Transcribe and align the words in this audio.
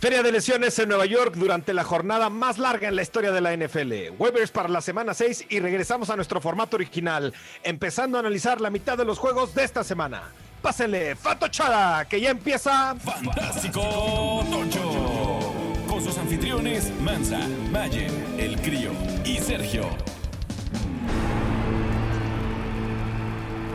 Feria 0.00 0.22
de 0.22 0.30
lesiones 0.30 0.78
en 0.78 0.90
Nueva 0.90 1.06
York 1.06 1.34
durante 1.34 1.74
la 1.74 1.82
jornada 1.82 2.30
más 2.30 2.58
larga 2.58 2.86
en 2.86 2.94
la 2.94 3.02
historia 3.02 3.32
de 3.32 3.40
la 3.40 3.56
NFL. 3.56 4.14
Waivers 4.16 4.52
para 4.52 4.68
la 4.68 4.80
semana 4.80 5.12
6 5.12 5.46
y 5.48 5.58
regresamos 5.58 6.08
a 6.08 6.14
nuestro 6.14 6.40
formato 6.40 6.76
original, 6.76 7.34
empezando 7.64 8.16
a 8.16 8.20
analizar 8.20 8.60
la 8.60 8.70
mitad 8.70 8.96
de 8.96 9.04
los 9.04 9.18
juegos 9.18 9.56
de 9.56 9.64
esta 9.64 9.82
semana. 9.82 10.22
Pásenle, 10.62 11.16
Fatochada, 11.16 12.04
que 12.04 12.20
ya 12.20 12.30
empieza. 12.30 12.94
Fantástico 12.94 14.44
Tocho. 14.48 15.52
Con 15.88 16.00
sus 16.00 16.16
anfitriones 16.16 16.92
Mansa, 17.00 17.40
Mayer, 17.72 18.12
El 18.38 18.56
Crío 18.60 18.92
y 19.24 19.38
Sergio. 19.38 19.88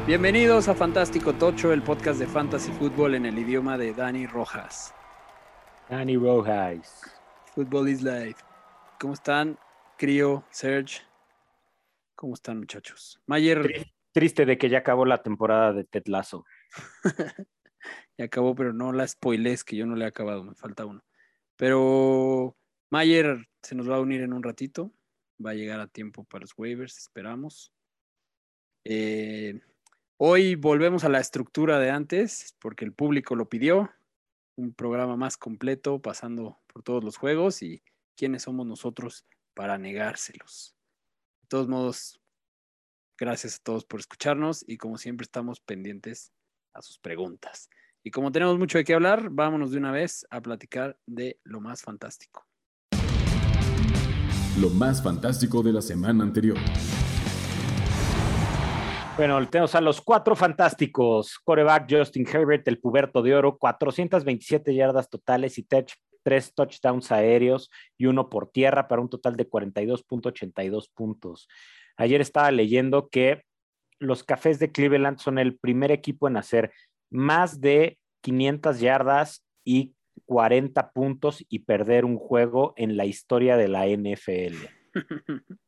Bienvenidos 0.07 0.69
a 0.69 0.73
Fantástico 0.73 1.33
Tocho, 1.33 1.73
el 1.73 1.81
podcast 1.81 2.17
de 2.17 2.27
Fantasy 2.27 2.71
Football 2.71 3.15
en 3.15 3.25
el 3.25 3.37
idioma 3.37 3.77
de 3.77 3.93
Dani 3.93 4.25
Rojas. 4.25 4.93
Dani 5.93 6.17
Rojas. 6.17 7.03
Football 7.53 7.87
is 7.87 8.01
life. 8.01 8.41
¿Cómo 8.99 9.13
están, 9.13 9.59
Crío, 9.95 10.43
Serge? 10.49 11.03
¿Cómo 12.15 12.33
están, 12.33 12.57
muchachos? 12.57 13.21
Mayer. 13.27 13.85
Triste 14.11 14.47
de 14.47 14.57
que 14.57 14.69
ya 14.69 14.79
acabó 14.79 15.05
la 15.05 15.21
temporada 15.21 15.71
de 15.71 15.83
Ted 15.83 16.05
Lasso. 16.07 16.45
ya 18.17 18.25
acabó, 18.25 18.55
pero 18.55 18.73
no 18.73 18.91
la 18.91 19.07
spoilés, 19.07 19.63
que 19.63 19.75
yo 19.75 19.85
no 19.85 19.95
le 19.95 20.05
he 20.05 20.07
acabado, 20.07 20.43
me 20.43 20.55
falta 20.55 20.83
uno. 20.83 21.03
Pero 21.57 22.57
Mayer 22.89 23.47
se 23.61 23.75
nos 23.75 23.87
va 23.87 23.97
a 23.97 24.01
unir 24.01 24.21
en 24.21 24.33
un 24.33 24.41
ratito. 24.41 24.91
Va 25.45 25.51
a 25.51 25.55
llegar 25.55 25.79
a 25.79 25.85
tiempo 25.85 26.23
para 26.23 26.41
los 26.41 26.57
waivers, 26.57 26.97
esperamos. 26.97 27.71
Eh, 28.83 29.61
hoy 30.17 30.55
volvemos 30.55 31.03
a 31.03 31.09
la 31.09 31.19
estructura 31.19 31.77
de 31.77 31.91
antes, 31.91 32.55
porque 32.57 32.83
el 32.83 32.93
público 32.93 33.35
lo 33.35 33.47
pidió 33.47 33.91
un 34.55 34.73
programa 34.73 35.15
más 35.17 35.37
completo, 35.37 36.01
pasando 36.01 36.59
por 36.67 36.83
todos 36.83 37.03
los 37.03 37.17
juegos 37.17 37.61
y 37.61 37.83
quiénes 38.15 38.43
somos 38.43 38.65
nosotros 38.65 39.25
para 39.53 39.77
negárselos. 39.77 40.75
De 41.41 41.47
todos 41.47 41.67
modos, 41.67 42.21
gracias 43.17 43.55
a 43.55 43.63
todos 43.63 43.85
por 43.85 43.99
escucharnos 43.99 44.63
y 44.67 44.77
como 44.77 44.97
siempre 44.97 45.23
estamos 45.23 45.59
pendientes 45.59 46.31
a 46.73 46.81
sus 46.81 46.99
preguntas. 46.99 47.69
Y 48.03 48.11
como 48.11 48.31
tenemos 48.31 48.57
mucho 48.59 48.77
de 48.77 48.83
qué 48.83 48.93
hablar, 48.93 49.29
vámonos 49.29 49.71
de 49.71 49.77
una 49.77 49.91
vez 49.91 50.25
a 50.29 50.41
platicar 50.41 50.99
de 51.05 51.39
lo 51.43 51.61
más 51.61 51.81
fantástico. 51.81 52.45
Lo 54.59 54.69
más 54.69 55.01
fantástico 55.01 55.63
de 55.63 55.73
la 55.73 55.81
semana 55.81 56.23
anterior. 56.23 56.57
Bueno, 59.15 59.47
tenemos 59.47 59.75
a 59.75 59.81
los 59.81 60.01
cuatro 60.01 60.35
fantásticos. 60.35 61.37
Coreback 61.43 61.85
Justin 61.87 62.27
Herbert, 62.27 62.67
el 62.67 62.79
puberto 62.79 63.21
de 63.21 63.35
oro, 63.35 63.59
427 63.59 64.73
yardas 64.73 65.07
totales 65.07 65.59
y 65.59 65.67
tres 66.23 66.53
touchdowns 66.55 67.11
aéreos 67.11 67.69
y 67.95 68.07
uno 68.07 68.27
por 68.27 68.49
tierra 68.49 68.87
para 68.87 69.03
un 69.03 69.09
total 69.09 69.35
de 69.35 69.47
42.82 69.47 70.89
puntos. 70.91 71.47
Ayer 71.95 72.21
estaba 72.21 72.49
leyendo 72.49 73.09
que 73.09 73.43
los 73.99 74.23
Cafés 74.23 74.57
de 74.57 74.71
Cleveland 74.71 75.19
son 75.19 75.37
el 75.37 75.57
primer 75.59 75.91
equipo 75.91 76.27
en 76.27 76.37
hacer 76.37 76.73
más 77.11 77.61
de 77.61 77.99
500 78.21 78.79
yardas 78.79 79.45
y 79.63 79.93
40 80.25 80.91
puntos 80.91 81.45
y 81.49 81.59
perder 81.59 82.05
un 82.05 82.17
juego 82.17 82.73
en 82.77 82.97
la 82.97 83.05
historia 83.05 83.57
de 83.57 83.67
la 83.67 83.85
NFL. 83.85 84.55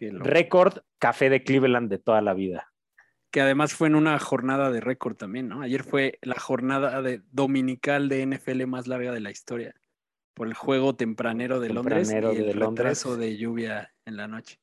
Récord 0.00 0.78
Café 0.98 1.30
de 1.30 1.42
Cleveland 1.42 1.90
de 1.90 1.98
toda 1.98 2.20
la 2.20 2.34
vida. 2.34 2.72
Que 3.30 3.40
además 3.40 3.74
fue 3.74 3.88
en 3.88 3.94
una 3.94 4.18
jornada 4.18 4.70
de 4.70 4.80
récord 4.80 5.16
también, 5.16 5.48
¿no? 5.48 5.62
Ayer 5.62 5.82
fue 5.82 6.18
la 6.22 6.38
jornada 6.38 7.02
de 7.02 7.22
dominical 7.32 8.08
de 8.08 8.24
NFL 8.26 8.66
más 8.66 8.86
larga 8.86 9.12
de 9.12 9.20
la 9.20 9.30
historia. 9.30 9.74
Por 10.34 10.46
el 10.48 10.54
juego 10.54 10.96
tempranero 10.96 11.60
de 11.60 11.70
Londres 11.70 12.10
y 12.10 12.16
el 12.16 12.46
de 12.46 12.52
retraso 12.52 13.16
de 13.16 13.36
lluvia 13.36 13.92
en 14.04 14.16
la 14.16 14.28
noche. 14.28 14.60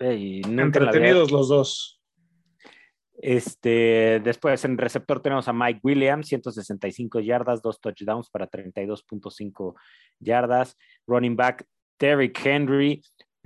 y 0.00 0.42
Entretenidos 0.46 1.30
los 1.30 1.48
dos. 1.48 2.02
Este, 3.14 4.20
después 4.24 4.64
en 4.64 4.78
receptor 4.78 5.20
tenemos 5.20 5.46
a 5.46 5.52
Mike 5.52 5.80
Williams, 5.84 6.26
165 6.26 7.20
yardas, 7.20 7.62
dos 7.62 7.80
touchdowns 7.80 8.28
para 8.30 8.50
32.5 8.50 9.74
yardas. 10.18 10.76
Running 11.06 11.36
back 11.36 11.64
Derrick 12.02 12.44
Henry, 12.44 13.00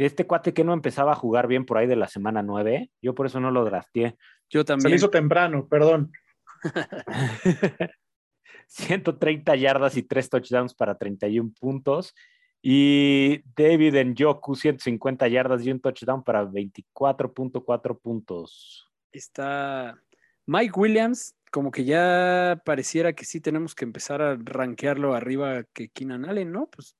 este 0.04 0.26
cuate 0.26 0.52
que 0.52 0.64
no 0.64 0.72
empezaba 0.72 1.12
a 1.12 1.16
jugar 1.16 1.46
bien 1.46 1.64
por 1.64 1.78
ahí 1.78 1.86
de 1.86 1.96
la 1.96 2.08
semana 2.08 2.42
9, 2.42 2.90
yo 3.00 3.14
por 3.14 3.26
eso 3.26 3.40
no 3.40 3.50
lo 3.50 3.64
drafteé. 3.64 4.16
Yo 4.50 4.64
también. 4.64 4.82
Se 4.82 4.88
me 4.90 4.96
hizo 4.96 5.10
temprano, 5.10 5.66
perdón. 5.68 6.12
130 8.68 9.56
yardas 9.56 9.96
y 9.96 10.02
3 10.02 10.28
touchdowns 10.28 10.74
para 10.74 10.96
31 10.96 11.52
puntos. 11.58 12.14
Y 12.62 13.42
David 13.54 13.94
Njoku, 14.04 14.56
150 14.56 15.28
yardas 15.28 15.64
y 15.64 15.70
un 15.70 15.80
touchdown 15.80 16.22
para 16.24 16.44
24.4 16.44 18.00
puntos. 18.00 18.90
Está 19.12 20.02
Mike 20.46 20.78
Williams, 20.78 21.36
como 21.50 21.70
que 21.70 21.84
ya 21.84 22.60
pareciera 22.64 23.12
que 23.12 23.24
sí 23.24 23.40
tenemos 23.40 23.74
que 23.74 23.84
empezar 23.84 24.20
a 24.20 24.36
rankearlo 24.36 25.14
arriba 25.14 25.64
que 25.72 25.88
Keenan 25.90 26.24
Allen, 26.24 26.50
¿no? 26.50 26.66
Pues 26.66 26.96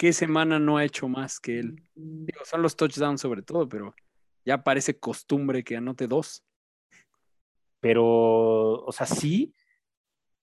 ¿qué 0.00 0.14
semana 0.14 0.58
no 0.58 0.78
ha 0.78 0.84
hecho 0.86 1.08
más 1.08 1.38
que 1.38 1.58
él? 1.58 1.86
Digo, 1.94 2.40
son 2.46 2.62
los 2.62 2.74
touchdowns 2.74 3.20
sobre 3.20 3.42
todo, 3.42 3.68
pero 3.68 3.94
ya 4.46 4.64
parece 4.64 4.98
costumbre 4.98 5.62
que 5.62 5.76
anote 5.76 6.06
dos. 6.06 6.42
Pero, 7.80 8.82
o 8.82 8.92
sea, 8.92 9.04
sí, 9.04 9.54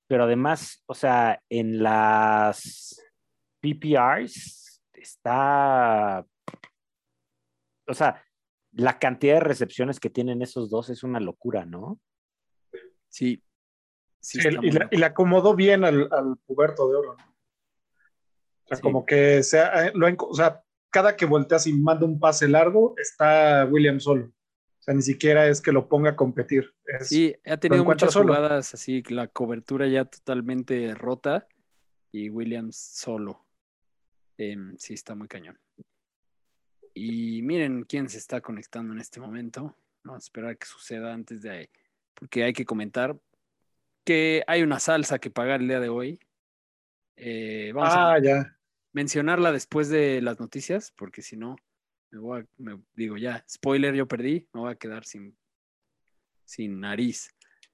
pero 0.05 0.25
además, 0.25 0.83
o 0.85 0.93
sea, 0.93 1.41
en 1.49 1.81
las 1.81 3.01
PPRs 3.59 4.83
está, 4.93 6.23
o 7.87 7.93
sea, 7.95 8.23
la 8.73 8.99
cantidad 8.99 9.35
de 9.35 9.39
recepciones 9.39 9.99
que 9.99 10.11
tienen 10.11 10.43
esos 10.43 10.69
dos 10.69 10.91
es 10.91 11.01
una 11.01 11.19
locura, 11.19 11.65
¿no? 11.65 11.99
Sí. 13.09 13.43
sí, 14.19 14.37
y, 14.37 14.97
le 14.97 15.05
acomodó 15.05 15.55
bien 15.55 15.83
al, 15.83 16.07
al 16.11 16.37
puberto 16.45 16.87
de 16.89 16.95
oro. 16.95 17.17
¿no? 17.17 17.36
O 18.69 18.75
sea, 18.75 18.81
como 18.81 19.05
que 19.05 19.43
sea, 19.43 19.87
eh, 19.87 19.91
lo, 19.95 20.07
o 20.07 20.33
sea, 20.33 20.61
cada 20.89 21.15
que 21.15 21.25
volteas 21.25 21.67
y 21.67 21.73
manda 21.73 22.05
un 22.05 22.19
pase 22.19 22.47
largo, 22.47 22.95
está 22.97 23.65
William 23.65 23.99
solo. 23.99 24.25
O 24.25 24.81
sea, 24.81 24.93
ni 24.93 25.01
siquiera 25.01 25.47
es 25.47 25.61
que 25.61 25.71
lo 25.71 25.87
ponga 25.87 26.11
a 26.11 26.15
competir. 26.15 26.73
sí, 27.01 27.35
ha 27.45 27.57
tenido 27.57 27.83
muchas 27.85 28.13
jugadas 28.13 28.73
así, 28.73 29.03
la 29.09 29.27
cobertura 29.27 29.87
ya 29.87 30.05
totalmente 30.05 30.93
rota 30.95 31.47
y 32.11 32.29
Williams 32.29 32.77
solo. 32.77 33.45
Em, 34.37 34.75
sí, 34.77 34.93
está 34.93 35.15
muy 35.15 35.27
cañón. 35.27 35.59
Y 36.93 37.41
miren 37.41 37.83
quién 37.83 38.09
se 38.09 38.17
está 38.17 38.41
conectando 38.41 38.93
en 38.93 38.99
este 38.99 39.19
momento. 39.19 39.75
Vamos 40.03 40.23
a 40.23 40.25
esperar 40.25 40.57
que 40.57 40.65
suceda 40.65 41.13
antes 41.13 41.41
de 41.41 41.49
ahí, 41.51 41.69
porque 42.13 42.43
hay 42.43 42.53
que 42.53 42.65
comentar 42.65 43.17
que 44.03 44.43
hay 44.47 44.63
una 44.63 44.79
salsa 44.79 45.19
que 45.19 45.29
pagar 45.29 45.61
el 45.61 45.67
día 45.67 45.79
de 45.79 45.89
hoy. 45.89 46.19
Eh, 47.17 47.71
vamos 47.73 47.93
ah, 47.93 48.17
ya 48.23 48.56
mencionarla 48.93 49.51
después 49.51 49.89
de 49.89 50.21
las 50.21 50.39
noticias, 50.39 50.91
porque 50.97 51.21
si 51.21 51.37
no, 51.37 51.55
me 52.11 52.19
voy 52.19 52.41
a, 52.41 52.45
me 52.57 52.79
digo 52.95 53.17
ya, 53.17 53.43
spoiler, 53.49 53.93
yo 53.95 54.07
perdí, 54.07 54.47
me 54.53 54.61
voy 54.61 54.71
a 54.71 54.75
quedar 54.75 55.05
sin, 55.05 55.37
sin 56.45 56.79
nariz. 56.79 57.33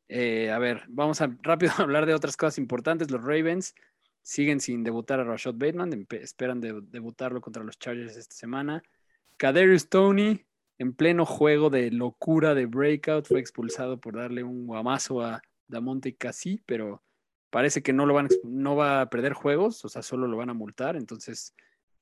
Eh, 0.10 0.52
a 0.52 0.60
ver, 0.60 0.84
vamos 0.90 1.22
a 1.22 1.36
rápido 1.42 1.72
a 1.78 1.82
hablar 1.84 2.06
de 2.06 2.14
otras 2.14 2.38
cosas 2.38 2.58
importantes. 2.58 3.12
Los 3.12 3.24
Ravens 3.24 3.74
siguen 4.22 4.60
sin 4.60 4.84
debutar 4.84 5.20
a 5.20 5.24
Rashad 5.24 5.56
Bateman, 5.56 6.08
esperan 6.10 6.62
debutarlo 6.62 7.42
contra 7.42 7.64
los 7.64 7.78
Chargers 7.78 8.18
esta 8.18 8.36
semana. 8.36 8.84
Kaderius 9.38 9.90
Tony, 9.90 10.46
en 10.78 10.94
pleno 10.94 11.26
juego 11.26 11.70
de 11.70 11.92
locura 11.92 12.56
de 12.56 12.66
breakout, 12.66 13.28
fue 13.28 13.40
expulsado 13.40 14.00
por 14.00 14.16
darle 14.16 14.44
un 14.44 14.66
guamazo 14.66 15.22
a 15.22 15.42
Damonte 15.68 16.16
Cassi, 16.16 16.62
pero 16.66 17.04
parece 17.54 17.84
que 17.84 17.94
no, 17.94 18.08
lo 18.08 18.16
van, 18.16 18.30
no 18.44 18.76
va 18.76 19.02
a 19.02 19.10
perder 19.12 19.34
juegos, 19.34 19.86
o 19.86 19.90
sea, 19.90 20.02
solo 20.02 20.26
lo 20.26 20.38
van 20.38 20.50
a 20.50 20.56
multar, 20.56 20.96
entonces 20.96 21.54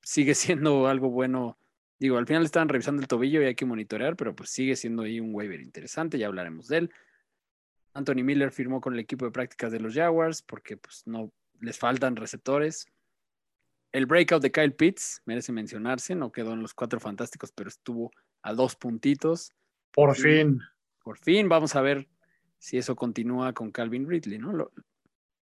sigue 0.02 0.34
siendo 0.64 0.88
algo 0.88 1.10
bueno. 1.10 1.58
Digo, 2.00 2.18
al 2.18 2.26
final 2.26 2.46
estaban 2.46 2.70
revisando 2.70 3.02
el 3.02 3.08
tobillo 3.10 3.42
y 3.42 3.46
hay 3.46 3.56
que 3.56 3.66
monitorear, 3.66 4.16
pero 4.16 4.34
pues 4.34 4.50
sigue 4.50 4.78
siendo 4.78 5.04
ahí 5.04 5.20
un 5.20 5.36
waiver 5.36 5.60
interesante, 5.60 6.18
ya 6.18 6.28
hablaremos 6.28 6.70
de 6.70 6.78
él. 6.78 6.94
Anthony 7.94 8.24
Miller 8.24 8.52
firmó 8.52 8.80
con 8.80 8.94
el 8.94 9.02
equipo 9.02 9.26
de 9.26 9.32
prácticas 9.32 9.74
de 9.74 9.82
los 9.82 9.94
Jaguars 9.94 10.42
porque 10.42 10.78
pues 10.78 11.04
no 11.06 11.34
les 11.60 11.78
faltan 11.78 12.16
receptores. 12.16 12.88
El 13.92 14.06
breakout 14.06 14.42
de 14.42 14.54
Kyle 14.54 14.74
Pitts 14.74 15.22
merece 15.26 15.52
mencionarse, 15.52 16.16
no 16.16 16.32
quedó 16.32 16.54
en 16.54 16.62
los 16.62 16.74
cuatro 16.74 17.02
fantásticos, 17.02 17.52
pero 17.52 17.68
estuvo 17.68 18.10
a 18.42 18.54
dos 18.54 18.78
puntitos. 18.78 19.52
Por 19.92 20.16
fin. 20.16 20.62
Por 21.04 21.20
fin, 21.20 21.50
vamos 21.50 21.76
a 21.76 21.82
ver 21.82 22.08
si 22.58 22.78
eso 22.78 22.96
continúa 22.96 23.52
con 23.52 23.70
Calvin 23.72 24.08
Ridley, 24.08 24.40
¿no? 24.40 24.54
Lo, 24.54 24.72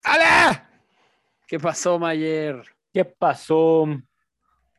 ¡Ale! 0.04 0.60
¿Qué 1.46 1.58
pasó, 1.58 1.98
Mayer? 1.98 2.62
¿Qué 2.92 3.06
pasó? 3.06 3.86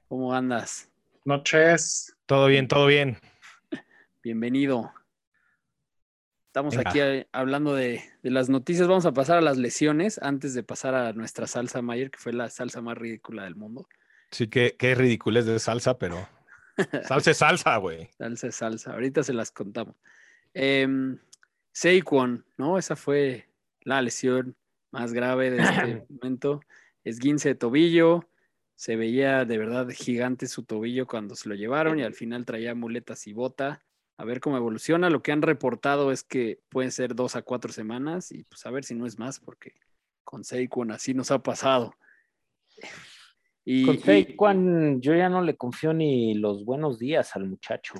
¿Cómo 0.08 0.32
andas? 0.32 0.92
Noches. 1.26 2.16
Todo 2.28 2.46
bien, 2.46 2.68
todo 2.68 2.86
bien. 2.86 3.18
Bienvenido. 4.24 4.94
Estamos 6.46 6.78
aquí 6.78 7.00
eh, 7.00 7.28
hablando 7.32 7.74
de, 7.74 8.04
las 8.22 8.50
noticias. 8.50 8.88
Vamos 8.88 9.08
a 9.08 9.14
pasar 9.14 9.40
a 9.40 9.42
las 9.42 9.58
lesiones 9.58 10.20
antes 10.22 10.54
de 10.54 10.62
pasar 10.62 10.94
a 10.94 11.12
nuestra 11.14 11.48
salsa 11.48 11.82
Mayer, 11.82 12.12
que 12.12 12.20
fue 12.20 12.32
la 12.32 12.50
salsa 12.50 12.82
más 12.82 12.96
ridícula 12.96 13.46
del 13.46 13.56
mundo. 13.56 13.88
Sí, 14.30 14.48
que, 14.48 14.76
qué 14.78 14.94
ridículo 14.94 15.40
es 15.40 15.48
de 15.48 15.58
salsa, 15.58 15.98
pero 15.98 16.30
salsa 17.08 17.32
es 17.32 17.38
salsa, 17.38 17.76
güey. 17.78 18.12
Salsa 18.16 18.48
es 18.48 18.56
salsa. 18.56 18.94
Ahorita 18.94 19.24
se 19.24 19.34
las 19.34 19.50
contamos. 19.52 19.96
Eh, 20.54 21.18
Saquon, 21.72 22.46
¿no? 22.58 22.78
Esa 22.78 22.96
fue 22.96 23.50
la 23.82 24.04
lesión 24.04 24.56
más 24.96 25.14
grave 25.14 25.52
de 25.52 25.62
este 25.62 26.06
momento. 26.10 26.62
Esguince 27.04 27.50
de 27.50 27.56
tobillo. 27.56 28.30
Se 28.76 28.96
veía 28.96 29.46
de 29.46 29.58
verdad 29.58 29.90
gigante 29.90 30.48
su 30.48 30.64
tobillo 30.64 31.06
cuando 31.06 31.36
se 31.36 31.50
lo 31.50 31.56
llevaron 31.56 32.00
y 32.00 32.04
al 32.04 32.14
final 32.14 32.46
traía 32.46 32.76
muletas 32.76 33.28
y 33.28 33.34
bota 33.34 33.84
a 34.18 34.26
ver 34.26 34.40
cómo 34.40 34.58
evoluciona. 34.58 35.10
Lo 35.10 35.22
que 35.22 35.32
han 35.32 35.42
reportado 35.42 36.12
es 36.12 36.24
que 36.24 36.60
pueden 36.70 36.92
ser 36.92 37.16
dos 37.16 37.36
a 37.36 37.42
cuatro 37.42 37.72
semanas 37.72 38.32
y 38.32 38.44
pues 38.44 38.66
a 38.66 38.72
ver 38.72 38.84
si 38.84 38.96
no 38.96 39.06
es 39.06 39.20
más, 39.20 39.40
porque 39.40 39.74
con 40.24 40.44
Saquon 40.44 40.92
así 40.92 41.14
nos 41.14 41.32
ha 41.32 41.40
pasado. 41.40 41.94
Y, 43.64 43.86
con 43.86 44.00
Saquon 44.00 45.02
yo 45.02 45.16
ya 45.16 45.30
no 45.30 45.42
le 45.42 45.56
confío 45.56 45.94
ni 45.94 46.36
los 46.36 46.66
buenos 46.66 47.00
días 47.00 47.36
al 47.36 47.46
muchacho. 47.46 47.96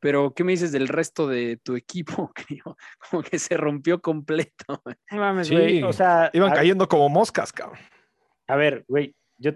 Pero, 0.00 0.32
¿qué 0.32 0.44
me 0.44 0.52
dices 0.52 0.72
del 0.72 0.88
resto 0.88 1.26
de 1.26 1.56
tu 1.56 1.76
equipo? 1.76 2.32
Como 3.10 3.22
que 3.22 3.38
se 3.38 3.56
rompió 3.56 4.00
completo. 4.00 4.82
sí, 5.42 5.82
o 5.82 5.92
sea, 5.92 6.30
iban 6.32 6.52
cayendo 6.52 6.88
como 6.88 7.08
moscas, 7.08 7.52
cabrón. 7.52 7.78
A 8.46 8.56
ver, 8.56 8.84
güey, 8.88 9.14
yo 9.36 9.52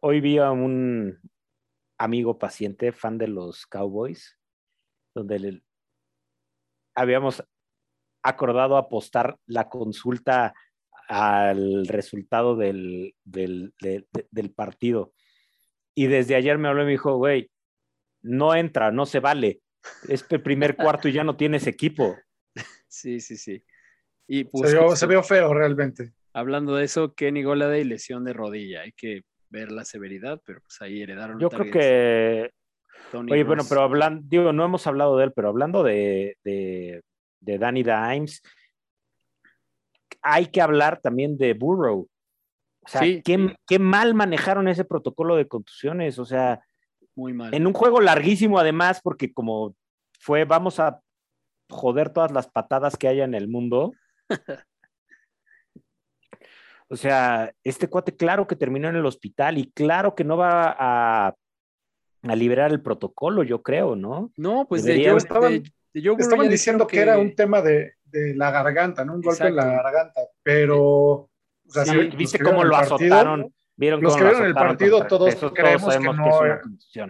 hoy 0.00 0.20
vi 0.20 0.38
a 0.38 0.50
un 0.50 1.18
amigo 1.98 2.38
paciente, 2.38 2.92
fan 2.92 3.18
de 3.18 3.28
los 3.28 3.66
Cowboys, 3.66 4.38
donde 5.14 5.62
habíamos 6.94 7.42
acordado 8.22 8.76
apostar 8.76 9.38
la 9.46 9.68
consulta 9.68 10.54
al 11.08 11.86
resultado 11.86 12.56
del, 12.56 13.14
del, 13.24 14.52
partido. 14.54 15.12
Y 15.94 16.06
desde 16.06 16.34
ayer 16.34 16.58
me 16.58 16.68
habló 16.68 16.82
y 16.82 16.86
me 16.86 16.90
dijo, 16.92 17.16
güey, 17.16 17.50
no 18.26 18.54
entra, 18.54 18.90
no 18.90 19.06
se 19.06 19.20
vale. 19.20 19.60
Es 20.08 20.24
el 20.28 20.42
primer 20.42 20.76
cuarto 20.76 21.08
y 21.08 21.12
ya 21.12 21.24
no 21.24 21.36
tienes 21.36 21.66
equipo. 21.66 22.16
Sí, 22.88 23.20
sí, 23.20 23.36
sí. 23.36 23.62
Y 24.26 24.44
pues, 24.44 24.70
se, 24.98 25.06
vio, 25.06 25.22
feo 25.22 25.52
realmente. 25.52 26.14
Hablando 26.32 26.74
de 26.76 26.84
eso, 26.84 27.14
Kenny 27.14 27.42
Golade 27.42 27.80
y 27.80 27.84
lesión 27.84 28.24
de 28.24 28.32
rodilla. 28.32 28.82
Hay 28.82 28.92
que 28.92 29.24
ver 29.50 29.70
la 29.70 29.84
severidad, 29.84 30.40
pero 30.46 30.60
pues 30.62 30.80
ahí 30.80 31.02
heredaron. 31.02 31.38
Yo 31.38 31.50
creo 31.50 31.70
que 31.70 32.50
Oye, 33.12 33.44
bueno, 33.44 33.62
pero 33.68 33.82
hablando, 33.82 34.22
digo, 34.26 34.52
no 34.52 34.64
hemos 34.64 34.86
hablado 34.86 35.16
de 35.16 35.24
él, 35.24 35.32
pero 35.32 35.48
hablando 35.48 35.82
de, 35.82 36.36
de, 36.42 37.02
Danny 37.40 37.82
Dimes, 37.82 38.42
hay 40.22 40.46
que 40.46 40.60
hablar 40.60 41.00
también 41.00 41.38
de 41.38 41.54
Burrow. 41.54 42.08
O 42.80 42.88
sea, 42.88 43.02
¿qué, 43.22 43.78
mal 43.78 44.14
manejaron 44.14 44.68
ese 44.68 44.84
protocolo 44.84 45.36
de 45.36 45.46
contusiones. 45.46 46.18
O 46.18 46.24
sea, 46.24 46.60
muy 47.16 47.32
mal. 47.32 47.52
En 47.54 47.66
un 47.66 47.72
juego 47.72 48.00
larguísimo, 48.00 48.58
además, 48.58 49.00
porque 49.02 49.32
como 49.32 49.74
fue, 50.20 50.44
vamos 50.44 50.78
a 50.78 51.00
joder 51.68 52.10
todas 52.10 52.30
las 52.30 52.46
patadas 52.46 52.96
que 52.96 53.08
haya 53.08 53.24
en 53.24 53.34
el 53.34 53.48
mundo. 53.48 53.92
o 56.88 56.96
sea, 56.96 57.52
este 57.64 57.88
cuate, 57.88 58.14
claro 58.14 58.46
que 58.46 58.54
terminó 58.54 58.88
en 58.88 58.96
el 58.96 59.06
hospital 59.06 59.58
y 59.58 59.72
claro 59.72 60.14
que 60.14 60.22
no 60.22 60.36
va 60.36 60.76
a 60.78 61.34
a 62.30 62.36
liberar 62.36 62.70
el 62.70 62.80
protocolo, 62.80 63.42
yo 63.42 63.62
creo, 63.62 63.96
¿no? 63.96 64.32
No, 64.36 64.66
pues 64.68 64.84
de, 64.84 65.02
yo, 65.02 65.16
estaban, 65.16 65.62
estaban 65.92 66.48
diciendo 66.48 66.86
que... 66.86 67.00
era 67.00 67.18
un 67.18 67.34
tema 67.34 67.62
de, 67.62 67.94
la 68.12 68.50
garganta, 68.50 69.04
¿no? 69.04 69.14
Un 69.14 69.22
golpe 69.22 69.46
en 69.46 69.56
la 69.56 69.66
garganta, 69.66 70.20
pero... 70.42 71.28
O 71.68 71.70
sea, 71.70 71.84
¿Viste 72.16 72.38
cómo 72.38 72.64
lo 72.64 72.76
azotaron? 72.76 73.52
¿Vieron 73.76 74.00
los 74.00 74.16
que 74.16 74.24
vieron 74.24 74.46
el 74.46 74.54
partido, 74.54 75.06
todos 75.06 75.34
creemos 75.52 75.96
que, 75.96 76.02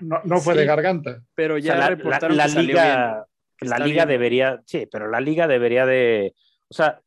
no, 0.01 0.21
no, 0.25 0.41
fue 0.41 0.55
de 0.57 0.65
garganta. 0.65 1.23
Pero 1.35 1.59
ya 1.59 1.77
la, 1.77 1.91
la, 2.29 2.47
liga, 2.49 3.27
la 3.61 3.79
liga 3.79 4.05
debería, 4.05 4.63
sí, 4.67 4.89
pero 4.91 5.09
la 5.09 5.21
liga 5.21 5.47
debería 5.47 5.87
de, 5.87 6.35
o 6.69 6.75
sea, 6.75 7.01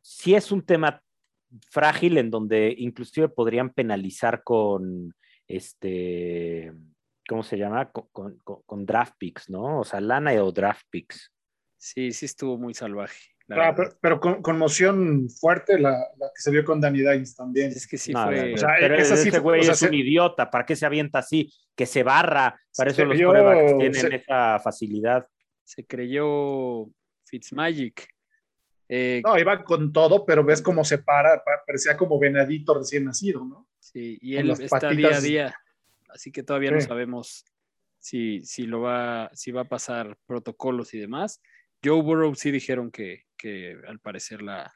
si 0.00 0.34
es 0.34 0.50
un 0.50 0.64
tema 0.64 1.02
frágil 1.70 2.16
en 2.16 2.30
donde 2.30 2.74
inclusive 2.78 3.28
podrían 3.28 3.70
penalizar 3.70 4.42
con 4.42 5.14
este 5.46 6.72
¿cómo 7.28 7.42
se 7.42 7.56
llama? 7.56 7.90
Con, 7.90 8.86
draft 8.86 9.14
picks, 9.18 9.50
¿no? 9.50 9.80
O 9.80 9.84
sea, 9.84 10.00
lana 10.00 10.32
o 10.42 10.52
draft 10.52 10.86
picks. 10.90 11.32
Sí, 11.76 12.12
sí 12.12 12.26
estuvo 12.26 12.58
muy 12.58 12.74
salvaje. 12.74 13.33
Ah, 13.50 13.74
pero, 14.00 14.20
con 14.20 14.40
conmoción 14.40 15.28
fuerte 15.28 15.78
la, 15.78 15.94
que 16.18 16.40
se 16.40 16.50
vio 16.50 16.64
con 16.64 16.80
Danny 16.80 17.00
Dimes 17.00 17.36
también. 17.36 17.70
Es 17.70 17.86
que 17.86 17.98
sí 17.98 18.12
fue. 18.12 18.54
O 18.54 18.56
sea, 18.56 18.78
ese 18.78 19.38
güey 19.38 19.60
es 19.60 19.82
un 19.82 19.94
idiota. 19.94 20.50
¿Para 20.50 20.64
qué 20.64 20.74
se 20.76 20.86
avienta 20.86 21.18
así? 21.18 21.52
Que 21.74 21.84
se 21.84 22.02
barra. 22.02 22.58
Para 22.76 22.90
eso 22.90 23.04
los 23.04 23.20
corebacks 23.20 23.78
tienen 23.78 24.12
esa 24.12 24.58
facilidad. 24.60 25.26
Se 25.62 25.84
creyó 25.86 26.86
Fitzmagic. 27.24 28.08
Eh, 28.88 29.22
no, 29.24 29.38
iba 29.38 29.62
con 29.64 29.92
todo, 29.92 30.24
pero 30.24 30.42
ves 30.42 30.62
cómo 30.62 30.84
se 30.84 30.98
para. 30.98 31.42
Parecía 31.66 31.96
como 31.96 32.18
venadito 32.18 32.78
recién 32.78 33.04
nacido, 33.04 33.44
¿no? 33.44 33.68
Sí, 33.78 34.18
y 34.22 34.36
él 34.36 34.50
está 34.50 34.88
día 34.90 35.16
a 35.16 35.20
día 35.20 35.54
así 36.14 36.30
que 36.30 36.42
todavía 36.42 36.70
no 36.70 36.80
sabemos 36.80 37.44
si, 37.98 38.42
si, 38.44 38.66
lo 38.66 38.80
va, 38.80 39.30
si 39.34 39.50
va 39.50 39.62
a 39.62 39.68
pasar 39.68 40.16
protocolos 40.26 40.94
y 40.94 40.98
demás. 40.98 41.42
Joe 41.84 42.02
Burrow 42.02 42.34
sí 42.34 42.50
dijeron 42.50 42.90
que, 42.90 43.24
que 43.36 43.78
al 43.86 44.00
parecer 44.00 44.40
la, 44.40 44.72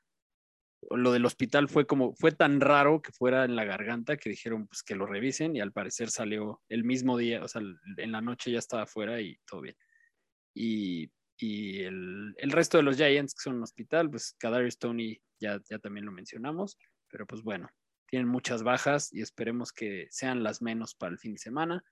lo 0.90 1.12
del 1.12 1.26
hospital 1.26 1.68
fue 1.68 1.86
como, 1.86 2.14
fue 2.14 2.32
tan 2.32 2.60
raro 2.60 3.02
que 3.02 3.12
fuera 3.12 3.44
en 3.44 3.56
la 3.56 3.64
garganta 3.64 4.16
que 4.16 4.30
dijeron 4.30 4.66
pues 4.66 4.82
que 4.82 4.94
lo 4.94 5.06
revisen 5.06 5.56
y 5.56 5.60
al 5.60 5.72
parecer 5.72 6.10
salió 6.10 6.62
el 6.68 6.84
mismo 6.84 7.16
día, 7.16 7.42
o 7.42 7.48
sea, 7.48 7.62
en 7.96 8.12
la 8.12 8.20
noche 8.20 8.52
ya 8.52 8.58
estaba 8.58 8.82
afuera 8.82 9.20
y 9.20 9.38
todo 9.46 9.62
bien. 9.62 9.76
Y, 10.54 11.10
y 11.36 11.82
el, 11.82 12.34
el, 12.36 12.50
resto 12.50 12.78
de 12.78 12.82
los 12.82 12.96
Giants 12.96 13.34
que 13.34 13.42
son 13.42 13.56
un 13.56 13.62
hospital, 13.62 14.10
pues 14.10 14.34
Kadarius 14.38 14.78
Tony 14.78 15.20
ya, 15.40 15.60
ya 15.68 15.78
también 15.78 16.06
lo 16.06 16.12
mencionamos, 16.12 16.78
pero 17.08 17.26
pues 17.26 17.42
bueno, 17.42 17.68
tienen 18.06 18.28
muchas 18.28 18.62
bajas 18.62 19.12
y 19.12 19.20
esperemos 19.20 19.72
que 19.72 20.08
sean 20.10 20.42
las 20.42 20.62
menos 20.62 20.94
para 20.94 21.12
el 21.12 21.18
fin 21.18 21.34
de 21.34 21.38
semana. 21.38 21.84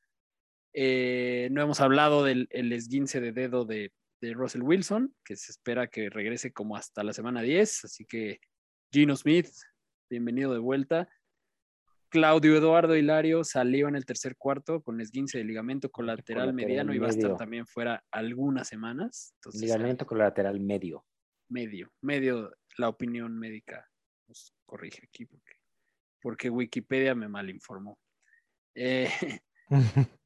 Eh, 0.73 1.49
no 1.53 1.63
hemos 1.63 1.81
hablado 1.81 2.25
del 2.25 2.49
el 2.51 2.73
esguince 2.73 3.21
de 3.21 3.33
dedo 3.33 3.65
de, 3.65 3.93
de, 4.27 4.35
Russell 4.35 4.63
Wilson, 4.63 5.15
que 5.25 5.37
se 5.37 5.53
espera 5.53 5.87
que 5.87 6.11
regrese 6.11 6.53
como 6.53 6.77
hasta 6.77 7.03
la 7.03 7.13
semana 7.13 7.43
10, 7.43 7.85
así 7.85 8.05
que 8.05 8.41
Gino 8.93 9.17
Smith, 9.17 9.49
bienvenido 10.11 10.53
de 10.53 10.59
vuelta. 10.59 11.09
Claudio 12.09 12.57
Eduardo 12.57 12.97
Hilario 12.97 13.45
salió 13.45 13.89
en 13.89 13.97
el 13.97 14.07
tercer 14.07 14.37
cuarto 14.37 14.83
con 14.83 15.01
esguince 15.01 15.39
de 15.39 15.45
ligamento 15.45 15.91
colateral, 15.91 16.53
mediano 16.53 16.95
y 16.95 16.99
va 16.99 17.09
a 17.09 17.11
estar 17.11 17.37
también 17.37 17.67
fuera 17.67 18.05
algunas 18.11 18.69
semanas. 18.69 19.35
ligamento 19.55 20.07
colateral 20.07 20.61
medio. 20.61 21.05
Medio, 21.49 21.93
medio, 22.01 22.53
la 22.79 22.89
opinión 22.89 23.39
médica 23.39 23.89
nos 24.29 24.53
corrige 24.65 25.05
aquí 25.05 25.27
porque 25.27 25.53
porque 26.27 26.51
Wikipedia 26.51 27.15
me 27.15 27.29
malinformó. 27.29 27.99
Eh, 28.75 29.09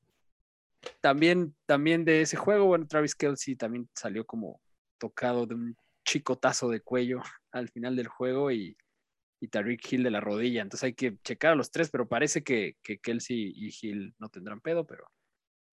también, 1.00 1.54
también 1.66 2.04
de 2.04 2.22
ese 2.22 2.36
juego, 2.36 2.66
bueno, 2.66 2.86
Travis 2.86 3.14
Kelsey 3.14 3.56
también 3.56 3.88
salió 3.94 4.24
como 4.24 4.60
tocado 4.98 5.46
de 5.46 5.54
un 5.54 5.76
chicotazo 6.04 6.68
de 6.68 6.80
cuello 6.80 7.20
al 7.52 7.68
final 7.68 7.96
del 7.96 8.08
juego 8.08 8.50
y, 8.50 8.76
y 9.40 9.48
Tariq 9.48 9.92
Hill 9.92 10.02
de 10.02 10.10
la 10.10 10.20
rodilla. 10.20 10.62
Entonces 10.62 10.84
hay 10.84 10.94
que 10.94 11.16
checar 11.22 11.52
a 11.52 11.56
los 11.56 11.70
tres, 11.70 11.90
pero 11.90 12.08
parece 12.08 12.42
que, 12.42 12.76
que 12.82 12.98
Kelsey 12.98 13.52
y 13.54 13.70
Hill 13.80 14.14
no 14.18 14.28
tendrán 14.28 14.60
pedo, 14.60 14.86
pero 14.86 15.06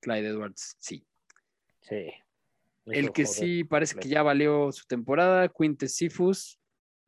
Clyde 0.01 0.29
Edwards 0.29 0.75
sí. 0.79 1.05
Sí. 1.81 2.11
El 2.85 3.11
que 3.11 3.25
sí 3.25 3.65
parece 3.65 3.99
que 3.99 4.07
ya 4.07 4.23
valió 4.23 4.71
su 4.71 4.85
temporada, 4.85 5.49
Quintes 5.49 5.95
Sifus, 5.95 6.57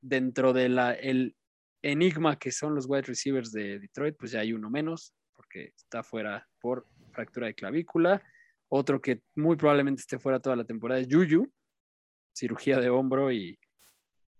dentro 0.01 0.51
de 0.51 0.67
la, 0.67 0.93
el 0.93 1.37
enigma 1.81 2.37
que 2.37 2.51
son 2.51 2.75
los 2.75 2.85
wide 2.85 3.03
receivers 3.03 3.51
de 3.53 3.79
Detroit, 3.79 4.15
pues 4.17 4.31
ya 4.31 4.41
hay 4.41 4.51
uno 4.51 4.69
menos, 4.69 5.13
porque 5.35 5.73
está 5.77 6.03
fuera 6.03 6.45
por 6.59 6.85
fractura 7.19 7.47
de 7.47 7.53
clavícula. 7.53 8.23
Otro 8.69 9.01
que 9.01 9.23
muy 9.35 9.55
probablemente 9.57 10.01
esté 10.01 10.19
fuera 10.19 10.39
toda 10.39 10.55
la 10.55 10.63
temporada 10.63 11.01
es 11.01 11.07
Juju, 11.09 11.51
cirugía 12.33 12.79
de 12.79 12.89
hombro 12.89 13.31
y, 13.31 13.59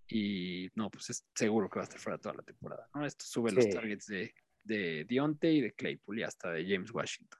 y 0.08 0.70
no, 0.76 0.90
pues 0.90 1.10
es 1.10 1.26
seguro 1.36 1.70
que 1.70 1.80
va 1.80 1.84
a 1.84 1.86
estar 1.86 2.00
fuera 2.00 2.18
toda 2.18 2.36
la 2.36 2.44
temporada. 2.44 2.88
¿no? 2.94 3.06
Esto 3.06 3.26
sube 3.26 3.52
los 3.52 3.68
targets 3.70 4.06
de, 4.06 4.34
de 4.64 5.06
Dionte 5.06 5.52
y 5.52 5.62
de 5.62 5.74
Claypool 5.74 6.20
y 6.20 6.24
hasta 6.24 6.52
de 6.52 6.64
James 6.64 6.92
Washington. 6.92 7.40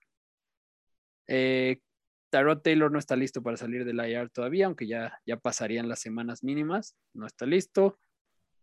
Eh, 1.28 1.80
Tyrod 2.32 2.62
Taylor 2.62 2.92
no 2.92 3.00
está 3.00 3.16
listo 3.16 3.42
para 3.42 3.58
salir 3.58 3.86
del 3.86 4.04
IR 4.06 4.30
todavía, 4.30 4.66
aunque 4.66 4.88
ya, 4.88 5.20
ya 5.26 5.38
pasarían 5.38 5.88
las 5.88 6.00
semanas 6.00 6.44
mínimas. 6.44 6.96
No 7.14 7.28
está 7.28 7.46
listo. 7.46 8.00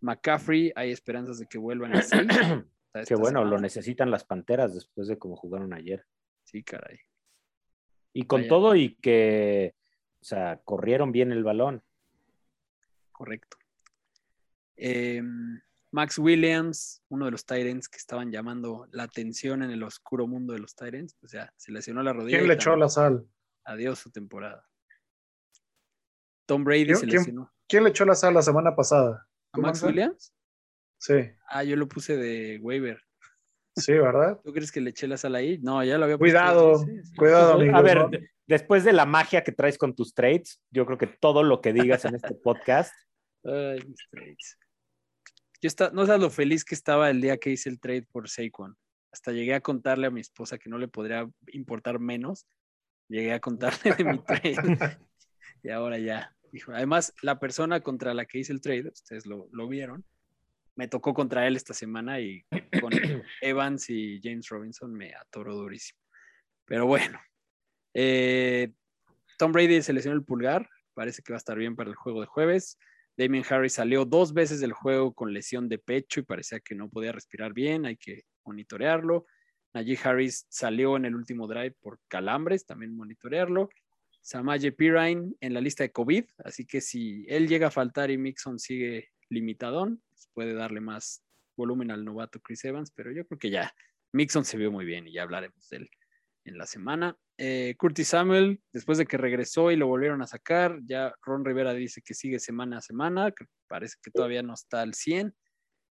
McCaffrey, 0.01 0.73
hay 0.77 0.91
esperanzas 0.91 1.39
de 1.39 1.47
que 1.47 1.59
vuelvan 1.59 1.95
así. 1.95 2.17
Qué 3.07 3.15
bueno, 3.15 3.45
lo 3.45 3.59
necesitan 3.59 4.11
las 4.11 4.25
Panteras 4.25 4.75
después 4.75 5.09
de 5.09 5.19
cómo 5.19 5.37
jugaron 5.37 5.73
ayer. 5.75 6.05
Sí, 6.47 6.63
caray. 6.63 6.99
Y 8.13 8.25
con 8.27 8.49
todo 8.49 8.75
y 8.75 8.95
que, 8.97 9.75
o 10.21 10.25
sea, 10.25 10.61
corrieron 10.65 11.13
bien 11.13 11.31
el 11.33 11.45
balón. 11.45 11.83
correcto. 13.13 13.57
Em, 14.77 15.61
Max 15.91 16.19
Williams, 16.19 17.03
uno 17.09 17.25
de 17.25 17.31
los 17.31 17.47
Tyrants 17.47 17.89
que 17.89 17.97
estaban 17.97 18.31
llamando 18.31 18.87
la 18.93 19.05
atención 19.05 19.63
en 19.63 19.71
el 19.71 19.83
oscuro 19.83 20.27
mundo 20.27 20.53
de 20.53 20.59
los 20.59 20.75
Tyrants, 20.77 21.15
pues 21.19 21.33
ya 21.33 21.51
se 21.57 21.73
lesionó 21.73 22.03
la 22.03 22.13
rodilla. 22.13 22.37
¿Quién 22.39 22.49
le 22.49 22.55
echó 22.55 22.77
la 22.77 22.89
sal? 22.91 23.27
Adiós 23.65 23.99
su 23.99 24.11
temporada. 24.11 24.69
Tom 26.45 26.63
Brady 26.65 26.85
¿Quién- 26.87 26.97
se 26.99 27.07
quién- 27.07 27.19
lesionó. 27.21 27.53
¿Quién 27.69 27.85
le 27.85 27.91
echó 27.91 28.05
la 28.05 28.15
sal 28.15 28.35
la 28.35 28.43
semana 28.43 28.77
pasada? 28.77 29.27
¿A 29.53 29.57
¿Tú, 29.57 29.63
Max? 29.63 29.83
Williams? 29.83 30.33
Sí, 30.99 31.15
Ah, 31.49 31.65
yo 31.65 31.77
lo 31.77 31.89
puse 31.89 32.17
de 32.17 32.59
waiver. 32.61 33.03
Sí, 33.77 33.93
¿verdad? 33.93 34.41
¿Tú 34.45 34.53
crees 34.53 34.73
que 34.73 34.81
le 34.81 34.91
eché 34.91 35.07
la 35.07 35.17
sal 35.17 35.35
ahí? 35.35 35.59
No, 35.59 35.83
ya 35.85 35.99
lo 35.99 36.05
había. 36.05 36.19
Cuidado, 36.19 36.79
sí, 36.79 37.03
sí. 37.03 37.17
cuidado. 37.17 37.61
A 37.75 37.83
ver, 37.83 38.31
después 38.47 38.85
de 38.85 38.93
la 38.93 39.07
magia 39.07 39.45
que 39.45 39.53
traes 39.53 39.79
con 39.79 39.95
tus 39.95 40.15
trades, 40.15 40.61
yo 40.71 40.87
creo 40.87 40.99
que 40.99 41.07
todo 41.07 41.43
lo 41.43 41.61
que 41.61 41.73
digas 41.73 42.05
en 42.05 42.15
este 42.15 42.35
podcast, 42.35 42.93
Ay, 43.47 43.81
mis 43.87 44.09
trades. 44.11 44.59
Yo 45.63 45.69
está, 45.69 45.91
no 45.91 46.05
sabes 46.05 46.21
lo 46.21 46.31
feliz 46.31 46.65
que 46.65 46.75
estaba 46.75 47.09
el 47.11 47.21
día 47.21 47.39
que 47.39 47.51
hice 47.51 47.69
el 47.69 47.81
trade 47.81 48.03
por 48.03 48.29
Saquon. 48.29 48.77
Hasta 49.13 49.33
llegué 49.33 49.55
a 49.55 49.61
contarle 49.61 50.09
a 50.09 50.11
mi 50.11 50.21
esposa 50.21 50.59
que 50.59 50.69
no 50.69 50.79
le 50.79 50.89
podría 50.89 51.29
importar 51.53 51.99
menos. 51.99 52.47
Llegué 53.09 53.33
a 53.33 53.41
contarle 53.41 53.95
de 53.95 54.05
mi 54.05 54.19
trade. 54.19 54.57
y 55.63 55.71
ahora 55.71 55.99
ya. 55.99 56.37
Además, 56.69 57.15
la 57.23 57.39
persona 57.39 57.81
contra 57.81 58.15
la 58.15 58.27
que 58.27 58.39
hice 58.39 58.53
el 58.53 58.61
trade, 58.61 58.89
ustedes 58.89 59.27
lo, 59.27 59.49
lo 59.53 59.69
vieron, 59.69 60.05
me 60.77 60.89
tocó 60.89 61.15
contra 61.15 61.47
él 61.47 61.57
esta 61.57 61.75
semana 61.75 62.21
y 62.21 62.45
con 62.81 62.91
Evans 63.41 63.91
y 63.91 64.21
James 64.23 64.49
Robinson 64.49 64.93
me 64.93 65.15
atoró 65.15 65.57
durísimo. 65.57 65.99
Pero 66.67 66.87
bueno, 66.87 67.19
eh, 67.95 68.73
Tom 69.39 69.53
Brady 69.53 69.83
se 69.83 69.93
lesionó 69.93 70.17
el 70.17 70.25
pulgar, 70.25 70.69
parece 70.95 71.23
que 71.23 71.33
va 71.33 71.37
a 71.37 71.39
estar 71.39 71.57
bien 71.57 71.77
para 71.77 71.91
el 71.91 71.97
juego 71.97 72.21
de 72.21 72.27
jueves. 72.27 72.79
Damien 73.17 73.45
Harris 73.49 73.73
salió 73.73 74.05
dos 74.05 74.35
veces 74.35 74.61
del 74.61 74.75
juego 74.75 75.15
con 75.15 75.33
lesión 75.33 75.69
de 75.69 75.79
pecho 75.79 76.21
y 76.21 76.25
parecía 76.25 76.61
que 76.61 76.75
no 76.75 76.91
podía 76.91 77.13
respirar 77.13 77.55
bien, 77.55 77.87
hay 77.87 77.97
que 77.97 78.25
monitorearlo. 78.45 79.27
Najee 79.73 79.99
Harris 80.03 80.47
salió 80.51 80.97
en 80.97 81.07
el 81.07 81.15
último 81.15 81.47
drive 81.47 81.75
por 81.81 81.99
calambres, 82.09 82.67
también 82.67 82.95
monitorearlo. 82.95 83.71
Samaje 84.21 84.73
Pirine 84.73 85.33
en 85.41 85.55
la 85.55 85.61
lista 85.61 85.85
de 85.85 85.93
COVID, 85.93 86.25
así 86.45 86.67
que 86.67 86.81
si 86.81 87.25
él 87.29 87.49
llega 87.49 87.69
a 87.69 87.71
faltar 87.71 88.11
y 88.11 88.19
Mixon 88.19 88.59
sigue 88.59 89.11
limitadón, 89.31 90.03
puede 90.35 90.55
darle 90.55 90.81
más 90.81 91.25
volumen 91.57 91.91
al 91.91 92.05
novato 92.05 92.41
Chris 92.41 92.65
Evans, 92.65 92.91
pero 92.95 93.13
yo 93.13 93.27
creo 93.27 93.39
que 93.39 93.51
ya 93.51 93.73
Mixon 94.13 94.45
se 94.45 94.57
vio 94.57 94.71
muy 94.71 94.85
bien 94.85 95.07
y 95.07 95.13
ya 95.13 95.23
hablaremos 95.23 95.69
de 95.69 95.79
él 95.79 95.91
en 96.45 96.59
la 96.59 96.67
semana. 96.67 97.17
Eh, 97.39 97.75
Curtis 97.77 98.09
Samuel, 98.09 98.61
después 98.73 98.99
de 98.99 99.07
que 99.07 99.19
regresó 99.19 99.71
y 99.71 99.77
lo 99.77 99.87
volvieron 99.87 100.23
a 100.23 100.27
sacar, 100.27 100.79
ya 100.85 101.15
Ron 101.23 101.45
Rivera 101.45 101.75
dice 101.75 102.03
que 102.03 102.15
sigue 102.15 102.39
semana 102.39 102.79
a 102.79 102.83
semana, 102.83 103.33
parece 103.67 103.97
que 104.03 104.11
todavía 104.11 104.43
no 104.43 104.55
está 104.55 104.83
al 104.83 104.95
100. 104.95 105.35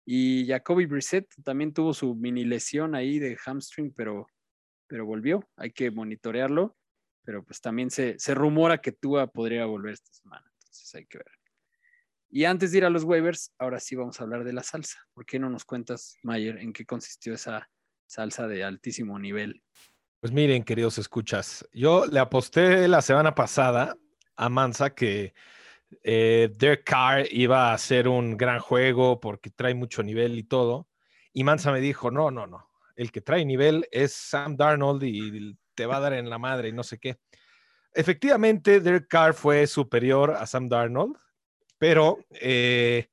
Y 0.05 0.47
Jacoby 0.47 0.85
Brissett 0.85 1.27
también 1.43 1.73
tuvo 1.73 1.93
su 1.93 2.15
mini 2.15 2.43
lesión 2.43 2.95
ahí 2.95 3.19
de 3.19 3.37
hamstring, 3.37 3.93
pero, 3.93 4.27
pero 4.87 5.05
volvió. 5.05 5.47
Hay 5.55 5.71
que 5.71 5.91
monitorearlo. 5.91 6.75
Pero 7.23 7.43
pues 7.43 7.61
también 7.61 7.91
se, 7.91 8.17
se 8.17 8.33
rumora 8.33 8.81
que 8.81 8.91
Tua 8.91 9.27
podría 9.27 9.65
volver 9.65 9.93
esta 9.93 10.11
semana. 10.11 10.51
Entonces 10.59 10.95
hay 10.95 11.05
que 11.05 11.19
ver. 11.19 11.40
Y 12.33 12.45
antes 12.45 12.71
de 12.71 12.77
ir 12.77 12.85
a 12.85 12.89
los 12.89 13.03
waivers, 13.03 13.53
ahora 13.59 13.79
sí 13.81 13.95
vamos 13.95 14.19
a 14.19 14.23
hablar 14.23 14.45
de 14.45 14.53
la 14.53 14.63
salsa. 14.63 15.05
¿Por 15.13 15.25
qué 15.25 15.37
no 15.37 15.49
nos 15.49 15.65
cuentas, 15.65 16.15
Mayer, 16.23 16.57
en 16.59 16.71
qué 16.71 16.85
consistió 16.85 17.33
esa 17.33 17.69
salsa 18.05 18.47
de 18.47 18.63
altísimo 18.63 19.19
nivel? 19.19 19.61
Pues 20.21 20.31
miren, 20.31 20.63
queridos 20.63 20.97
escuchas, 20.97 21.67
yo 21.73 22.05
le 22.05 22.19
aposté 22.19 22.87
la 22.87 23.01
semana 23.01 23.35
pasada 23.35 23.97
a 24.37 24.47
Mansa 24.47 24.95
que 24.95 25.33
eh, 26.03 26.49
Derek 26.57 26.85
Carr 26.85 27.25
iba 27.31 27.71
a 27.71 27.73
hacer 27.73 28.07
un 28.07 28.37
gran 28.37 28.59
juego 28.59 29.19
porque 29.19 29.49
trae 29.49 29.73
mucho 29.73 30.01
nivel 30.01 30.37
y 30.37 30.43
todo. 30.43 30.87
Y 31.33 31.43
Mansa 31.43 31.73
me 31.73 31.81
dijo, 31.81 32.11
no, 32.11 32.31
no, 32.31 32.47
no, 32.47 32.69
el 32.95 33.11
que 33.11 33.19
trae 33.19 33.43
nivel 33.43 33.87
es 33.91 34.13
Sam 34.13 34.55
Darnold 34.55 35.03
y 35.03 35.57
te 35.75 35.85
va 35.85 35.97
a 35.97 36.01
dar 36.01 36.13
en 36.13 36.29
la 36.29 36.37
madre 36.37 36.69
y 36.69 36.71
no 36.71 36.83
sé 36.83 36.97
qué. 36.97 37.19
Efectivamente, 37.93 38.79
Derek 38.79 39.09
Carr 39.09 39.33
fue 39.33 39.67
superior 39.67 40.31
a 40.31 40.45
Sam 40.45 40.69
Darnold, 40.69 41.17
pero 41.81 42.19
eh, 42.29 43.09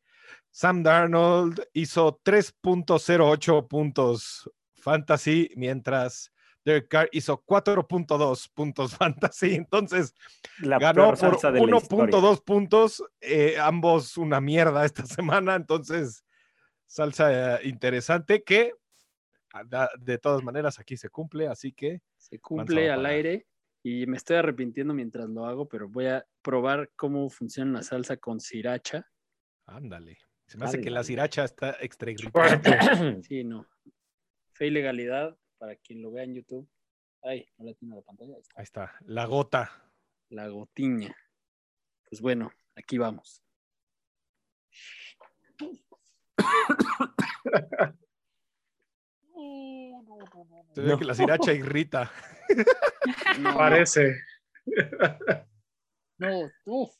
Sam 0.50 0.82
Darnold 0.82 1.66
hizo 1.72 2.20
3.08 2.22 3.66
puntos 3.66 4.50
fantasy, 4.74 5.50
mientras 5.56 6.30
Derek 6.66 6.86
Carr 6.86 7.08
hizo 7.12 7.42
4.2 7.46 8.50
puntos 8.52 8.94
fantasy. 8.98 9.54
Entonces, 9.54 10.14
la 10.58 10.78
ganó 10.78 11.06
por 11.06 11.16
salsa 11.16 11.50
de 11.50 11.64
la 11.64 11.76
historia. 11.78 12.18
1.2 12.18 12.44
puntos, 12.44 13.02
eh, 13.22 13.56
ambos 13.58 14.18
una 14.18 14.38
mierda 14.38 14.84
esta 14.84 15.06
semana. 15.06 15.54
Entonces, 15.54 16.22
salsa 16.84 17.54
eh, 17.62 17.68
interesante 17.68 18.42
que 18.42 18.74
ah, 19.54 19.88
de 19.98 20.18
todas 20.18 20.42
maneras 20.42 20.78
aquí 20.78 20.98
se 20.98 21.08
cumple, 21.08 21.48
así 21.48 21.72
que 21.72 22.02
Se 22.18 22.38
cumple 22.38 22.90
al 22.90 23.06
aire 23.06 23.46
y 23.82 24.06
me 24.06 24.16
estoy 24.16 24.36
arrepintiendo 24.36 24.94
mientras 24.94 25.28
lo 25.28 25.46
hago, 25.46 25.68
pero 25.68 25.88
voy 25.88 26.06
a 26.06 26.26
probar 26.42 26.90
cómo 26.96 27.28
funciona 27.30 27.70
una 27.70 27.82
salsa 27.82 28.16
con 28.16 28.40
sriracha. 28.40 29.06
ándale. 29.66 30.18
Se 30.46 30.56
me 30.56 30.64
hace 30.64 30.80
que 30.80 30.90
la 30.90 31.04
sriracha 31.04 31.44
está 31.44 31.76
extra 31.80 32.10
irritante. 32.10 32.70
Sí, 33.22 33.44
no. 33.44 33.68
Fe 34.52 34.68
y 34.68 34.70
legalidad 34.70 35.36
para 35.58 35.76
quien 35.76 36.00
lo 36.00 36.10
vea 36.10 36.24
en 36.24 36.34
YouTube. 36.34 36.68
Ay, 37.22 37.46
no 37.58 37.66
la 37.66 37.74
tiene 37.74 37.96
la 37.96 38.02
pantalla. 38.02 38.34
Ahí 38.34 38.40
está. 38.40 38.54
Ahí 38.56 38.64
está, 38.64 38.94
la 39.04 39.26
gota. 39.26 39.92
La 40.30 40.48
gotiña. 40.48 41.14
Pues 42.08 42.20
bueno, 42.20 42.50
aquí 42.74 42.96
vamos. 42.96 43.42
Se 50.74 50.80
ve 50.82 50.88
No. 50.88 50.98
que 50.98 51.04
la 51.04 51.14
sriracha 51.14 51.52
irrita. 51.52 52.10
No, 53.40 53.56
Parece. 53.56 54.16
no, 56.18 56.50
uf. 56.64 56.90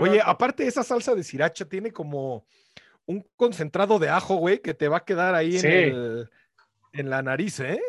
Oye, 0.00 0.20
aparte 0.24 0.66
esa 0.66 0.82
salsa 0.82 1.14
de 1.14 1.22
sriracha 1.22 1.64
tiene 1.64 1.92
como 1.92 2.46
un 3.06 3.22
concentrado 3.36 3.98
de 3.98 4.08
ajo, 4.08 4.36
güey, 4.36 4.60
que 4.60 4.74
te 4.74 4.88
va 4.88 4.98
a 4.98 5.04
quedar 5.04 5.34
ahí 5.34 5.58
Sí. 5.58 5.66
en, 5.66 5.72
el- 5.94 6.30
en 6.92 7.10
la 7.10 7.22
nariz, 7.22 7.60
¿eh? 7.60 7.80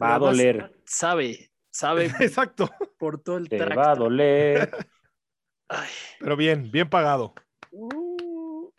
Va 0.00 0.14
a 0.14 0.18
doler, 0.18 0.72
Sabe, 0.84 1.50
sabe 1.70 2.06
Exacto. 2.20 2.70
por 2.98 3.22
todo 3.22 3.38
el 3.38 3.48
te 3.48 3.56
tracto. 3.56 3.76
va 3.80 3.90
a 3.92 3.94
doler. 3.96 4.70
Ay. 5.68 5.88
Pero 6.20 6.36
bien, 6.36 6.70
bien 6.70 6.88
pagado. 6.88 7.34
Uh. 7.72 8.70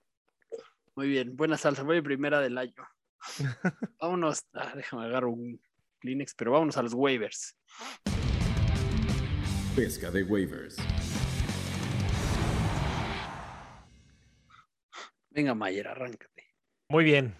Muy 0.95 1.09
bien, 1.09 1.35
buena 1.35 1.57
salsa. 1.57 1.83
Voy 1.83 2.01
primera 2.01 2.39
del 2.39 2.57
año. 2.57 2.73
vámonos. 3.99 4.45
ah, 4.53 4.73
déjame 4.75 5.05
agarrar 5.05 5.25
un 5.25 5.59
Kleenex, 5.99 6.33
pero 6.35 6.51
vámonos 6.51 6.77
a 6.77 6.83
los 6.83 6.93
waivers. 6.93 7.57
Pesca 9.75 10.09
de 10.11 10.23
waivers. 10.23 10.77
Venga, 15.29 15.53
Mayer, 15.53 15.87
arráncate. 15.87 16.45
Muy 16.89 17.03
bien. 17.03 17.35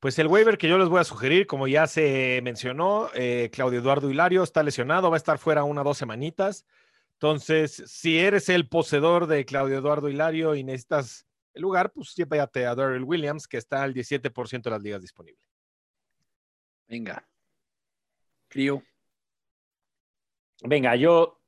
Pues 0.00 0.18
el 0.18 0.28
waiver 0.28 0.56
que 0.56 0.68
yo 0.68 0.78
les 0.78 0.88
voy 0.88 1.00
a 1.00 1.04
sugerir, 1.04 1.46
como 1.46 1.66
ya 1.66 1.86
se 1.86 2.40
mencionó, 2.42 3.10
eh, 3.14 3.50
Claudio 3.52 3.80
Eduardo 3.80 4.10
Hilario 4.10 4.42
está 4.44 4.62
lesionado, 4.62 5.10
va 5.10 5.16
a 5.16 5.18
estar 5.18 5.38
fuera 5.38 5.64
una 5.64 5.82
o 5.82 5.84
dos 5.84 5.98
semanitas. 5.98 6.64
Entonces, 7.14 7.82
si 7.86 8.18
eres 8.18 8.48
el 8.48 8.68
poseedor 8.68 9.26
de 9.26 9.44
Claudio 9.44 9.76
Eduardo 9.76 10.08
Hilario 10.08 10.54
y 10.54 10.64
necesitas 10.64 11.27
el 11.58 11.62
lugar, 11.62 11.90
pues 11.92 12.14
llévate 12.14 12.64
a 12.64 12.74
Darrell 12.74 13.02
Williams, 13.04 13.46
que 13.48 13.56
está 13.58 13.82
al 13.82 13.92
17% 13.92 14.62
de 14.62 14.70
las 14.70 14.82
ligas 14.82 15.02
disponibles. 15.02 15.42
Venga. 16.86 17.26
Crío. 18.48 18.82
Venga, 20.62 20.96
yo. 20.96 21.40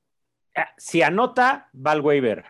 ah, 0.57 0.69
Si 0.77 1.01
anota, 1.03 1.71
va 1.75 1.93
al 1.93 2.01
waiver. 2.01 2.45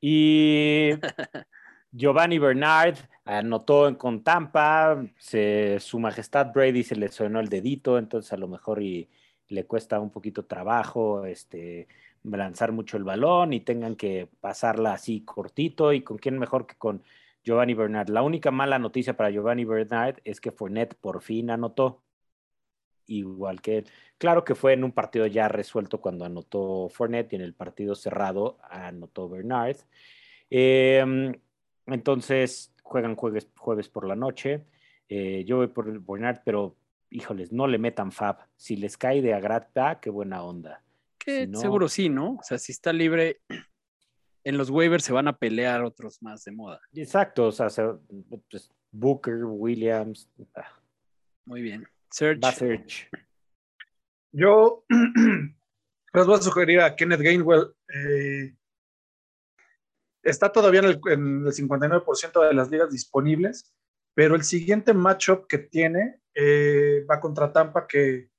Y 0.00 0.90
Giovanni 1.92 2.38
Bernard 2.38 2.96
anotó 3.24 3.88
en- 3.88 3.94
con 3.96 4.22
Tampa. 4.24 5.02
se- 5.18 5.78
su 5.80 5.98
majestad 5.98 6.52
Brady 6.52 6.82
se 6.82 6.96
le 6.96 7.08
sonó 7.08 7.40
el 7.40 7.48
dedito, 7.48 7.98
entonces 7.98 8.32
a 8.32 8.36
lo 8.36 8.48
mejor 8.48 8.82
y 8.82 9.08
le 9.48 9.64
cuesta 9.66 10.00
un 10.00 10.10
poquito 10.10 10.44
trabajo 10.44 11.24
este, 11.24 11.86
lanzar 12.30 12.72
mucho 12.72 12.96
el 12.96 13.04
balón 13.04 13.52
y 13.52 13.60
tengan 13.60 13.96
que 13.96 14.28
pasarla 14.40 14.92
así 14.94 15.22
cortito. 15.24 15.92
¿Y 15.92 16.02
con 16.02 16.18
quién 16.18 16.38
mejor 16.38 16.66
que 16.66 16.76
con 16.76 17.02
Giovanni 17.44 17.74
Bernard? 17.74 18.08
La 18.08 18.22
única 18.22 18.50
mala 18.50 18.78
noticia 18.78 19.16
para 19.16 19.30
Giovanni 19.30 19.64
Bernard 19.64 20.16
es 20.24 20.40
que 20.40 20.52
Fournette 20.52 20.94
por 20.94 21.22
fin 21.22 21.50
anotó. 21.50 22.02
Igual 23.06 23.60
que 23.60 23.78
él. 23.78 23.86
Claro 24.18 24.44
que 24.44 24.54
fue 24.54 24.72
en 24.72 24.82
un 24.82 24.92
partido 24.92 25.26
ya 25.26 25.48
resuelto 25.48 26.00
cuando 26.00 26.24
anotó 26.24 26.88
Fournette 26.88 27.34
y 27.34 27.36
en 27.36 27.42
el 27.42 27.54
partido 27.54 27.94
cerrado 27.94 28.58
anotó 28.68 29.28
Bernard. 29.28 29.76
Eh, 30.50 31.32
entonces 31.86 32.74
juegan 32.82 33.14
jueves, 33.16 33.48
jueves 33.56 33.88
por 33.88 34.06
la 34.06 34.16
noche. 34.16 34.64
Eh, 35.08 35.44
yo 35.46 35.58
voy 35.58 35.68
por 35.68 36.00
Bernard, 36.00 36.40
pero 36.44 36.76
híjoles, 37.10 37.52
no 37.52 37.66
le 37.66 37.78
metan 37.78 38.12
fab. 38.12 38.38
Si 38.56 38.76
les 38.76 38.96
cae 38.96 39.22
de 39.22 39.34
agrata, 39.34 40.00
qué 40.00 40.10
buena 40.10 40.42
onda. 40.42 40.82
Que 41.26 41.44
Si 41.44 41.50
no- 41.50 41.60
seguro 41.60 41.88
sí, 41.88 42.08
¿no? 42.08 42.34
O 42.34 42.42
sea, 42.42 42.56
si 42.56 42.70
está 42.70 42.92
libre, 42.92 43.40
en 44.44 44.56
los 44.56 44.70
waivers 44.70 45.02
se 45.04 45.12
van 45.12 45.26
a 45.26 45.36
pelear 45.36 45.82
otros 45.82 46.22
más 46.22 46.44
de 46.44 46.52
moda. 46.52 46.80
Exacto, 46.94 47.46
o 47.48 47.52
sea, 47.52 47.66
pues, 48.48 48.70
Booker, 48.92 49.44
Williams. 49.44 50.30
Ah. 50.54 50.80
Muy 51.44 51.62
bien. 51.62 51.84
Search. 52.12 52.44
Search. 52.54 53.08
Yo 54.32 54.84
les 56.14 56.26
voy 56.26 56.34
a 56.36 56.42
sugerir 56.42 56.80
a 56.80 56.94
Kenneth 56.94 57.20
Gainwell. 57.20 57.74
Eh, 57.92 58.54
está 60.22 60.52
todavía 60.52 60.80
en 60.80 60.86
el, 60.86 61.00
en 61.10 61.46
el 61.46 61.52
59% 61.52 62.48
de 62.48 62.54
las 62.54 62.70
ligas 62.70 62.90
disponibles, 62.92 63.74
pero 64.14 64.36
el 64.36 64.44
siguiente 64.44 64.94
matchup 64.94 65.46
que 65.48 65.58
tiene 65.58 66.20
eh, 66.34 67.04
va 67.10 67.18
contra 67.20 67.52
Tampa, 67.52 67.86
que 67.86 68.30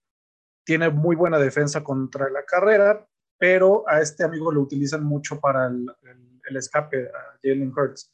tiene 0.68 0.90
muy 0.90 1.16
buena 1.16 1.40
defensa 1.40 1.82
contra 1.82 2.30
la 2.30 2.44
carrera, 2.44 3.08
pero 3.38 3.86
a 3.88 4.02
este 4.02 4.26
amigo 4.26 4.52
lo 4.52 4.60
utilizan 4.60 5.02
mucho 5.02 5.40
para 5.40 5.68
el, 5.68 6.58
escape, 6.58 7.08
a 7.08 7.40
Jalen 7.42 7.72
Hurts. 7.72 8.14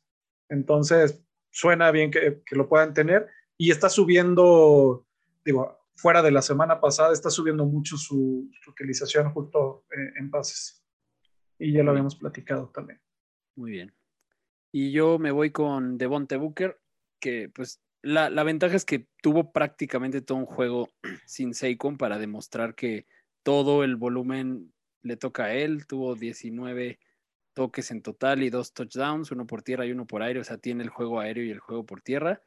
Entonces, 0.50 1.20
suena 1.50 1.90
bien 1.90 2.12
que, 2.12 2.44
lo 2.52 2.70
puedan 2.70 2.94
tener 2.94 3.28
y 3.58 3.72
está 3.72 3.90
subiendo, 3.90 5.08
digo, 5.44 5.80
fuera 5.96 6.22
de 6.22 6.30
la 6.30 6.44
semana 6.44 6.80
pasada, 6.80 7.12
está 7.12 7.32
subiendo 7.32 7.66
mucho 7.66 7.98
su, 7.98 8.48
utilización 8.68 9.34
justo 9.34 9.86
eh, 9.90 10.14
en 10.20 10.30
pases. 10.30 10.86
Y 11.58 11.74
ya 11.74 11.82
lo 11.82 11.90
habíamos 11.90 12.16
platicado 12.16 12.70
también. 12.70 13.02
Muy 13.56 13.72
bien. 13.72 13.96
Y 14.72 14.92
yo 14.92 15.18
me 15.18 15.32
voy 15.32 15.50
con 15.50 15.98
Devonte 15.98 16.38
Booker, 16.38 16.80
que 17.20 17.50
pues 17.50 17.82
la, 18.04 18.44
ventaja 18.44 18.76
es 18.76 18.86
que 18.86 19.08
tuvo 19.22 19.52
prácticamente 19.52 20.22
todo 20.22 20.38
un 20.38 20.46
juego 20.46 20.90
sin 21.26 21.54
Saquon 21.54 21.98
para 21.98 22.20
demostrar 22.20 22.76
que 22.76 23.08
todo 23.44 23.84
el 23.84 23.96
volumen 23.96 24.74
le 25.02 25.18
toca 25.18 25.46
a 25.46 25.54
él. 25.54 25.88
Tuvo 25.88 26.16
19 26.16 27.00
toques 27.54 27.92
en 27.92 28.02
total 28.02 28.44
y 28.44 28.50
dos 28.50 28.74
touchdowns, 28.74 29.32
uno 29.32 29.48
por 29.48 29.64
tierra 29.64 29.86
y 29.86 29.92
uno 29.92 30.06
por 30.06 30.22
aire. 30.22 30.42
O 30.42 30.44
sea, 30.44 30.58
tiene 30.58 30.84
el 30.84 30.90
juego 30.90 31.20
aéreo 31.20 31.46
y 31.46 31.52
el 31.52 31.60
juego 31.60 31.86
por 31.86 32.02
tierra. 32.02 32.42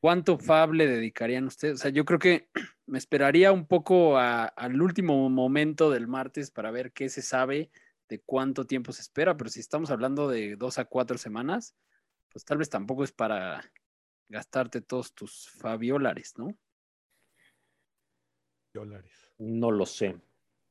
¿Cuánto 0.00 0.38
Fab 0.38 0.72
le 0.72 0.86
dedicarían 0.86 1.44
ustedes? 1.46 1.74
O 1.74 1.78
sea, 1.82 1.90
yo 1.90 2.04
creo 2.04 2.18
que 2.18 2.48
me 2.86 2.98
esperaría 2.98 3.52
un 3.52 3.66
poco 3.66 4.18
al 4.18 4.82
último 4.82 5.30
momento 5.30 5.90
del 5.90 6.08
martes 6.08 6.50
para 6.50 6.72
ver 6.72 6.92
qué 6.92 7.08
se 7.08 7.22
sabe 7.22 7.70
de 8.08 8.18
cuánto 8.18 8.64
tiempo 8.64 8.92
se 8.92 9.02
espera, 9.02 9.36
pero 9.36 9.50
si 9.50 9.60
estamos 9.60 9.92
hablando 9.92 10.28
de 10.28 10.56
dos 10.56 10.78
a 10.78 10.84
cuatro 10.84 11.16
semanas, 11.16 11.76
pues 12.32 12.44
tal 12.44 12.58
vez 12.58 12.68
tampoco 12.68 13.04
es 13.04 13.12
para 13.12 13.70
gastarte 14.30 14.80
todos 14.80 15.12
tus 15.12 15.50
fabiolares, 15.50 16.38
¿no? 16.38 16.56
Dólares. 18.72 19.12
No 19.38 19.70
lo 19.70 19.84
sé. 19.84 20.16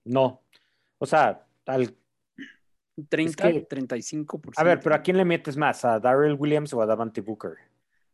No. 0.06 0.42
O 0.98 1.06
sea, 1.06 1.46
al 1.66 1.96
30, 3.10 3.50
35%. 3.68 4.54
A 4.56 4.64
ver, 4.64 4.80
pero 4.80 4.96
¿a 4.96 5.02
quién 5.02 5.18
le 5.18 5.26
metes 5.26 5.58
más? 5.58 5.86
¿A 5.86 6.00
Darrell 6.00 6.38
Williams 6.40 6.74
o 6.74 6.82
a 6.82 6.86
Davante 6.86 7.22
Booker? 7.22 7.58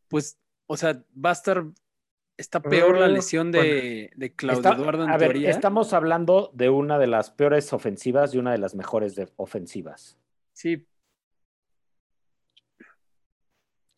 Pues, 0.07 0.37
o 0.65 0.75
sea, 0.75 1.01
va 1.15 1.29
a 1.29 1.33
estar 1.33 1.65
Está 2.37 2.61
peor 2.61 2.99
la 2.99 3.07
lesión 3.07 3.49
de, 3.49 4.11
Claudio 4.35 4.73
Eduardo 4.73 5.05
en 5.05 5.09
a 5.09 5.17
Ver, 5.17 5.37
estamos 5.37 5.93
hablando 5.93 6.51
de 6.53 6.69
una 6.69 6.99
de 6.99 7.07
las 7.07 7.31
peores 7.31 7.71
ofensivas 7.71 8.33
y 8.33 8.39
una 8.39 8.51
de 8.51 8.57
las 8.57 8.75
mejores 8.75 9.15
ofensivas. 9.37 10.17
Sí. 10.51 10.85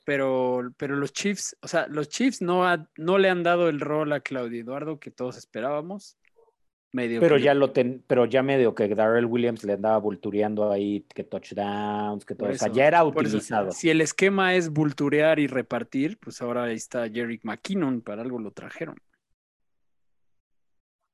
Pero, 0.07 0.73
pero 0.77 0.95
los 0.95 1.11
Chiefs, 1.11 1.57
o 1.61 1.67
sea, 1.67 1.87
los 1.87 2.07
Chiefs 2.07 2.41
no, 2.41 2.63
no 2.95 3.17
le 3.17 3.29
han 3.29 3.43
dado 3.43 3.67
el 3.67 3.81
rol 3.81 4.13
a 4.13 4.21
Claudio 4.21 4.61
Eduardo 4.61 4.99
que 4.99 5.11
todos 5.11 5.37
esperábamos 5.37 6.17
pero 6.91 7.37
ya 7.37 7.53
lo 7.53 7.73
pero 8.07 8.25
ya 8.25 8.41
medio 8.41 8.73
que 8.73 8.87
Darrell 8.87 9.25
Williams 9.25 9.63
le 9.63 9.73
andaba 9.73 9.97
vultureando 9.97 10.71
ahí 10.71 11.05
que 11.13 11.23
touchdowns, 11.23 12.25
que 12.25 12.33
todo 12.33 12.49
eso, 12.49 12.71
ya 12.71 12.87
era 12.87 13.03
utilizado. 13.03 13.71
si 13.71 13.89
el 13.89 14.01
esquema 14.01 14.55
es 14.55 14.69
vulturear 14.69 15.39
y 15.39 15.47
repartir, 15.47 16.17
pues 16.17 16.41
ahora 16.41 16.63
ahí 16.63 16.75
está 16.75 17.09
Jerry 17.09 17.39
McKinnon, 17.43 18.01
para 18.01 18.21
algo 18.21 18.39
lo 18.39 18.51
trajeron. 18.51 18.95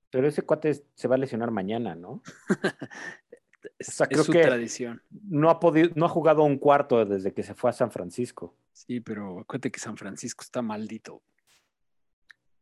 Pero 0.09 0.27
ese 0.27 0.43
cuate 0.43 0.83
se 0.93 1.07
va 1.07 1.15
a 1.15 1.17
lesionar 1.17 1.49
mañana, 1.49 1.95
¿no? 1.95 2.21
es, 3.79 3.93
su 3.93 4.31
tradición. 4.31 5.01
No 5.09 5.49
ha 5.49 5.59
podido, 5.59 5.89
no 5.95 6.05
ha 6.05 6.09
jugado 6.09 6.43
un 6.43 6.57
cuarto 6.57 7.03
desde 7.05 7.33
que 7.33 7.43
se 7.43 7.53
fue 7.53 7.69
a 7.69 7.73
San 7.73 7.91
Francisco. 7.91 8.55
Sí, 8.71 8.99
pero 8.99 9.39
acuérdate 9.39 9.71
que 9.71 9.79
San 9.79 9.97
Francisco 9.97 10.43
está 10.43 10.61
maldito. 10.61 11.21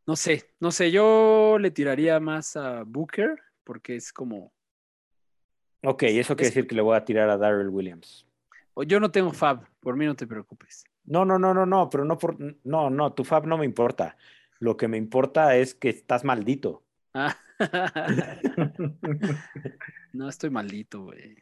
No 0.06 0.16
sé, 0.16 0.52
no 0.60 0.72
sé, 0.72 0.92
yo 0.92 1.58
le 1.60 1.72
tiraría 1.72 2.20
más 2.20 2.56
a 2.56 2.84
Booker 2.84 3.40
porque 3.64 3.96
es 3.96 4.12
como... 4.12 4.52
Ok, 5.84 6.04
eso 6.04 6.36
quiere 6.36 6.50
decir 6.50 6.68
que 6.68 6.76
le 6.76 6.82
voy 6.82 6.96
a 6.96 7.06
tirar 7.06 7.30
a 7.30 7.38
Darrell 7.38 7.70
Williams. 7.70 8.26
Yo 8.88 9.00
no 9.00 9.12
tengo 9.12 9.32
Fab, 9.32 9.68
por 9.80 9.96
mí 9.96 10.06
no 10.06 10.16
te 10.16 10.28
preocupes. 10.28 10.84
No, 11.06 11.26
no, 11.26 11.40
no, 11.40 11.54
no, 11.54 11.66
no, 11.66 11.90
pero 11.90 12.06
no 12.06 12.18
por... 12.18 12.38
No, 12.64 12.90
no, 12.90 13.14
tu 13.14 13.24
Fab 13.24 13.46
no 13.46 13.58
me 13.58 13.66
importa. 13.66 14.18
Lo 14.60 14.78
que 14.78 14.88
me 14.88 14.98
importa 14.98 15.56
es 15.56 15.74
que 15.74 15.90
estás 15.90 16.24
maldito. 16.24 16.84
Ah. 17.14 17.38
no 20.14 20.30
estoy 20.30 20.50
maldito, 20.50 21.04
güey. 21.04 21.36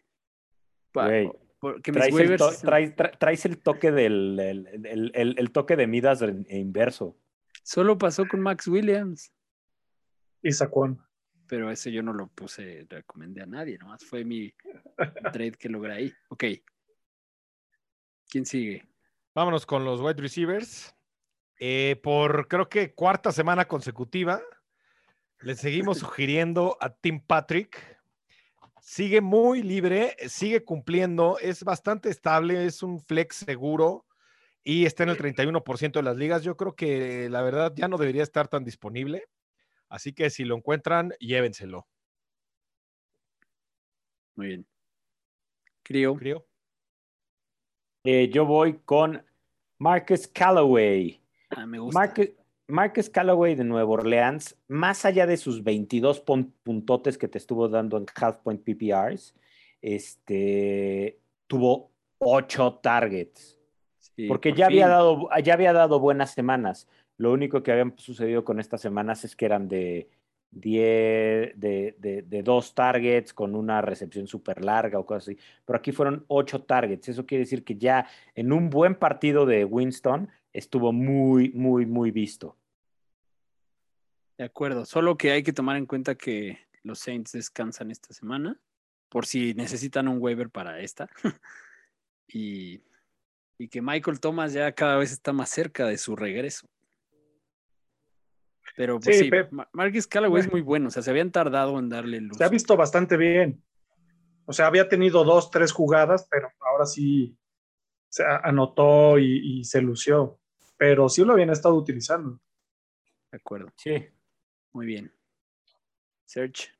Porque 1.60 1.92
traes, 1.92 3.46
el 3.46 3.58
toque 3.60 3.92
del 3.92 4.40
el, 4.40 5.52
toque 5.52 5.76
de 5.76 5.88
Midas 5.88 6.24
inverso. 6.50 7.18
Solo 7.64 7.98
pasó 7.98 8.28
con 8.28 8.40
Max 8.40 8.68
Williams. 8.68 9.32
Y 10.42 10.52
Saquon. 10.52 11.02
Pero 11.48 11.70
ese 11.72 11.92
yo 11.92 12.04
no 12.04 12.14
lo 12.14 12.28
puse, 12.28 12.86
recomendé 12.90 13.42
a 13.42 13.48
nadie, 13.48 13.78
nomás 13.78 14.06
fue 14.06 14.24
mi 14.24 14.54
trade 15.34 15.54
que 15.54 15.68
logré 15.68 15.94
ahí. 15.94 16.14
Ok. 16.30 16.46
¿Quién 18.30 18.46
sigue? 18.46 18.88
Vámonos 19.34 19.66
con 19.66 19.84
los 19.84 20.00
wide 20.00 20.22
receivers. 20.22 20.96
Eh, 21.60 22.00
por 22.02 22.48
creo 22.48 22.70
que 22.70 22.94
cuarta 22.94 23.32
semana 23.32 23.68
consecutiva, 23.68 24.42
le 25.42 25.56
seguimos 25.56 26.00
sugiriendo 26.00 26.78
a 26.80 26.90
Tim 26.90 27.20
Patrick. 27.20 27.99
Sigue 28.90 29.22
muy 29.22 29.62
libre, 29.62 30.16
sigue 30.30 30.66
cumpliendo, 30.66 31.38
es 31.38 31.64
bastante 31.64 32.10
estable, 32.10 32.66
es 32.66 32.82
un 32.82 33.00
flex 33.00 33.36
seguro 33.36 34.08
y 34.64 34.88
está 34.88 35.04
en 35.04 35.10
el 35.10 35.18
31% 35.20 35.92
de 35.92 36.02
las 36.02 36.18
ligas. 36.18 36.42
Yo 36.42 36.58
creo 36.58 36.76
que 36.76 37.30
la 37.30 37.44
verdad 37.44 37.72
ya 37.76 37.88
no 37.88 38.00
debería 38.00 38.24
estar 38.24 38.48
tan 38.48 38.64
disponible. 38.64 39.28
Así 39.90 40.12
que 40.12 40.32
si 40.32 40.44
lo 40.44 40.56
encuentran, 40.56 41.14
llévenselo. 41.20 41.88
Muy 44.36 44.48
bien. 44.48 44.68
Crio. 45.84 46.48
Eh, 48.04 48.32
yo 48.34 48.44
voy 48.44 48.80
con 48.86 49.24
Marcus 49.78 50.28
Callaway. 50.28 51.22
Ah, 51.52 51.68
me 51.68 51.78
gusta. 51.78 52.00
Marcus, 52.00 52.30
Marcus 52.70 53.10
Callaway 53.10 53.56
de 53.56 53.64
Nueva 53.64 53.90
Orleans, 53.90 54.56
más 54.68 55.04
allá 55.04 55.26
de 55.26 55.38
sus 55.38 55.64
22 55.64 56.22
puntotes 56.22 57.18
que 57.18 57.28
te 57.28 57.38
estuvo 57.38 57.68
dando 57.68 57.98
en 57.98 58.06
half 58.16 58.38
point 58.38 58.64
PPRs, 58.64 59.36
este, 59.82 61.20
tuvo 61.48 61.92
8 62.20 62.80
targets 62.82 63.60
porque 64.28 64.54
ya 64.54 64.66
había, 64.66 64.88
dado, 64.88 65.30
ya 65.44 65.54
había 65.54 65.74
dado 65.74 66.00
buenas 66.00 66.32
semanas. 66.32 66.88
Lo 67.18 67.32
único 67.32 67.64
que 67.64 67.72
habían 67.72 67.98
sucedido 67.98 68.44
con 68.44 68.60
estas 68.60 68.82
semanas 68.82 69.24
es 69.24 69.36
que 69.36 69.46
eran 69.46 69.68
de, 69.68 70.10
de, 70.52 72.42
dos 72.44 72.74
targets 72.74 73.34
con 73.34 73.56
una 73.56 73.82
recepción 73.82 74.28
súper 74.28 74.64
larga 74.64 75.00
o 75.00 75.06
cosas 75.06 75.30
así. 75.30 75.38
Pero 75.66 75.78
aquí 75.78 75.92
fueron 75.92 76.26
ocho 76.28 76.64
targets. 76.64 77.10
Eso 77.10 77.26
quiere 77.26 77.44
decir 77.44 77.64
que 77.64 77.76
ya 77.76 78.08
en 78.36 78.52
un 78.52 78.70
buen 78.70 78.96
partido 78.96 79.46
de 79.46 79.66
Winston 79.66 80.30
estuvo 80.54 80.92
muy, 80.92 81.52
muy, 81.52 81.86
muy 81.86 82.12
visto. 82.12 82.56
De 84.40 84.46
acuerdo. 84.46 84.86
Solo 84.86 85.18
que 85.18 85.30
hay 85.30 85.44
que 85.44 85.54
tomar 85.54 85.78
en 85.78 85.86
cuenta 85.86 86.16
que 86.16 86.58
los 86.82 86.98
Saints 86.98 87.34
descansan 87.34 87.92
esta 87.92 88.12
semana 88.12 88.60
por 89.08 89.28
si 89.28 89.54
necesitan 89.54 90.08
un 90.08 90.18
waiver 90.20 90.50
para 90.50 90.80
esta. 90.80 91.08
y 92.28 92.82
y 93.60 93.68
que 93.68 93.82
Michael 93.82 94.22
Thomas 94.22 94.54
ya 94.54 94.72
cada 94.72 94.96
vez 94.96 95.12
está 95.12 95.34
más 95.34 95.50
cerca 95.50 95.86
de 95.86 95.98
su 95.98 96.16
regreso. 96.16 96.68
Pero 98.76 99.00
pues, 99.00 99.20
sí, 99.20 99.30
Marcus 99.74 100.08
Callaway 100.08 100.42
es 100.42 100.50
muy 100.50 100.62
bueno, 100.62 100.88
o 100.88 100.92
sea, 100.92 101.04
se 101.04 101.10
habían 101.10 101.32
tardado 101.32 101.78
en 101.78 101.90
darle 101.90 102.22
luz. 102.22 102.38
Se 102.38 102.46
ha 102.46 102.50
visto 102.50 102.78
bastante 102.78 103.18
bien. 103.18 103.62
O 104.46 104.54
sea, 104.54 104.68
había 104.68 104.88
tenido 104.88 105.26
dos, 105.26 105.52
tres 105.52 105.74
jugadas, 105.74 106.26
pero 106.32 106.50
ahora 106.62 106.86
sí 106.86 107.38
se 108.08 108.24
anotó 108.26 109.20
y, 109.20 109.64
se 109.66 109.82
lució. 109.82 110.40
Pero 110.78 111.10
sí 111.10 111.26
lo 111.26 111.34
habían 111.34 111.50
estado 111.50 111.76
utilizando. 111.76 112.40
De 113.32 113.38
acuerdo. 113.38 113.74
Sí. 113.76 114.08
Muy 114.74 114.86
bien. 114.86 115.12
Search. 116.26 116.72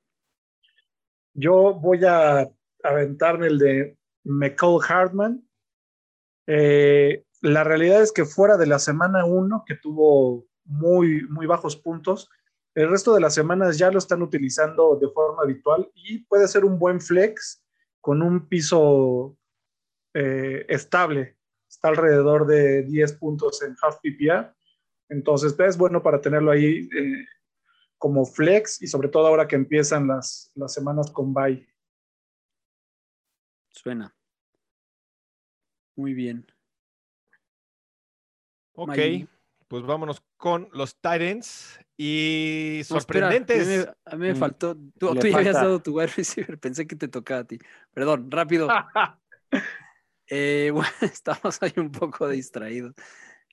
Yo 1.34 1.74
voy 1.74 2.04
a 2.06 2.50
aventarme 2.84 3.48
el 3.48 3.60
de 3.60 3.98
McCall 4.24 4.80
Hartman 4.88 5.50
eh, 6.52 7.26
la 7.42 7.64
realidad 7.64 8.02
es 8.02 8.12
que 8.12 8.26
fuera 8.26 8.58
de 8.58 8.66
la 8.66 8.80
semana 8.80 9.24
1, 9.24 9.66
que 9.68 9.76
tuvo 9.76 10.48
muy, 10.66 11.28
muy 11.30 11.46
bajos 11.46 11.76
puntos, 11.76 12.28
el 12.74 12.90
resto 12.90 13.14
de 13.14 13.22
las 13.22 13.36
semanas 13.36 13.78
ya 13.78 13.92
lo 13.92 14.00
están 14.00 14.24
utilizando 14.24 14.98
de 15.00 15.10
forma 15.10 15.44
habitual 15.44 15.92
y 15.94 16.24
puede 16.26 16.48
ser 16.48 16.66
un 16.66 16.80
buen 16.80 17.02
flex 17.02 17.64
con 18.02 18.24
un 18.24 18.48
piso 18.48 19.38
eh, 20.16 20.66
estable. 20.70 21.38
Está 21.70 21.90
alrededor 21.90 22.48
de 22.48 22.82
10 22.82 23.14
puntos 23.14 23.62
en 23.62 23.76
half 23.80 23.98
PPA. 24.02 24.56
Entonces, 25.08 25.56
es 25.60 25.78
bueno 25.78 26.02
para 26.02 26.20
tenerlo 26.20 26.50
ahí 26.50 26.90
eh, 26.98 27.26
como 28.00 28.26
flex 28.26 28.82
y 28.82 28.88
sobre 28.88 29.10
todo 29.10 29.28
ahora 29.28 29.48
que 29.48 29.56
empiezan 29.56 30.08
las, 30.08 30.52
las 30.56 30.74
semanas 30.74 31.12
con 31.12 31.34
bye. 31.34 31.68
Suena. 33.70 34.16
Muy 35.96 36.14
bien. 36.14 36.48
Ok, 38.74 38.98
pues 39.68 39.84
vámonos 39.84 40.24
con 40.38 40.70
los 40.72 40.96
Titans 40.96 41.80
y 41.98 42.82
No, 42.90 42.98
espera, 42.98 43.30
sorprendentes. 43.30 43.68
a 43.68 43.70
mí 43.70 43.78
me- 43.78 43.94
a 44.06 44.16
mí 44.16 44.28
me 44.28 44.34
Mm, 44.34 44.38
faltó. 44.38 44.76
Tú, 44.98 45.14
tú 45.16 45.28
ya 45.28 45.38
habías 45.38 45.56
dado 45.56 45.82
tu 45.82 45.98
wide 45.98 46.08
receiver. 46.16 46.58
Pensé 46.60 46.88
que 46.88 46.96
te 46.96 47.08
tocaba 47.10 47.42
a 47.42 47.44
ti. 47.44 47.60
Perdón, 47.94 48.32
rápido. 48.32 48.68
Eh, 50.32 50.70
bueno, 50.74 50.88
estamos 51.02 51.62
ahí 51.64 51.74
un 51.78 51.92
poco 51.92 52.30
distraídos. 52.30 52.94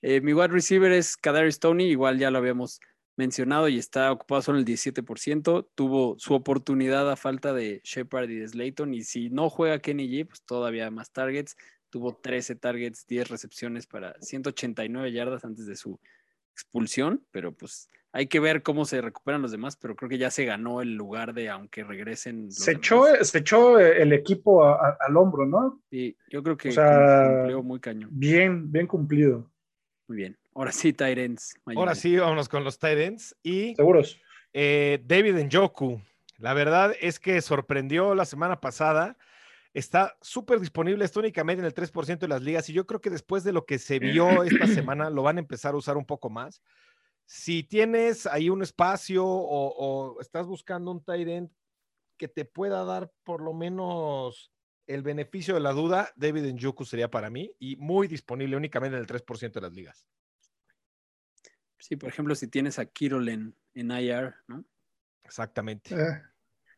Eh, 0.03 0.21
mi 0.21 0.33
wide 0.33 0.49
receiver 0.49 0.91
es 0.91 1.17
Kadarius 1.17 1.59
Tony, 1.59 1.85
igual 1.85 2.19
ya 2.19 2.29
lo 2.29 2.37
habíamos 2.37 2.79
mencionado 3.17 3.67
y 3.67 3.77
está 3.77 4.11
ocupado 4.11 4.41
solo 4.41 4.59
el 4.59 4.65
17%. 4.65 5.67
Tuvo 5.75 6.15
su 6.19 6.33
oportunidad 6.33 7.11
a 7.11 7.15
falta 7.17 7.51
de 7.53 7.81
Shepard 7.83 8.29
y 8.29 8.37
de 8.39 8.47
Slayton. 8.47 8.93
Y 8.93 9.01
si 9.03 9.29
no 9.29 9.49
juega 9.49 9.79
Kenny 9.79 10.07
G, 10.07 10.27
pues 10.27 10.41
todavía 10.43 10.89
más 10.91 11.11
targets. 11.11 11.57
Tuvo 11.89 12.15
13 12.15 12.55
targets, 12.55 13.05
10 13.07 13.29
recepciones 13.29 13.87
para 13.87 14.15
189 14.21 15.11
yardas 15.11 15.43
antes 15.45 15.65
de 15.65 15.75
su 15.75 15.99
expulsión, 16.53 17.23
pero 17.31 17.51
pues 17.53 17.89
hay 18.11 18.27
que 18.27 18.39
ver 18.39 18.63
cómo 18.63 18.85
se 18.85 18.99
recuperan 19.01 19.41
los 19.41 19.51
demás, 19.51 19.77
pero 19.77 19.95
creo 19.95 20.09
que 20.09 20.17
ya 20.17 20.31
se 20.31 20.43
ganó 20.45 20.81
el 20.81 20.95
lugar 20.95 21.33
de 21.33 21.49
aunque 21.49 21.83
regresen. 21.83 22.51
Se 22.51 22.71
demás. 22.71 22.77
echó, 22.79 23.03
se 23.23 23.37
echó 23.37 23.79
el 23.79 24.11
equipo 24.13 24.65
a- 24.65 24.73
a- 24.75 24.97
al 24.99 25.17
hombro, 25.17 25.45
¿no? 25.45 25.81
Sí, 25.91 26.17
yo 26.29 26.41
creo 26.43 26.57
que 26.57 26.69
O 26.69 26.71
sea, 26.71 27.35
cumplió 27.37 27.63
muy 27.63 27.79
cañón. 27.79 28.09
Bien, 28.11 28.71
bien 28.71 28.87
cumplido. 28.87 29.51
Muy 30.07 30.17
bien. 30.17 30.37
Ahora 30.57 30.71
sí, 30.71 30.91
Tyrants. 30.91 31.53
Ahora 31.75 31.93
sí, 31.93 32.17
vámonos 32.17 32.49
con 32.49 32.63
los 32.63 32.79
Titans 32.79 33.37
y 33.43 33.75
¿Seguros? 33.75 34.19
eh, 34.53 34.99
David 35.05 35.35
Njoku. 35.35 36.01
La 36.39 36.55
verdad 36.55 36.95
es 36.99 37.19
que 37.19 37.39
sorprendió 37.41 38.15
la 38.15 38.25
semana 38.25 38.59
pasada. 38.59 39.19
Está 39.75 40.17
súper 40.19 40.59
disponible, 40.59 41.05
está 41.05 41.19
únicamente 41.19 41.59
en 41.59 41.67
el 41.67 41.75
3% 41.75 42.17
de 42.17 42.27
las 42.27 42.41
ligas 42.41 42.67
y 42.69 42.73
yo 42.73 42.87
creo 42.87 42.99
que 43.01 43.11
después 43.11 43.43
de 43.43 43.53
lo 43.53 43.67
que 43.67 43.77
se 43.77 43.99
vio 43.99 44.41
esta 44.43 44.65
semana 44.65 45.11
lo 45.11 45.21
van 45.21 45.37
a 45.37 45.41
empezar 45.41 45.75
a 45.75 45.77
usar 45.77 45.95
un 45.95 46.05
poco 46.05 46.31
más. 46.31 46.63
Si 47.27 47.61
tienes 47.61 48.25
ahí 48.25 48.49
un 48.49 48.63
espacio 48.63 49.23
o, 49.23 50.15
o 50.15 50.19
estás 50.21 50.47
buscando 50.47 50.89
un 50.89 51.03
tight 51.03 51.27
end 51.27 51.51
que 52.17 52.27
te 52.27 52.45
pueda 52.45 52.83
dar 52.83 53.11
por 53.23 53.43
lo 53.43 53.53
menos 53.53 54.51
el 54.87 55.03
beneficio 55.03 55.53
de 55.53 55.59
la 55.59 55.73
duda, 55.73 56.11
David 56.15 56.51
Njoku 56.51 56.83
sería 56.83 57.11
para 57.11 57.29
mí 57.29 57.51
y 57.59 57.75
muy 57.75 58.07
disponible 58.07 58.57
únicamente 58.57 58.95
en 58.95 59.01
el 59.01 59.07
3% 59.07 59.51
de 59.59 59.61
las 59.61 59.73
ligas. 59.73 60.07
Sí, 61.79 61.95
por 61.95 62.09
ejemplo, 62.09 62.35
si 62.35 62.47
tienes 62.47 62.79
a 62.79 62.85
Kirol 62.85 63.29
en, 63.29 63.53
en 63.75 63.91
IR, 63.91 64.33
¿no? 64.47 64.63
Exactamente. 65.23 65.93
Eh, 65.95 66.21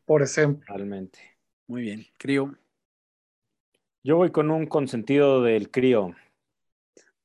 por 0.05 0.21
ejemplo. 0.21 0.65
Totalmente. 0.67 1.19
Muy 1.67 1.81
bien. 1.83 2.05
Crío. 2.17 2.55
Yo 4.03 4.17
voy 4.17 4.31
con 4.31 4.49
un 4.49 4.65
consentido 4.65 5.43
del 5.43 5.69
crío, 5.71 6.15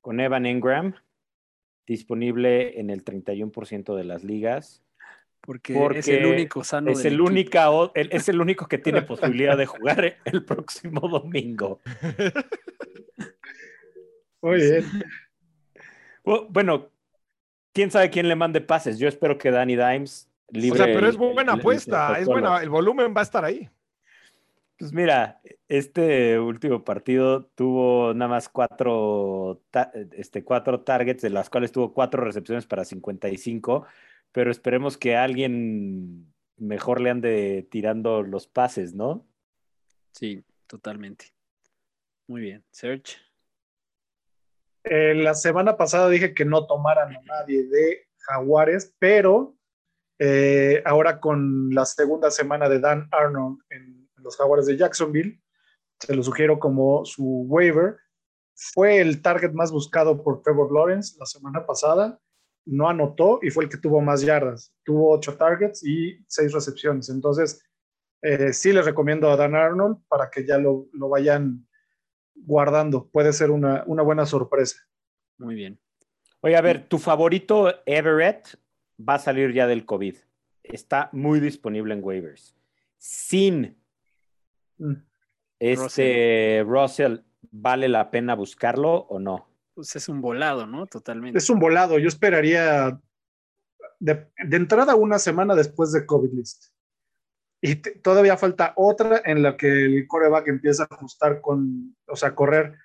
con 0.01 0.21
Evan 0.21 0.45
Engram, 0.47 0.95
disponible 1.87 2.79
en 2.81 2.91
el 2.91 3.05
31% 3.05 3.95
de 3.97 4.05
las 4.05 4.25
ligas. 4.25 4.83
Porque, 5.41 5.75
Porque 5.75 5.99
es 5.99 6.09
el 6.09 6.25
único 6.27 6.65
sano 6.65 6.91
Es 6.91 7.03
del 7.03 7.15
el, 7.15 7.21
única, 7.21 7.69
es 7.95 8.29
el 8.31 8.41
único 8.41 8.67
que 8.67 8.79
tiene 8.79 9.03
posibilidad 9.03 9.57
de 9.59 9.67
jugar 9.67 10.17
el 10.25 10.45
próximo 10.45 11.07
domingo. 11.09 11.81
Muy 14.41 14.57
bien. 14.61 14.85
Bu- 16.25 16.47
Bueno, 16.51 16.91
quién 17.75 17.91
sabe 17.91 18.09
quién 18.09 18.29
le 18.29 18.37
mande 18.37 18.63
pases. 18.63 18.99
Yo 18.99 19.09
espero 19.09 19.37
que 19.37 19.51
Danny 19.51 19.77
Dimes 19.77 20.31
libre. 20.51 20.81
o 20.81 20.85
sea, 20.85 20.95
pero 20.95 21.09
es 21.09 21.17
buena 21.17 21.43
el- 21.43 21.49
el 21.59 21.61
apuesta, 21.61 22.19
es 22.19 22.27
buena, 22.27 22.63
el 22.63 22.71
volumen 22.71 23.13
va 23.15 23.21
a 23.21 23.25
estar 23.25 23.45
ahí. 23.45 23.69
Pues 24.79 24.93
mira, 24.93 25.41
este 25.69 26.39
último 26.39 26.83
partido 26.85 27.45
tuvo 27.55 28.13
nada 28.15 28.29
más 28.29 28.49
cuatro, 28.49 29.61
ta- 29.71 29.93
este, 30.17 30.43
cuatro 30.43 30.81
targets, 30.81 31.23
de 31.23 31.31
las 31.31 31.49
cuales 31.51 31.71
tuvo 31.73 31.93
cuatro 31.93 32.25
recepciones 32.25 32.67
para 32.67 32.85
55, 32.85 33.87
pero 34.33 34.51
esperemos 34.51 34.97
que 34.99 35.17
alguien 35.17 36.33
mejor 36.57 37.01
le 37.01 37.11
ande 37.11 37.67
tirando 37.71 38.23
los 38.23 38.47
pases, 38.49 38.95
¿no? 38.95 39.25
Sí, 40.13 40.43
totalmente. 40.67 41.27
Muy 42.27 42.41
bien. 42.41 42.65
Search. 42.73 43.17
Eh, 44.85 45.15
la 45.15 45.35
semana 45.35 45.77
pasada 45.79 46.11
dije 46.11 46.35
que 46.35 46.45
no 46.45 46.67
tomaran 46.67 47.17
a 47.17 47.23
nadie 47.23 47.67
de 47.67 48.07
Jaguares, 48.19 48.95
pero 48.99 49.57
eh, 50.19 50.83
ahora 50.85 51.21
con 51.21 51.71
la 51.71 51.87
segunda 51.87 52.31
semana 52.31 52.69
de 52.69 52.81
Dan 52.81 53.09
Arnold 53.11 53.61
en 53.71 54.09
los 54.17 54.37
Jaguares 54.37 54.67
de 54.67 54.77
Jacksonville, 54.77 55.41
se 55.99 56.15
lo 56.15 56.23
sugiero 56.23 56.59
como 56.59 57.05
su 57.05 57.47
waiver. 57.49 57.97
Fue 58.55 59.01
el 59.01 59.23
target 59.23 59.53
más 59.53 59.73
buscado 59.73 60.23
por 60.23 60.43
Trevor 60.43 60.73
Lawrence 60.73 61.17
la 61.19 61.27
semana 61.27 61.67
pasada, 61.67 62.21
no 62.67 62.89
anotó 62.89 63.41
y 63.43 63.51
fue 63.51 63.65
el 63.65 63.71
que 63.71 63.79
tuvo 63.79 64.01
más 64.01 64.21
yardas. 64.21 64.73
Tuvo 64.85 65.13
ocho 65.13 65.37
targets 65.37 65.85
y 65.85 66.25
seis 66.29 66.53
recepciones. 66.53 67.09
Entonces, 67.09 67.63
eh, 68.23 68.53
sí 68.53 68.73
les 68.73 68.85
recomiendo 68.85 69.31
a 69.31 69.37
Dan 69.37 69.55
Arnold 69.55 69.99
para 70.09 70.31
que 70.31 70.47
ya 70.47 70.59
lo, 70.59 70.89
lo 70.93 71.09
vayan 71.09 71.67
guardando. 72.35 73.07
Puede 73.09 73.33
ser 73.33 73.51
una, 73.51 73.85
una 73.87 74.03
buena 74.03 74.27
sorpresa. 74.27 74.79
Muy 75.39 75.55
bien. 75.55 75.79
Oye, 76.41 76.57
a 76.57 76.61
ver, 76.61 76.87
tu 76.89 76.99
favorito 76.99 77.73
Everett 77.87 78.47
va 79.01 79.15
a 79.15 79.19
salir 79.19 79.53
ya 79.53 79.67
del 79.67 79.85
COVID. 79.87 80.17
Está 80.63 81.09
muy 81.13 81.41
disponible 81.41 81.95
en 81.95 82.05
waivers. 82.05 82.57
Sin 82.99 83.77
Mm. 84.77 84.95
este 85.61 86.65
Russell, 86.67 87.19
¿vale 87.53 87.89
la 87.89 88.11
pena 88.11 88.35
buscarlo 88.35 88.93
o 89.09 89.21
no? 89.21 89.47
Pues 89.75 89.95
es 89.97 90.09
un 90.09 90.21
volado, 90.21 90.67
¿no? 90.67 90.87
Totalmente. 90.87 91.39
Es 91.39 91.49
un 91.49 91.59
volado. 91.61 91.99
Yo 91.99 92.09
esperaría 92.09 93.01
de, 94.01 94.27
de 94.45 94.57
entrada 94.57 94.97
una 94.97 95.19
semana 95.19 95.55
después 95.55 95.93
de 95.93 96.05
COVID 96.07 96.33
list. 96.33 96.67
Y 97.61 97.77
te- 97.77 97.93
todavía 97.93 98.37
falta 98.37 98.73
otra 98.77 99.23
en 99.25 99.43
la 99.43 99.57
que 99.57 99.69
el 99.85 100.07
coreback 100.09 100.49
empieza 100.49 100.83
a 100.85 100.95
ajustar 100.95 101.41
con, 101.41 101.94
o 102.15 102.17
sea, 102.17 102.35
correr 102.35 102.79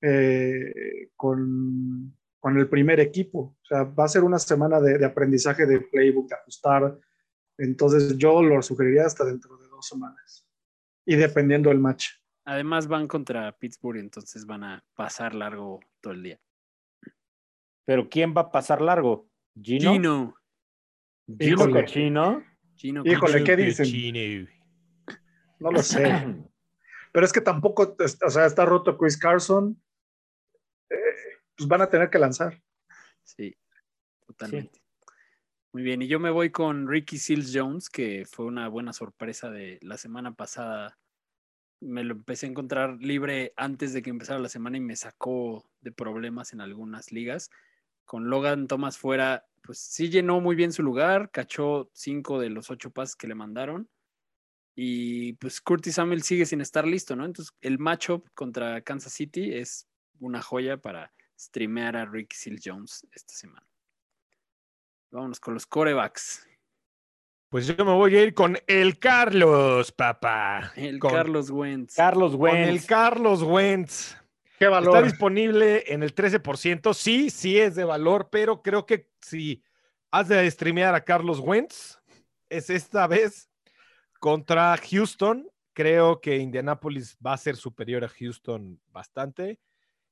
eh, 0.00 1.10
con, 1.14 2.16
con 2.40 2.56
el 2.58 2.68
primer 2.68 3.00
equipo. 3.00 3.56
O 3.60 3.64
sea, 3.64 3.84
va 3.84 4.04
a 4.04 4.08
ser 4.08 4.24
una 4.24 4.38
semana 4.38 4.80
de, 4.80 4.98
de 4.98 5.04
aprendizaje 5.04 5.66
de 5.66 5.80
playbook, 5.80 6.28
de 6.28 6.36
ajustar. 6.36 6.98
Entonces 7.58 8.16
yo 8.16 8.42
lo 8.42 8.62
sugeriría 8.62 9.04
hasta 9.04 9.24
dentro 9.24 9.56
de 9.58 9.68
dos 9.68 9.86
semanas. 9.86 10.46
Y 11.04 11.16
dependiendo 11.16 11.68
del 11.68 11.78
match. 11.78 12.08
Además 12.44 12.86
van 12.86 13.08
contra 13.08 13.52
Pittsburgh, 13.52 13.98
entonces 13.98 14.46
van 14.46 14.64
a 14.64 14.84
pasar 14.94 15.34
largo 15.34 15.80
todo 16.00 16.12
el 16.12 16.22
día. 16.22 16.40
Pero 17.84 18.08
¿quién 18.08 18.34
va 18.36 18.42
a 18.42 18.50
pasar 18.50 18.80
largo? 18.80 19.28
¿Gino? 19.60 19.92
Gino. 19.92 20.34
Gino 21.26 21.40
Híjole. 21.40 21.80
Cochino. 21.80 22.44
Gino. 22.76 23.02
Híjole, 23.04 23.44
¿qué 23.44 23.56
dicen? 23.56 23.86
Chino. 23.86 24.48
No 25.58 25.70
lo 25.70 25.82
sé. 25.82 26.04
Pero 27.16 27.24
es 27.24 27.32
que 27.32 27.40
tampoco, 27.40 27.96
o 27.98 28.30
sea, 28.30 28.44
está 28.44 28.66
roto 28.66 28.98
Chris 28.98 29.16
Carson. 29.16 29.82
Eh, 30.90 30.96
pues 31.56 31.66
van 31.66 31.80
a 31.80 31.88
tener 31.88 32.10
que 32.10 32.18
lanzar. 32.18 32.62
Sí, 33.24 33.56
totalmente. 34.26 34.82
Muy 35.72 35.82
bien, 35.82 36.02
y 36.02 36.08
yo 36.08 36.20
me 36.20 36.28
voy 36.28 36.50
con 36.50 36.86
Ricky 36.86 37.16
Seals 37.16 37.52
Jones, 37.54 37.88
que 37.88 38.26
fue 38.30 38.44
una 38.44 38.68
buena 38.68 38.92
sorpresa 38.92 39.50
de 39.50 39.78
la 39.80 39.96
semana 39.96 40.34
pasada. 40.34 40.98
Me 41.80 42.04
lo 42.04 42.12
empecé 42.12 42.44
a 42.44 42.50
encontrar 42.50 42.98
libre 43.00 43.54
antes 43.56 43.94
de 43.94 44.02
que 44.02 44.10
empezara 44.10 44.38
la 44.38 44.50
semana 44.50 44.76
y 44.76 44.80
me 44.80 44.94
sacó 44.94 45.64
de 45.80 45.92
problemas 45.92 46.52
en 46.52 46.60
algunas 46.60 47.12
ligas. 47.12 47.48
Con 48.04 48.28
Logan 48.28 48.66
Thomas 48.66 48.98
fuera, 48.98 49.46
pues 49.62 49.78
sí 49.78 50.10
llenó 50.10 50.42
muy 50.42 50.54
bien 50.54 50.70
su 50.70 50.82
lugar, 50.82 51.30
cachó 51.30 51.88
cinco 51.94 52.38
de 52.38 52.50
los 52.50 52.70
ocho 52.70 52.90
pases 52.90 53.16
que 53.16 53.26
le 53.26 53.34
mandaron. 53.34 53.88
Y 54.78 55.32
pues 55.34 55.62
Curtis 55.62 55.94
Samuel 55.94 56.22
sigue 56.22 56.44
sin 56.44 56.60
estar 56.60 56.86
listo, 56.86 57.16
¿no? 57.16 57.24
Entonces 57.24 57.54
el 57.62 57.78
matchup 57.78 58.28
contra 58.34 58.82
Kansas 58.82 59.14
City 59.14 59.54
es 59.54 59.88
una 60.20 60.42
joya 60.42 60.76
para 60.76 61.12
streamear 61.38 61.96
a 61.96 62.04
Ricky 62.04 62.36
Seals 62.36 62.62
Jones 62.62 63.06
esta 63.10 63.32
semana. 63.34 63.66
Vámonos 65.10 65.40
con 65.40 65.54
los 65.54 65.66
corebacks. 65.66 66.46
Pues 67.48 67.66
yo 67.66 67.84
me 67.86 67.92
voy 67.92 68.16
a 68.16 68.22
ir 68.24 68.34
con 68.34 68.58
el 68.66 68.98
Carlos, 68.98 69.92
papá. 69.92 70.72
El 70.76 70.98
con, 70.98 71.10
Carlos 71.10 71.48
Wentz. 71.48 71.94
Carlos 71.94 72.32
con 72.32 72.40
Wentz. 72.42 72.68
el 72.68 72.86
Carlos 72.86 73.42
Wentz. 73.42 74.16
Qué 74.58 74.66
Está 74.66 74.70
valor. 74.80 75.04
disponible 75.04 75.84
en 75.86 76.02
el 76.02 76.14
13%. 76.14 76.92
Sí, 76.92 77.30
sí 77.30 77.58
es 77.58 77.74
de 77.76 77.84
valor, 77.84 78.28
pero 78.30 78.60
creo 78.60 78.84
que 78.84 79.08
si 79.22 79.62
has 80.10 80.28
de 80.28 80.50
streamear 80.50 80.94
a 80.94 81.04
Carlos 81.04 81.40
Wentz, 81.40 81.98
es 82.50 82.68
esta 82.68 83.06
vez 83.06 83.48
contra 84.26 84.76
Houston, 84.76 85.48
creo 85.72 86.20
que 86.20 86.38
Indianapolis 86.38 87.16
va 87.24 87.34
a 87.34 87.36
ser 87.36 87.54
superior 87.54 88.02
a 88.02 88.08
Houston 88.08 88.80
bastante. 88.88 89.60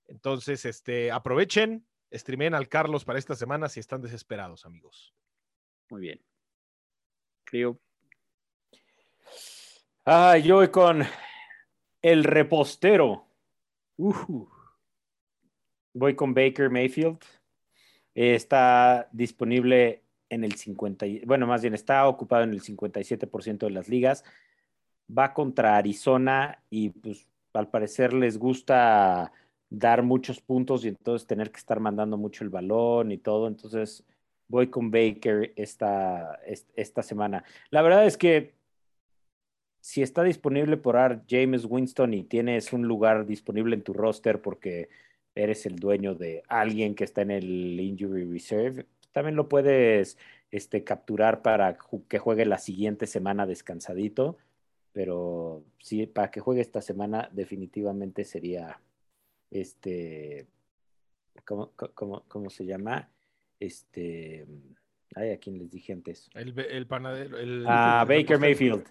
Entonces, 0.06 0.64
este, 0.66 1.10
aprovechen, 1.10 1.84
streamen 2.12 2.54
al 2.54 2.68
Carlos 2.68 3.04
para 3.04 3.18
esta 3.18 3.34
semana 3.34 3.68
si 3.68 3.80
están 3.80 4.02
desesperados, 4.02 4.66
amigos. 4.66 5.12
Muy 5.90 6.00
bien. 6.00 6.24
Creo. 7.42 7.80
Ah, 10.04 10.38
yo 10.38 10.58
voy 10.58 10.68
con 10.68 11.02
el 12.00 12.22
repostero. 12.22 13.26
Uh, 13.96 14.46
Voy 15.92 16.14
con 16.14 16.34
Baker 16.34 16.70
Mayfield. 16.70 17.18
Eh, 18.14 18.36
está 18.36 19.08
disponible 19.10 20.03
en 20.34 20.44
el 20.44 20.54
50, 20.56 21.06
y- 21.06 21.20
bueno, 21.24 21.46
más 21.46 21.62
bien 21.62 21.74
está 21.74 22.06
ocupado 22.08 22.44
en 22.44 22.50
el 22.50 22.60
57% 22.60 23.66
de 23.66 23.72
las 23.72 23.88
ligas. 23.88 24.24
Va 25.16 25.32
contra 25.34 25.76
Arizona 25.76 26.62
y 26.70 26.90
pues 26.90 27.28
al 27.52 27.68
parecer 27.68 28.12
les 28.12 28.38
gusta 28.38 29.32
dar 29.70 30.02
muchos 30.02 30.40
puntos 30.40 30.84
y 30.84 30.88
entonces 30.88 31.26
tener 31.26 31.50
que 31.50 31.58
estar 31.58 31.78
mandando 31.80 32.16
mucho 32.16 32.44
el 32.44 32.50
balón 32.50 33.12
y 33.12 33.18
todo. 33.18 33.46
Entonces 33.48 34.04
voy 34.48 34.68
con 34.68 34.90
Baker 34.90 35.52
esta, 35.56 36.40
est- 36.46 36.70
esta 36.76 37.02
semana. 37.02 37.44
La 37.70 37.82
verdad 37.82 38.06
es 38.06 38.16
que 38.16 38.54
si 39.80 40.02
está 40.02 40.22
disponible 40.22 40.76
por 40.76 40.96
Ar- 40.96 41.22
James 41.28 41.66
Winston 41.68 42.14
y 42.14 42.24
tienes 42.24 42.72
un 42.72 42.86
lugar 42.88 43.26
disponible 43.26 43.74
en 43.74 43.82
tu 43.82 43.92
roster 43.92 44.40
porque 44.40 44.88
eres 45.34 45.66
el 45.66 45.76
dueño 45.76 46.14
de 46.14 46.42
alguien 46.48 46.94
que 46.94 47.04
está 47.04 47.22
en 47.22 47.32
el 47.32 47.78
Injury 47.80 48.24
Reserve, 48.24 48.86
también 49.14 49.36
lo 49.36 49.48
puedes 49.48 50.18
este, 50.50 50.82
capturar 50.82 51.40
para 51.40 51.78
que 52.08 52.18
juegue 52.18 52.44
la 52.44 52.58
siguiente 52.58 53.06
semana 53.06 53.46
descansadito. 53.46 54.36
Pero 54.92 55.64
sí, 55.78 56.06
para 56.06 56.30
que 56.32 56.40
juegue 56.40 56.60
esta 56.60 56.82
semana, 56.82 57.30
definitivamente 57.32 58.24
sería 58.24 58.80
este. 59.50 60.46
¿Cómo, 61.44 61.72
cómo, 61.94 62.24
cómo 62.26 62.50
se 62.50 62.66
llama? 62.66 63.08
Este. 63.60 64.46
Ay, 65.14 65.30
¿a 65.30 65.38
quién 65.38 65.58
les 65.58 65.70
dije 65.70 65.92
antes? 65.92 66.28
El, 66.34 66.86
panadero. 66.88 67.38
El, 67.38 67.64
A 67.68 68.02
el 68.02 68.08
Baker. 68.08 68.38
Mayfield. 68.38 68.84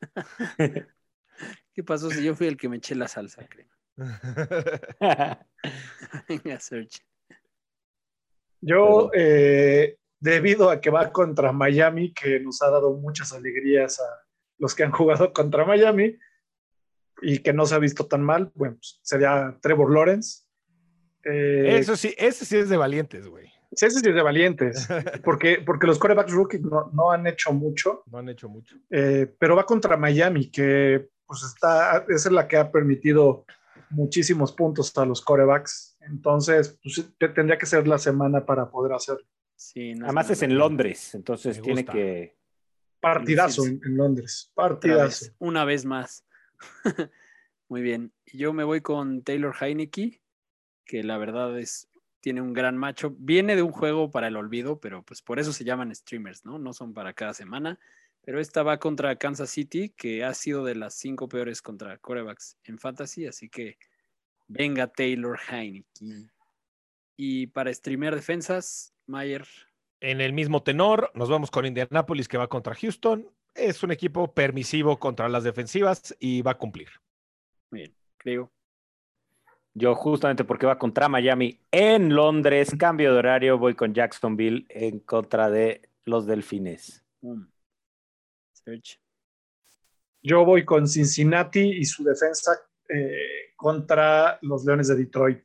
¿Qué 1.72 1.84
pasó 1.84 2.10
si 2.10 2.24
yo 2.24 2.34
fui 2.34 2.48
el 2.48 2.56
que 2.56 2.68
me 2.68 2.78
eché 2.78 2.96
la 2.96 3.06
salsa, 3.06 3.46
crema? 3.46 3.72
Venga, 6.28 6.58
Serge. 6.58 7.00
Yo, 8.66 9.10
eh, 9.14 9.96
debido 10.20 10.70
a 10.70 10.80
que 10.80 10.90
va 10.90 11.12
contra 11.12 11.52
Miami, 11.52 12.12
que 12.14 12.40
nos 12.40 12.62
ha 12.62 12.70
dado 12.70 12.94
muchas 12.94 13.32
alegrías 13.32 14.00
a 14.00 14.04
los 14.58 14.74
que 14.74 14.84
han 14.84 14.92
jugado 14.92 15.32
contra 15.32 15.64
Miami 15.64 16.16
y 17.22 17.38
que 17.40 17.52
no 17.52 17.66
se 17.66 17.74
ha 17.74 17.78
visto 17.78 18.06
tan 18.06 18.22
mal, 18.22 18.50
bueno, 18.54 18.76
pues, 18.76 18.98
sería 19.02 19.56
Trevor 19.60 19.92
Lawrence. 19.92 20.44
Eh, 21.24 21.78
Eso 21.78 21.96
sí, 21.96 22.14
ese 22.18 22.44
sí 22.44 22.56
es 22.56 22.68
de 22.68 22.76
valientes, 22.76 23.26
güey. 23.26 23.48
sí, 23.72 23.86
ese 23.86 24.00
sí 24.00 24.08
es 24.08 24.14
de 24.14 24.22
valientes, 24.22 24.88
porque, 25.24 25.62
porque 25.64 25.86
los 25.86 25.98
quarterbacks 25.98 26.32
rookies 26.32 26.62
no, 26.62 26.90
no 26.92 27.10
han 27.10 27.26
hecho 27.26 27.52
mucho, 27.52 28.02
No 28.10 28.18
han 28.18 28.28
hecho 28.28 28.48
mucho. 28.48 28.76
eh, 28.90 29.26
pero 29.38 29.56
va 29.56 29.64
contra 29.66 29.96
Miami, 29.96 30.50
que 30.50 31.08
pues 31.26 31.42
está, 31.42 32.04
esa 32.08 32.28
es 32.28 32.32
la 32.32 32.46
que 32.46 32.56
ha 32.58 32.70
permitido 32.70 33.44
muchísimos 33.90 34.52
puntos 34.52 34.96
a 34.98 35.04
los 35.06 35.20
corebacks. 35.22 35.93
Entonces, 36.08 36.78
pues, 36.82 37.08
tendría 37.34 37.58
que 37.58 37.66
ser 37.66 37.86
la 37.88 37.98
semana 37.98 38.44
para 38.44 38.70
poder 38.70 38.92
hacerlo. 38.92 39.26
Sí, 39.56 39.94
no 39.94 40.06
Además 40.06 40.30
es 40.30 40.42
en 40.42 40.58
Londres, 40.58 41.14
entonces 41.14 41.60
tiene 41.60 41.84
que. 41.84 42.36
Partidazo 43.00 43.66
en, 43.66 43.80
en 43.84 43.96
Londres, 43.96 44.50
Otra 44.54 44.70
partidazo. 44.70 45.26
vez, 45.26 45.34
una 45.38 45.64
vez 45.64 45.84
más. 45.84 46.24
Muy 47.68 47.82
bien. 47.82 48.12
Yo 48.32 48.52
me 48.52 48.64
voy 48.64 48.80
con 48.80 49.22
Taylor 49.22 49.54
Heineke, 49.60 50.22
que 50.86 51.02
la 51.02 51.18
verdad 51.18 51.58
es 51.58 51.88
tiene 52.24 52.40
un 52.40 52.54
gran 52.54 52.78
macho. 52.78 53.14
Viene 53.18 53.54
de 53.54 53.60
un 53.60 53.70
juego 53.70 54.10
para 54.10 54.28
el 54.28 54.36
olvido, 54.36 54.80
pero 54.80 55.02
pues 55.02 55.20
por 55.20 55.38
eso 55.38 55.52
se 55.52 55.62
llaman 55.62 55.94
streamers, 55.94 56.46
¿no? 56.46 56.58
No 56.58 56.72
son 56.72 56.94
para 56.94 57.12
cada 57.12 57.34
semana. 57.34 57.78
Pero 58.22 58.40
esta 58.40 58.62
va 58.62 58.78
contra 58.78 59.16
Kansas 59.16 59.50
City, 59.50 59.90
que 59.90 60.24
ha 60.24 60.32
sido 60.32 60.64
de 60.64 60.74
las 60.74 60.94
cinco 60.94 61.28
peores 61.28 61.60
contra 61.60 61.98
corebacks 61.98 62.56
en 62.64 62.78
fantasy, 62.78 63.26
así 63.26 63.50
que 63.50 63.76
venga 64.48 64.86
Taylor 64.86 65.38
Heineke. 65.50 66.28
Y 67.16 67.46
para 67.48 67.72
streamear 67.72 68.14
defensas, 68.14 68.92
Mayer, 69.06 69.46
En 70.00 70.20
el 70.20 70.32
mismo 70.32 70.62
tenor, 70.62 71.10
nos 71.14 71.28
vamos 71.28 71.50
con 71.50 71.66
Indianapolis 71.66 72.28
que 72.28 72.38
va 72.38 72.48
contra 72.48 72.74
Houston. 72.74 73.28
Es 73.54 73.82
un 73.82 73.92
equipo 73.92 74.32
permisivo 74.34 74.98
contra 74.98 75.28
las 75.28 75.44
defensivas 75.44 76.16
y 76.18 76.42
va 76.42 76.52
a 76.52 76.58
cumplir. 76.58 76.88
muy 77.70 77.80
bien, 77.80 77.94
creo. 78.16 78.50
Yo, 79.76 79.94
justamente 79.96 80.44
porque 80.44 80.66
va 80.66 80.78
contra 80.78 81.08
Miami 81.08 81.60
en 81.72 82.14
Londres, 82.14 82.70
cambio 82.78 83.12
de 83.12 83.18
horario, 83.18 83.58
voy 83.58 83.74
con 83.74 83.92
Jacksonville 83.92 84.66
en 84.68 85.00
contra 85.00 85.50
de 85.50 85.88
los 86.04 86.26
Delfines. 86.26 87.04
Serge. 88.52 89.00
Yo 90.22 90.44
voy 90.44 90.64
con 90.64 90.88
Cincinnati 90.88 91.60
y 91.60 91.84
su 91.84 92.04
defensa 92.04 92.52
eh, 92.88 93.52
contra 93.56 94.38
los 94.42 94.64
Leones 94.64 94.88
de 94.88 94.96
Detroit. 94.96 95.42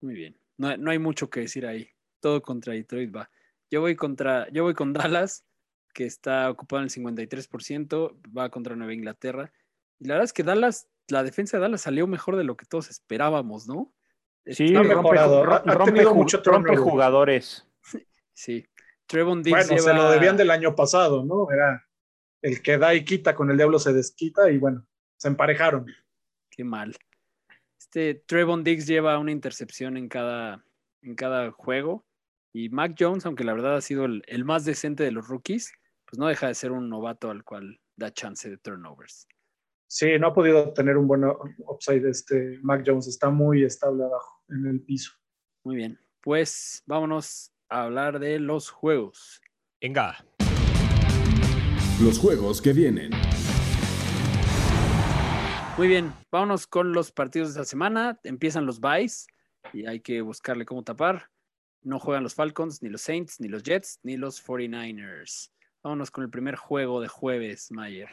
Muy 0.00 0.14
bien. 0.14 0.36
No, 0.58 0.76
no 0.76 0.90
hay 0.90 0.98
mucho 0.98 1.28
que 1.30 1.40
decir 1.40 1.66
ahí. 1.66 1.88
Todo 2.20 2.42
contra 2.42 2.72
Detroit 2.74 3.14
va. 3.14 3.30
Yo 3.70 3.80
voy 3.80 3.96
contra, 3.96 4.48
yo 4.50 4.62
voy 4.62 4.74
con 4.74 4.92
Dallas, 4.92 5.44
que 5.92 6.04
está 6.04 6.50
ocupado 6.50 6.82
en 6.82 6.84
el 6.84 6.90
53%, 6.90 8.20
va 8.36 8.50
contra 8.50 8.76
Nueva 8.76 8.94
Inglaterra. 8.94 9.52
Y 9.98 10.06
la 10.06 10.14
verdad 10.14 10.24
es 10.24 10.32
que 10.32 10.42
Dallas, 10.42 10.88
la 11.08 11.22
defensa 11.22 11.56
de 11.56 11.62
Dallas 11.62 11.80
salió 11.82 12.06
mejor 12.06 12.36
de 12.36 12.44
lo 12.44 12.56
que 12.56 12.66
todos 12.66 12.90
esperábamos, 12.90 13.66
¿no? 13.66 13.92
Sí, 14.46 14.74
rompe, 14.74 15.18
Ha- 15.18 15.56
ha 15.56 15.74
rompe 15.74 16.04
mucho 16.06 16.42
jugadores. 16.76 17.66
Sí. 18.38 18.66
Trevon 19.06 19.42
Diggs 19.42 19.66
Bueno, 19.68 19.82
se 19.82 19.94
lo 19.94 20.10
debían 20.10 20.36
del 20.36 20.50
año 20.50 20.74
pasado, 20.74 21.24
¿no? 21.24 21.50
Era 21.50 21.86
el 22.42 22.60
que 22.60 22.76
da 22.76 22.94
y 22.94 23.02
quita, 23.02 23.34
con 23.34 23.50
el 23.50 23.56
diablo 23.56 23.78
se 23.78 23.94
desquita 23.94 24.50
y 24.50 24.58
bueno, 24.58 24.86
se 25.16 25.28
emparejaron. 25.28 25.86
Qué 26.50 26.64
mal. 26.64 26.96
Este 27.78 28.14
Trevon 28.14 28.64
Diggs 28.64 28.86
lleva 28.86 29.18
una 29.18 29.32
intercepción 29.32 29.96
en 29.96 30.08
cada, 30.08 30.64
en 31.02 31.14
cada 31.14 31.50
juego. 31.50 32.06
Y 32.52 32.68
Mac 32.70 32.96
Jones, 32.98 33.26
aunque 33.26 33.44
la 33.44 33.52
verdad 33.52 33.76
ha 33.76 33.80
sido 33.80 34.06
el, 34.06 34.22
el 34.26 34.44
más 34.44 34.64
decente 34.64 35.04
de 35.04 35.12
los 35.12 35.28
rookies, 35.28 35.72
pues 36.06 36.18
no 36.18 36.26
deja 36.26 36.48
de 36.48 36.54
ser 36.54 36.72
un 36.72 36.88
novato 36.88 37.30
al 37.30 37.44
cual 37.44 37.80
da 37.96 38.12
chance 38.12 38.48
de 38.48 38.56
turnovers. 38.58 39.26
Sí, 39.88 40.18
no 40.18 40.28
ha 40.28 40.34
podido 40.34 40.72
tener 40.72 40.96
un 40.96 41.06
buen 41.06 41.24
upside 41.24 42.08
este 42.08 42.58
Mac 42.62 42.82
Jones, 42.84 43.06
está 43.06 43.30
muy 43.30 43.62
estable 43.64 44.04
abajo 44.04 44.42
en 44.48 44.66
el 44.66 44.80
piso. 44.80 45.12
Muy 45.64 45.76
bien. 45.76 46.00
Pues 46.22 46.82
vámonos 46.86 47.52
a 47.68 47.84
hablar 47.84 48.18
de 48.18 48.40
los 48.40 48.70
juegos. 48.70 49.40
Venga. 49.80 50.24
Los 52.02 52.18
juegos 52.18 52.60
que 52.60 52.72
vienen. 52.72 53.10
Muy 55.76 55.88
bien, 55.88 56.12
vámonos 56.32 56.66
con 56.66 56.92
los 56.92 57.12
partidos 57.12 57.48
de 57.54 57.60
esta 57.60 57.68
semana. 57.70 58.18
Empiezan 58.24 58.64
los 58.64 58.80
buys 58.80 59.26
y 59.74 59.86
hay 59.86 60.00
que 60.00 60.22
buscarle 60.22 60.64
cómo 60.64 60.82
tapar. 60.82 61.28
No 61.82 61.98
juegan 61.98 62.22
los 62.22 62.34
Falcons, 62.34 62.82
ni 62.82 62.88
los 62.88 63.02
Saints, 63.02 63.40
ni 63.40 63.48
los 63.48 63.62
Jets, 63.62 64.00
ni 64.02 64.16
los 64.16 64.44
49ers. 64.44 65.50
Vámonos 65.82 66.10
con 66.10 66.24
el 66.24 66.30
primer 66.30 66.56
juego 66.56 67.00
de 67.00 67.08
jueves, 67.08 67.70
Mayer. 67.70 68.08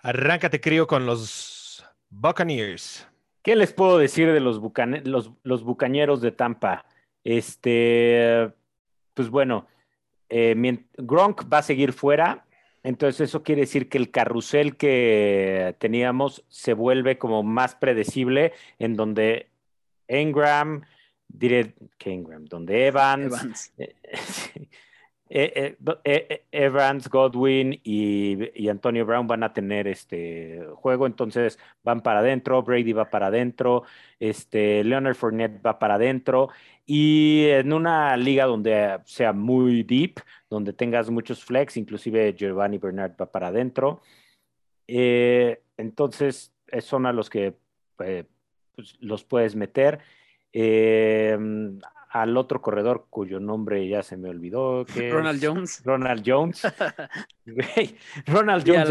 Arráncate, 0.00 0.60
crío, 0.60 0.86
con 0.86 1.06
los 1.06 1.84
Buccaneers. 2.10 3.08
¿Qué 3.42 3.56
les 3.56 3.72
puedo 3.72 3.98
decir 3.98 4.30
de 4.30 4.40
los, 4.40 4.60
bucane- 4.60 5.04
los, 5.04 5.32
los 5.42 5.64
bucañeros 5.64 6.20
de 6.20 6.32
Tampa? 6.32 6.84
Este, 7.24 8.52
pues 9.14 9.30
bueno, 9.30 9.66
eh, 10.28 10.54
Gronk 10.98 11.50
va 11.52 11.58
a 11.58 11.62
seguir 11.62 11.92
fuera, 11.92 12.46
entonces 12.82 13.28
eso 13.30 13.42
quiere 13.42 13.62
decir 13.62 13.88
que 13.88 13.98
el 13.98 14.10
carrusel 14.10 14.76
que 14.76 15.76
teníamos 15.78 16.44
se 16.48 16.74
vuelve 16.74 17.18
como 17.18 17.42
más 17.42 17.74
predecible, 17.74 18.52
en 18.78 18.96
donde 18.96 19.48
Engram, 20.08 20.82
diré 21.28 21.74
que 21.98 22.12
Engram, 22.12 22.44
donde 22.46 22.86
Evans, 22.86 23.32
Evans. 23.32 23.72
eh. 25.34 25.76
Eh, 26.04 26.26
eh, 26.28 26.44
Evans, 26.52 27.08
Godwin 27.08 27.80
y, 27.82 28.68
Antonio 28.68 29.06
Brown 29.06 29.26
van 29.26 29.42
a 29.42 29.54
tener 29.54 29.88
este 29.88 30.62
juego, 30.74 31.06
entonces 31.06 31.58
van 31.82 32.02
para 32.02 32.18
adentro, 32.18 32.62
Brady 32.62 32.92
va 32.92 33.08
para 33.08 33.28
adentro, 33.28 33.84
este, 34.20 34.84
Leonard 34.84 35.14
Fournette 35.14 35.64
va 35.64 35.78
para 35.78 35.94
adentro, 35.94 36.50
y 36.84 37.46
en 37.48 37.72
una 37.72 38.14
liga 38.18 38.44
donde 38.44 38.98
sea 39.06 39.32
muy 39.32 39.82
deep, 39.84 40.20
donde 40.50 40.74
tengas 40.74 41.08
muchos 41.08 41.42
flex, 41.42 41.78
inclusive 41.78 42.34
Giovanni 42.34 42.76
Bernard 42.76 43.14
va 43.18 43.32
para 43.32 43.48
adentro, 43.48 44.02
entonces 44.86 46.52
son 46.80 47.06
a 47.06 47.12
los 47.12 47.30
que 47.30 47.54
pues, 47.96 48.26
los 49.00 49.24
puedes 49.24 49.56
meter. 49.56 50.00
Al 52.12 52.36
otro 52.36 52.60
corredor 52.60 53.06
cuyo 53.08 53.40
nombre 53.40 53.88
ya 53.88 54.02
se 54.02 54.16
me 54.16 54.28
olvidó. 54.28 54.84
Que 54.84 55.10
Ronald 55.10 55.42
Jones. 55.42 55.82
Ronald 55.84 56.22
Jones. 56.24 56.62
Ronald 58.26 58.64
Jones 58.66 58.90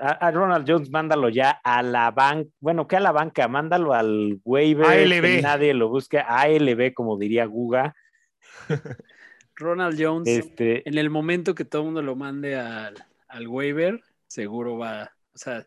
a, 0.00 0.30
Ronald 0.30 0.68
Jones, 0.68 0.90
mándalo 0.90 1.28
ya 1.28 1.50
a 1.62 1.82
la 1.82 2.10
banca. 2.10 2.50
Bueno, 2.60 2.88
que 2.88 2.96
a 2.96 3.00
la 3.00 3.12
banca, 3.12 3.48
mándalo 3.48 3.92
al 3.92 4.40
waiver. 4.44 4.86
ALB. 4.86 5.42
nadie 5.42 5.74
lo 5.74 5.88
busque. 5.88 6.18
ALB, 6.18 6.94
como 6.94 7.18
diría 7.18 7.44
Guga. 7.46 7.94
Ronald 9.56 10.02
Jones, 10.02 10.26
este... 10.26 10.88
en 10.88 10.98
el 10.98 11.10
momento 11.10 11.54
que 11.54 11.64
todo 11.64 11.82
el 11.82 11.86
mundo 11.86 12.02
lo 12.02 12.16
mande 12.16 12.56
al, 12.56 12.94
al 13.28 13.46
waiver, 13.46 14.02
seguro 14.26 14.78
va. 14.78 15.12
O 15.32 15.38
sea, 15.38 15.64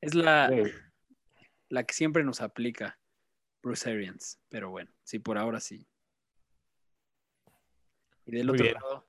es 0.00 0.14
la, 0.14 0.50
la 1.70 1.82
que 1.82 1.94
siempre 1.94 2.22
nos 2.22 2.40
aplica 2.40 2.98
Bruce 3.64 3.90
Arians. 3.90 4.38
Pero 4.48 4.70
bueno, 4.70 4.92
sí, 5.02 5.18
por 5.18 5.38
ahora 5.38 5.58
sí. 5.58 5.88
Y 8.26 8.32
del 8.32 8.50
otro 8.50 8.64
lado. 8.64 9.08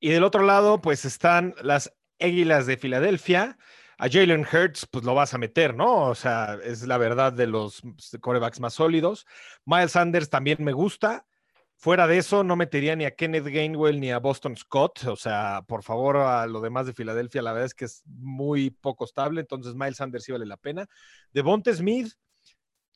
Y 0.00 0.10
del 0.10 0.24
otro 0.24 0.42
lado, 0.42 0.80
pues 0.80 1.04
están 1.04 1.54
las 1.60 1.92
Águilas 2.20 2.66
de 2.66 2.76
Filadelfia. 2.76 3.58
A 4.00 4.08
Jalen 4.08 4.46
Hurts, 4.46 4.86
pues 4.86 5.04
lo 5.04 5.14
vas 5.14 5.34
a 5.34 5.38
meter, 5.38 5.74
¿no? 5.74 6.04
O 6.04 6.14
sea, 6.14 6.56
es 6.62 6.86
la 6.86 6.98
verdad 6.98 7.32
de 7.32 7.48
los 7.48 7.82
corebacks 8.20 8.60
más 8.60 8.74
sólidos. 8.74 9.26
Miles 9.64 9.90
Sanders 9.90 10.30
también 10.30 10.58
me 10.62 10.72
gusta. 10.72 11.26
Fuera 11.74 12.06
de 12.06 12.18
eso, 12.18 12.44
no 12.44 12.54
metería 12.54 12.94
ni 12.94 13.04
a 13.04 13.16
Kenneth 13.16 13.46
Gainwell 13.46 14.00
ni 14.00 14.12
a 14.12 14.18
Boston 14.18 14.56
Scott. 14.56 15.04
O 15.04 15.16
sea, 15.16 15.64
por 15.66 15.82
favor, 15.82 16.16
a 16.16 16.46
lo 16.46 16.60
demás 16.60 16.86
de 16.86 16.92
Filadelfia, 16.92 17.42
la 17.42 17.52
verdad 17.52 17.66
es 17.66 17.74
que 17.74 17.86
es 17.86 18.02
muy 18.06 18.70
poco 18.70 19.04
estable. 19.04 19.40
Entonces, 19.40 19.74
Miles 19.74 19.96
Sanders 19.96 20.24
sí 20.24 20.30
vale 20.30 20.46
la 20.46 20.56
pena. 20.56 20.86
Devonte 21.32 21.74
Smith 21.74 22.12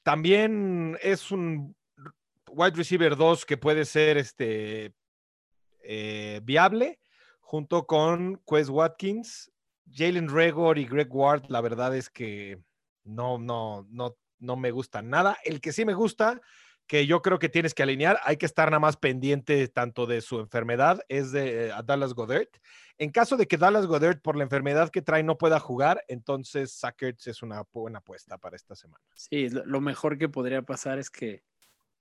también 0.03 0.99
es 1.03 1.31
un 1.31 1.77
wide 2.51 2.77
receiver 2.77 3.17
2 3.17 3.47
que 3.47 3.57
puede 3.57 3.85
ser 3.85 4.19
este, 4.19 4.93
eh, 5.83 6.41
viable 6.45 7.01
junto 7.41 7.87
con 7.87 8.41
Quest 8.47 8.71
Watkins, 8.71 9.53
Jalen 9.91 10.29
Regor 10.29 10.79
y 10.79 10.87
Greg 10.87 11.15
Ward, 11.15 11.45
la 11.49 11.61
verdad 11.61 11.95
es 11.95 12.09
que 12.09 12.59
no, 13.05 13.39
no, 13.39 13.87
no, 13.91 14.17
no 14.39 14.57
me 14.57 14.71
gustan 14.71 15.11
nada. 15.11 15.37
El 15.45 15.61
que 15.61 15.73
sí 15.73 15.85
me 15.85 15.93
gusta, 15.93 16.41
que 16.87 17.07
yo 17.07 17.23
creo 17.23 17.39
que 17.39 17.49
tienes 17.49 17.75
que 17.75 17.83
alinear, 17.83 18.21
hay 18.25 18.37
que 18.37 18.47
estar 18.47 18.71
nada 18.71 18.81
más 18.81 18.97
pendiente 18.97 19.67
tanto 19.69 20.07
de 20.07 20.21
su 20.21 20.41
enfermedad, 20.41 21.01
es 21.09 21.33
de 21.33 21.69
eh, 21.69 21.73
Dallas 21.85 22.15
Goddard. 22.15 22.49
En 22.99 23.11
caso 23.11 23.37
de 23.37 23.47
que 23.47 23.57
Dallas 23.57 23.87
Goddard, 23.87 24.21
por 24.21 24.37
la 24.37 24.45
enfermedad 24.45 24.91
que 24.91 25.03
trae, 25.03 25.23
no 25.23 25.39
pueda 25.39 25.59
jugar, 25.59 26.05
entonces 26.09 26.73
Sackers 26.73 27.27
es 27.27 27.43
una 27.43 27.63
buena 27.73 27.99
apuesta 28.01 28.39
para 28.39 28.57
esta 28.57 28.75
semana. 28.75 29.05
Sí, 29.15 29.49
lo 29.49 29.81
mejor 29.81 30.19
que 30.19 30.29
podría 30.29 30.63
pasar 30.63 30.99
es 30.99 31.11
que, 31.11 31.43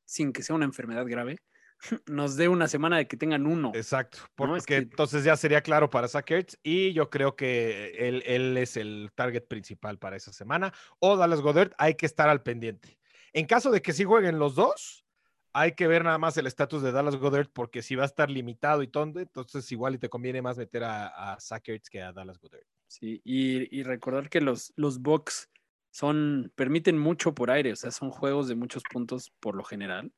sin 0.05 0.33
que 0.33 0.43
sea 0.43 0.55
una 0.55 0.65
enfermedad 0.65 1.05
grave, 1.07 1.37
nos 2.07 2.35
dé 2.35 2.47
una 2.47 2.67
semana 2.67 2.97
de 2.97 3.07
que 3.07 3.17
tengan 3.17 3.47
uno. 3.47 3.71
Exacto, 3.73 4.19
porque 4.35 4.77
entonces 4.77 5.23
ya 5.23 5.35
sería 5.35 5.61
claro 5.61 5.89
para 5.89 6.07
Sackers 6.07 6.59
y 6.63 6.93
yo 6.93 7.09
creo 7.09 7.35
que 7.35 7.95
él, 7.97 8.23
él, 8.25 8.57
es 8.57 8.77
el 8.77 9.09
target 9.15 9.47
principal 9.47 9.97
para 9.97 10.17
esa 10.17 10.33
semana. 10.33 10.73
O 10.99 11.17
Dallas 11.17 11.41
Goddard, 11.41 11.71
hay 11.77 11.95
que 11.95 12.05
estar 12.05 12.29
al 12.29 12.43
pendiente. 12.43 12.99
En 13.33 13.45
caso 13.45 13.71
de 13.71 13.81
que 13.81 13.93
sí 13.93 14.03
jueguen 14.03 14.39
los 14.39 14.55
dos, 14.55 15.05
hay 15.53 15.73
que 15.73 15.87
ver 15.87 16.03
nada 16.03 16.17
más 16.17 16.37
el 16.37 16.47
estatus 16.47 16.81
de 16.81 16.91
Dallas 16.91 17.15
Goddard 17.15 17.49
porque 17.51 17.81
si 17.81 17.95
va 17.95 18.03
a 18.03 18.07
estar 18.07 18.29
limitado 18.29 18.83
y 18.83 18.87
todo, 18.87 19.19
entonces 19.19 19.71
igual 19.71 19.95
y 19.95 19.99
te 19.99 20.09
conviene 20.09 20.41
más 20.41 20.57
meter 20.57 20.83
a, 20.83 21.33
a 21.33 21.39
Sackers 21.39 21.89
que 21.89 22.01
a 22.01 22.13
Dallas 22.13 22.39
Goddard. 22.39 22.65
Sí, 22.87 23.21
y, 23.23 23.77
y 23.77 23.83
recordar 23.83 24.29
que 24.29 24.41
los, 24.41 24.73
los 24.75 25.01
Bucks 25.01 25.49
son, 25.91 26.51
permiten 26.55 26.97
mucho 26.97 27.33
por 27.33 27.51
aire, 27.51 27.73
o 27.73 27.75
sea, 27.75 27.91
son 27.91 28.11
juegos 28.11 28.47
de 28.47 28.55
muchos 28.55 28.83
puntos 28.91 29.31
por 29.39 29.55
lo 29.55 29.63
general. 29.63 30.11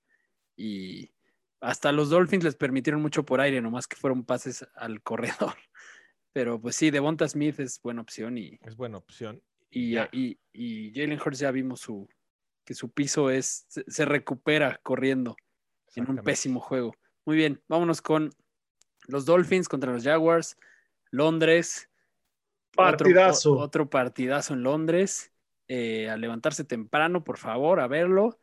Y, 0.56 1.14
hasta 1.64 1.94
los 1.94 2.10
Dolphins 2.10 2.44
les 2.44 2.56
permitieron 2.56 3.02
mucho 3.02 3.24
por 3.24 3.40
aire, 3.40 3.62
nomás 3.62 3.88
que 3.88 3.96
fueron 3.96 4.26
pases 4.26 4.68
al 4.76 5.02
corredor. 5.02 5.56
Pero 6.34 6.60
pues 6.60 6.76
sí, 6.76 6.92
Devonta 6.92 7.28
Smith 7.28 7.60
es 7.60 7.82
buena 7.82 8.02
opción 8.02 8.38
y. 8.38 8.60
Es 8.62 8.76
buena 8.76 8.98
opción. 8.98 9.42
Y, 9.70 9.98
y, 10.12 10.38
y, 10.52 10.92
Jalen 10.94 11.20
Hurts 11.20 11.40
ya 11.40 11.52
vimos 11.52 11.80
su, 11.80 12.08
que 12.66 12.74
su 12.74 12.92
piso 12.92 13.30
es, 13.30 13.66
se, 13.68 14.06
recupera 14.06 14.80
corriendo 14.84 15.36
en 15.96 16.10
un 16.10 16.18
pésimo 16.18 16.60
juego. 16.60 16.96
Muy 17.26 17.36
bien, 17.36 17.62
vámonos 17.68 18.02
con 18.02 18.32
los 19.08 19.26
Dolphins 19.26 19.68
contra 19.68 19.92
los 19.92 20.04
Jaguars, 20.04 20.58
Londres. 21.12 21.90
Partidazo. 22.76 23.58
Otro, 23.58 23.90
partidazo 23.90 24.54
en 24.54 24.64
Londres. 24.64 25.32
Eh, 25.68 26.10
a 26.10 26.18
levantarse 26.18 26.64
temprano, 26.64 27.24
por 27.24 27.38
favor, 27.38 27.80
a 27.80 27.88
verlo. 27.88 28.40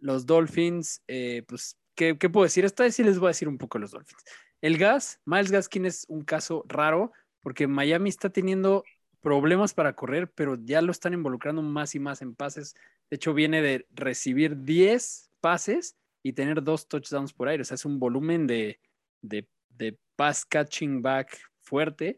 Los 0.00 0.26
Dolphins, 0.26 1.02
eh, 1.08 1.44
pues 1.46 1.78
¿qué, 1.94 2.14
puedo 2.14 2.44
decir? 2.44 2.64
Esta 2.64 2.84
vez 2.84 2.94
sí 2.94 3.02
les 3.02 3.18
voy 3.18 3.28
a 3.28 3.30
decir 3.30 3.48
un 3.48 3.58
poco 3.58 3.78
los 3.78 3.90
Dolphins. 3.90 4.22
El 4.60 4.78
gas, 4.78 5.20
Miles 5.24 5.50
Gaskin 5.50 5.86
es 5.86 6.06
un 6.08 6.24
caso 6.24 6.64
raro 6.68 7.12
porque 7.40 7.66
Miami 7.66 8.08
está 8.08 8.30
teniendo 8.30 8.84
problemas 9.24 9.74
para 9.74 9.94
correr, 9.96 10.30
pero 10.30 10.56
ya 10.62 10.82
lo 10.82 10.92
están 10.92 11.14
involucrando 11.14 11.62
más 11.62 11.96
y 11.96 11.98
más 11.98 12.22
en 12.22 12.36
pases. 12.36 12.74
De 13.10 13.16
hecho, 13.16 13.34
viene 13.34 13.62
de 13.62 13.88
recibir 13.92 14.62
10 14.62 15.30
pases 15.40 15.96
y 16.22 16.34
tener 16.34 16.62
dos 16.62 16.86
touchdowns 16.86 17.32
por 17.32 17.48
aire. 17.48 17.62
O 17.62 17.64
sea, 17.64 17.74
es 17.74 17.84
un 17.84 17.98
volumen 17.98 18.46
de, 18.46 18.78
de, 19.22 19.48
de 19.70 19.98
pass 20.14 20.44
catching 20.44 21.02
back 21.02 21.36
fuerte. 21.62 22.16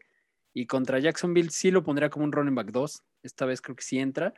Y 0.53 0.67
contra 0.67 0.99
Jacksonville 0.99 1.49
sí 1.49 1.71
lo 1.71 1.83
pondría 1.83 2.09
como 2.09 2.25
un 2.25 2.31
running 2.31 2.55
back 2.55 2.71
2. 2.71 3.03
Esta 3.23 3.45
vez 3.45 3.61
creo 3.61 3.75
que 3.75 3.83
sí 3.83 3.97
entra. 3.97 4.33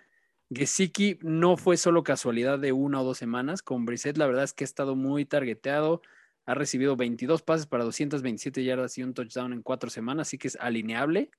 Gesicki 0.52 1.20
no 1.22 1.58
fue 1.58 1.76
solo 1.76 2.04
casualidad 2.04 2.60
de 2.60 2.72
una 2.72 3.02
o 3.02 3.04
dos 3.04 3.18
semanas. 3.18 3.62
Con 3.62 3.86
Brissett, 3.86 4.18
la 4.18 4.28
verdad 4.28 4.44
es 4.44 4.54
que 4.54 4.64
ha 4.64 4.66
estado 4.66 4.96
muy 4.96 5.26
targeteado. 5.26 6.02
Ha 6.46 6.54
recibido 6.54 6.96
22 6.96 7.42
pases 7.42 7.68
para 7.68 7.84
227 7.84 8.64
yardas 8.64 8.98
y 8.98 9.04
un 9.04 9.14
touchdown 9.14 9.54
en 9.54 9.62
cuatro 9.62 9.90
semanas, 9.90 10.28
así 10.28 10.38
que 10.38 10.48
es 10.48 10.58
alineable. 10.60 11.30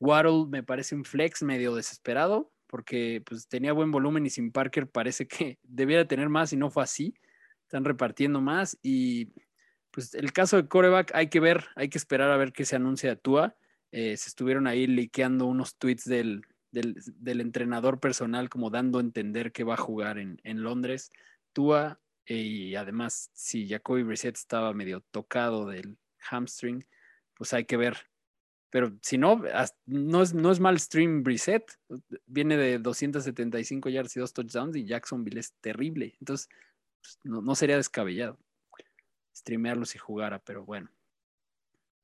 Waddle 0.00 0.46
me 0.48 0.62
parece 0.62 0.94
un 0.94 1.04
flex 1.04 1.42
medio 1.42 1.74
desesperado 1.74 2.52
porque 2.66 3.22
pues, 3.24 3.48
tenía 3.48 3.72
buen 3.72 3.90
volumen 3.90 4.26
y 4.26 4.30
sin 4.30 4.50
Parker 4.50 4.88
parece 4.88 5.28
que 5.28 5.58
debiera 5.62 6.06
tener 6.06 6.28
más 6.28 6.52
y 6.52 6.56
no 6.56 6.70
fue 6.70 6.82
así. 6.82 7.14
Están 7.62 7.84
repartiendo 7.84 8.40
más 8.40 8.78
y 8.82 9.32
pues 9.90 10.14
el 10.14 10.32
caso 10.32 10.56
de 10.56 10.66
coreback 10.66 11.12
hay 11.14 11.28
que 11.28 11.38
ver, 11.40 11.66
hay 11.76 11.88
que 11.88 11.98
esperar 11.98 12.30
a 12.30 12.36
ver 12.36 12.52
qué 12.52 12.64
se 12.64 12.76
anuncia 12.76 13.16
Tua. 13.16 13.56
Eh, 13.92 14.16
se 14.16 14.28
estuvieron 14.28 14.66
ahí 14.66 14.88
liqueando 14.88 15.46
unos 15.46 15.76
tweets 15.78 16.04
del, 16.04 16.42
del, 16.72 17.40
entrenador 17.40 18.00
personal 18.00 18.48
como 18.48 18.70
dando 18.70 18.98
a 18.98 19.02
entender 19.02 19.52
que 19.52 19.62
va 19.62 19.74
a 19.74 19.78
jugar 19.78 20.18
en, 20.18 20.62
Londres. 20.62 21.12
Tua, 21.52 22.00
y 22.26 22.74
además 22.74 23.30
si 23.34 23.68
Jacoby 23.68 24.02
Brissett 24.02 24.36
estaba 24.36 24.72
medio 24.72 25.00
tocado 25.12 25.68
del 25.68 25.96
hamstring, 26.18 26.84
pues 27.34 27.54
hay 27.54 27.64
que 27.64 27.76
ver. 27.76 28.08
Pero 28.74 28.90
si 29.02 29.18
no, 29.18 29.40
no 29.86 30.20
es, 30.20 30.34
no 30.34 30.50
es 30.50 30.58
mal 30.58 30.80
stream 30.80 31.22
Brissett. 31.22 31.78
Viene 32.26 32.56
de 32.56 32.80
275 32.80 33.88
yards 33.88 34.16
y 34.16 34.18
dos 34.18 34.32
touchdowns 34.32 34.74
y 34.74 34.84
Jacksonville 34.84 35.38
es 35.38 35.52
terrible. 35.60 36.16
Entonces, 36.18 36.48
pues, 37.00 37.20
no, 37.22 37.40
no 37.40 37.54
sería 37.54 37.76
descabellado 37.76 38.36
streamearlo 39.32 39.84
si 39.84 39.98
jugara, 39.98 40.40
pero 40.40 40.64
bueno. 40.64 40.90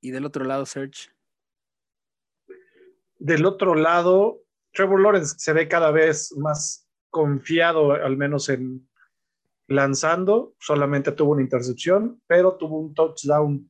Y 0.00 0.12
del 0.12 0.24
otro 0.24 0.44
lado, 0.44 0.64
Serge. 0.64 1.10
Del 3.18 3.46
otro 3.46 3.74
lado, 3.74 4.44
Trevor 4.72 5.00
Lawrence 5.00 5.34
se 5.38 5.52
ve 5.52 5.66
cada 5.66 5.90
vez 5.90 6.32
más 6.36 6.88
confiado, 7.10 7.94
al 7.94 8.16
menos 8.16 8.48
en 8.48 8.88
lanzando. 9.66 10.54
Solamente 10.60 11.10
tuvo 11.10 11.32
una 11.32 11.42
intercepción, 11.42 12.22
pero 12.28 12.56
tuvo 12.56 12.78
un 12.78 12.94
touchdown 12.94 13.68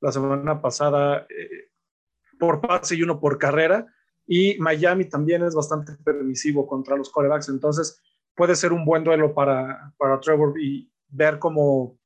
la 0.00 0.12
semana 0.12 0.60
pasada 0.60 1.26
eh, 1.30 1.71
por 2.42 2.60
pase 2.60 2.96
y 2.96 3.02
uno 3.04 3.20
por 3.20 3.38
carrera. 3.38 3.86
Y 4.26 4.58
Miami 4.58 5.04
también 5.04 5.44
es 5.44 5.54
bastante 5.54 5.92
permisivo 6.04 6.66
contra 6.66 6.96
los 6.96 7.08
corebacks. 7.08 7.48
Entonces 7.48 8.02
puede 8.34 8.56
ser 8.56 8.72
un 8.72 8.84
buen 8.84 9.04
duelo 9.04 9.32
para, 9.32 9.94
para 9.96 10.18
Trevor 10.18 10.60
y 10.60 10.90
ver 11.06 11.38
cómo 11.38 12.00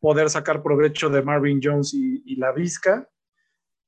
poder 0.00 0.28
sacar 0.28 0.60
provecho 0.60 1.08
de 1.08 1.22
Marvin 1.22 1.60
Jones 1.62 1.94
y, 1.94 2.34
la 2.34 2.50
Vizca. 2.50 3.08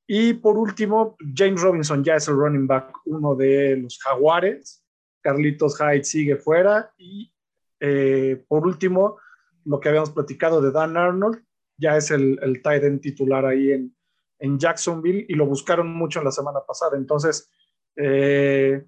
Y 0.06 0.34
por 0.34 0.56
último, 0.56 1.16
James 1.34 1.60
Robinson 1.60 2.04
ya 2.04 2.14
es 2.14 2.28
el 2.28 2.36
running 2.36 2.68
back, 2.68 2.92
uno 3.06 3.34
de 3.34 3.78
los 3.78 3.98
Jaguares. 3.98 4.84
Carlitos 5.20 5.80
Hyde 5.80 6.04
sigue 6.04 6.36
fuera. 6.36 6.92
Y 6.96 7.34
eh, 7.80 8.44
por 8.46 8.64
último, 8.64 9.18
lo 9.64 9.80
que 9.80 9.88
habíamos 9.88 10.12
platicado 10.12 10.60
de 10.60 10.70
Dan 10.70 10.96
Arnold, 10.96 11.42
ya 11.76 11.96
es 11.96 12.12
el, 12.12 12.38
el 12.40 12.62
tight 12.62 12.84
end 12.84 13.00
titular 13.00 13.44
ahí 13.44 13.72
en, 13.72 13.97
en, 14.38 14.58
Jacksonville 14.58 15.26
y 15.28 15.34
lo 15.34 15.46
buscaron 15.46 15.92
mucho 15.92 16.18
en 16.20 16.24
la 16.24 16.30
semana 16.32 16.60
pasada. 16.66 16.96
Entonces, 16.96 17.50
eh, 17.96 18.84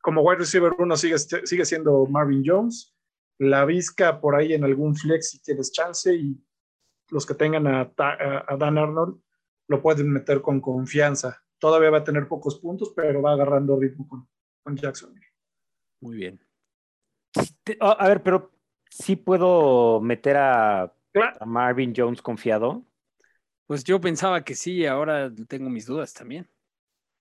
como 0.00 0.22
wide 0.22 0.38
receiver 0.38 0.72
uno 0.78 0.96
sigue, 0.96 1.18
sigue 1.18 1.64
siendo 1.64 2.06
Marvin 2.06 2.42
Jones. 2.44 2.94
La 3.38 3.64
Vizca 3.64 4.20
por 4.20 4.34
ahí 4.34 4.54
en 4.54 4.64
algún 4.64 4.96
flex 4.96 5.30
si 5.30 5.42
tienes 5.42 5.72
chance 5.72 6.14
y 6.14 6.42
los 7.10 7.26
que 7.26 7.34
tengan 7.34 7.66
a, 7.66 7.92
Dan 8.58 8.78
Arnold 8.78 9.20
lo 9.68 9.82
pueden 9.82 10.10
meter 10.10 10.40
con 10.40 10.60
confianza. 10.60 11.42
Todavía 11.58 11.90
va 11.90 11.98
a 11.98 12.04
tener 12.04 12.28
pocos 12.28 12.58
puntos, 12.58 12.92
pero 12.94 13.20
va 13.20 13.32
agarrando 13.32 13.78
ritmo 13.78 14.06
con, 14.08 14.28
con 14.62 14.76
Jackson. 14.76 15.14
Muy 16.00 16.16
bien. 16.16 16.40
A 17.80 18.08
ver, 18.08 18.22
pero 18.22 18.52
sí 18.88 19.16
puedo 19.16 20.00
meter 20.00 20.36
a, 20.36 20.96
Claro. 21.16 21.38
a 21.40 21.46
Marvin 21.46 21.94
Jones 21.96 22.20
confiado. 22.20 22.84
Pues 23.66 23.82
yo 23.84 24.00
pensaba 24.00 24.44
que 24.44 24.54
sí, 24.54 24.86
ahora 24.86 25.32
tengo 25.48 25.68
mis 25.70 25.86
dudas 25.86 26.12
también. 26.14 26.48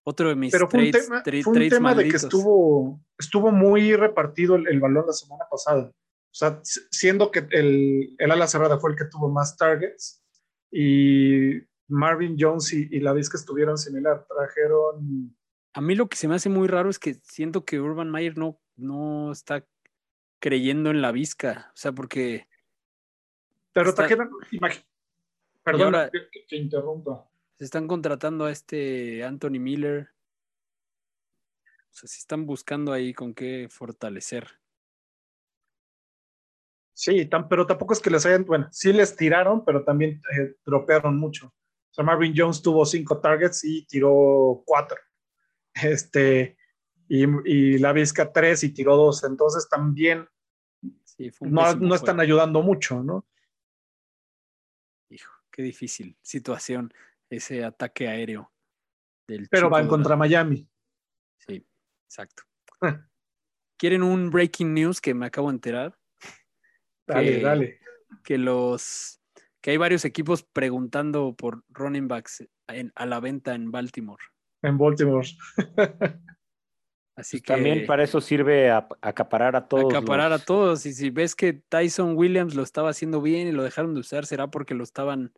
Otro 0.04 0.30
de 0.30 0.36
mis 0.36 0.52
Pero 0.52 0.70
fue 0.70 0.80
un 0.86 0.91
trades, 0.91 1.06
tema, 1.08 1.24
tra- 1.24 1.43
fue 1.43 1.54
un 1.54 1.70
tema 1.70 1.96
de 1.96 2.08
que 2.10 2.16
estuvo, 2.18 3.00
estuvo 3.18 3.52
muy 3.52 3.96
repartido 3.96 4.56
el, 4.56 4.68
el 4.68 4.80
balón 4.80 5.06
la 5.08 5.14
semana 5.14 5.46
pasada. 5.50 5.89
O 5.89 6.38
sea, 6.38 6.60
siendo 6.64 7.32
que 7.32 7.48
el, 7.52 8.14
el 8.20 8.32
ala 8.32 8.46
cerrada 8.48 8.78
fue 8.78 8.91
el 8.91 8.98
que 8.98 9.06
tuvo 9.06 9.30
más 9.30 9.58
targets 9.58 10.22
y 10.72 11.54
Marvin 11.88 12.36
Jones 12.38 12.72
y, 12.74 12.88
y 12.91 13.00
la 13.00 13.14
Vizca 13.14 13.38
estuvieron 13.38 13.78
similar. 13.78 14.28
Trajeron. 14.28 15.36
A 15.74 15.82
mí 15.82 15.96
lo 15.96 16.08
que 16.08 16.18
se 16.18 16.28
me 16.28 16.36
hace 16.36 16.50
muy 16.50 16.68
raro 16.68 16.89
es 16.89 17.00
que 17.00 17.16
siento 17.24 17.66
que 17.66 17.80
Urban 17.80 18.12
Meyer 18.12 18.38
no, 18.38 18.60
no 18.76 19.32
está 19.32 19.66
creyendo 20.39 20.91
en 20.91 21.02
la 21.02 21.12
Vizca. 21.12 21.72
O 21.74 21.78
sea, 21.78 21.91
porque 21.93 22.48
Pero 23.74 23.89
Está- 23.89 24.04
trajeron. 24.08 24.30
imagi- 24.52 24.86
Perdón 25.66 25.95
ahora- 25.95 26.09
que, 26.11 26.45
que- 26.47 26.55
interrumpa. 26.55 27.28
se 27.57 27.66
están 27.66 27.88
contratando 27.88 28.45
a 28.45 28.51
este 28.51 29.24
Anthony 29.24 29.59
Miller. 29.59 30.09
O 31.91 31.97
sea, 31.97 32.07
si 32.07 32.20
están 32.20 32.45
buscando 32.45 32.91
ahí 32.93 33.13
con 33.13 33.34
qué 33.34 33.68
fortalecer. 33.70 34.47
Sí, 36.93 37.30
pero 37.49 37.66
tampoco 37.66 37.93
es 37.93 37.99
que 37.99 38.09
les 38.09 38.26
hayan. 38.26 38.45
Bueno, 38.45 38.68
sí 38.72 38.93
les 38.93 39.16
tiraron, 39.16 39.66
pero 39.66 39.84
también 39.84 40.22
eh, 40.38 40.55
dropearon 40.66 41.18
mucho. 41.18 41.47
O 41.47 41.93
sea, 41.93 42.03
Marvin 42.05 42.34
Jones 42.36 42.61
tuvo 42.61 42.86
cinco 42.86 43.20
targets 43.20 43.63
y 43.66 43.86
tiró 43.86 44.61
cuatro. 44.66 44.97
Este. 45.74 46.57
Y, 47.07 47.24
y 47.49 47.78
la 47.80 47.91
Vizca 47.93 48.32
tres 48.32 48.63
y 48.63 48.70
tiró 48.74 48.95
dos. 48.95 49.24
Entonces 49.24 49.68
también 49.70 50.28
Sí, 51.03 51.32
no, 51.41 51.76
no 51.76 51.95
están 51.95 52.20
ayudando 52.20 52.61
mucho, 52.61 53.01
¿no? 53.03 53.26
Qué 55.56 55.64
difícil 55.64 56.18
situación 56.22 56.93
ese 57.30 57.64
ataque 57.64 58.10
aéreo 58.10 58.51
del 59.26 59.47
Pero 59.49 59.70
van 59.70 59.88
contra 59.88 60.18
Miami. 60.18 60.68
Sí, 61.38 61.66
exacto. 62.06 62.43
Ah. 62.82 63.08
¿Quieren 63.78 64.03
un 64.03 64.30
breaking 64.32 64.74
news 64.74 64.99
que 64.99 65.14
me 65.14 65.26
acabo 65.28 65.47
de 65.47 65.53
enterar? 65.56 65.97
Dale, 67.08 67.32
Que- 67.38 67.41
dale. 67.41 67.80
Que 68.26 68.38
los 68.38 69.22
que 69.62 69.72
hay 69.72 69.78
varios 69.78 70.03
equipos 70.03 70.43
preguntando 70.43 71.34
por 71.38 71.64
running 71.70 72.10
backs 72.10 72.45
en- 72.68 72.91
a 72.95 73.06
la 73.06 73.22
venta 73.22 73.56
en 73.56 73.72
Baltimore. 73.72 74.22
En 74.62 74.78
Baltimore. 74.78 75.26
Así 77.18 77.38
Pues 77.38 77.43
que 77.43 77.53
También 77.53 77.86
para 77.86 78.03
eso 78.03 78.20
sirve 78.20 78.70
a- 78.72 78.88
acaparar 79.01 79.56
a 79.56 79.68
todos. 79.70 79.86
acaparar 79.93 80.32
los- 80.32 80.41
a 80.41 80.45
todos. 80.45 80.86
Y 80.86 80.93
si 80.93 81.12
ves 81.12 81.34
que 81.34 81.53
Tyson 81.53 82.18
Williams 82.18 82.56
lo 82.56 82.64
estaba 82.64 82.89
haciendo 82.89 83.22
bien 83.22 83.47
y 83.47 83.53
lo 83.53 83.64
dejaron 83.64 83.93
de 83.93 84.01
usar, 84.01 84.26
será 84.26 84.47
porque 84.51 84.74
lo 84.76 84.84
estaban 84.84 85.34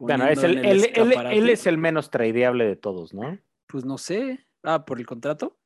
Bueno, 0.00 0.26
es 0.26 0.42
el- 0.42 0.58
él, 0.58 0.64
él- 0.66 0.84
escaparate? 0.84 1.36
él 1.38 1.48
es 1.50 1.66
el 1.66 1.78
menos 1.78 2.10
tradeable 2.10 2.64
de 2.66 2.76
todos, 2.76 3.12
¿no? 3.14 3.38
Pues 3.66 3.84
no 3.84 3.98
sé. 3.98 4.46
Ah, 4.62 4.84
por 4.84 4.98
el 4.98 5.06
contrato. 5.06 5.58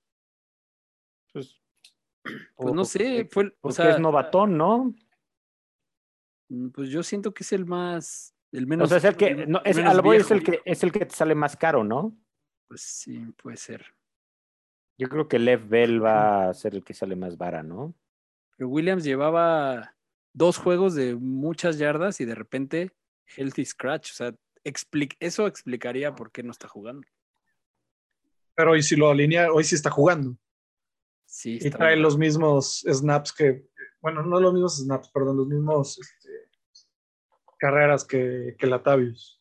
Pues, 1.32 1.60
Pues 2.56 2.74
no 2.74 2.84
sé. 2.84 3.28
Fue, 3.30 3.44
el- 3.44 3.48
o 3.50 3.54
Porque 3.60 3.74
sea, 3.76 3.90
es 3.90 4.00
novatón, 4.00 4.56
¿no? 4.56 4.94
Mm, 6.48 6.68
Pues 6.70 6.90
yo 6.90 7.02
siento 7.02 7.32
que 7.34 7.42
es 7.42 7.52
el 7.52 7.64
más, 7.66 8.34
el 8.52 8.66
menos. 8.66 8.86
O 8.86 8.88
sea, 8.88 8.98
es 8.98 9.04
el 9.04 9.16
que, 9.16 9.46
no, 9.46 9.60
es, 9.64 9.76
menos 9.76 9.92
a 9.92 9.94
lo 9.94 10.02
voy, 10.02 10.16
es 10.16 10.30
el 10.30 10.42
que 10.42 10.60
es 10.64 10.82
el 10.82 10.92
que 10.92 11.06
te 11.06 11.14
sale 11.14 11.34
más 11.34 11.56
caro, 11.56 11.84
¿no? 11.84 12.16
Pues 12.68 12.82
sí, 12.82 13.18
puede 13.42 13.56
ser. 13.56 13.94
Yo 14.98 15.08
creo 15.08 15.28
que 15.28 15.38
Lev 15.38 15.68
Bell 15.68 16.02
va 16.04 16.48
a 16.48 16.54
ser 16.54 16.74
el 16.74 16.84
que 16.84 16.94
sale 16.94 17.16
más 17.16 17.36
vara, 17.36 17.62
¿no? 17.62 17.94
Pero 18.56 18.68
Williams 18.68 19.04
llevaba 19.04 19.96
dos 20.32 20.56
juegos 20.58 20.94
de 20.94 21.14
muchas 21.16 21.78
yardas 21.78 22.20
y 22.20 22.24
de 22.24 22.34
repente 22.34 22.92
healthy 23.36 23.64
scratch. 23.64 24.10
O 24.10 24.14
sea, 24.14 24.34
expli- 24.64 25.16
eso 25.20 25.46
explicaría 25.46 26.14
por 26.14 26.30
qué 26.32 26.42
no 26.42 26.50
está 26.50 26.68
jugando. 26.68 27.06
Pero 28.54 28.72
hoy 28.72 28.82
sí 28.82 28.96
lo 28.96 29.10
alinea, 29.10 29.52
hoy 29.52 29.64
sí 29.64 29.74
está 29.74 29.90
jugando. 29.90 30.36
Sí, 31.26 31.58
Y 31.60 31.66
está 31.66 31.78
trae 31.78 31.96
muy 31.96 32.02
los 32.02 32.16
mismos 32.16 32.84
snaps 32.88 33.32
que, 33.32 33.66
bueno, 34.00 34.22
no 34.22 34.38
los 34.38 34.52
mismos 34.52 34.78
snaps, 34.78 35.10
perdón, 35.10 35.38
los 35.38 35.48
mismos 35.48 35.98
este, 35.98 36.48
carreras 37.58 38.04
que, 38.04 38.54
que 38.58 38.66
Latavius. 38.66 39.40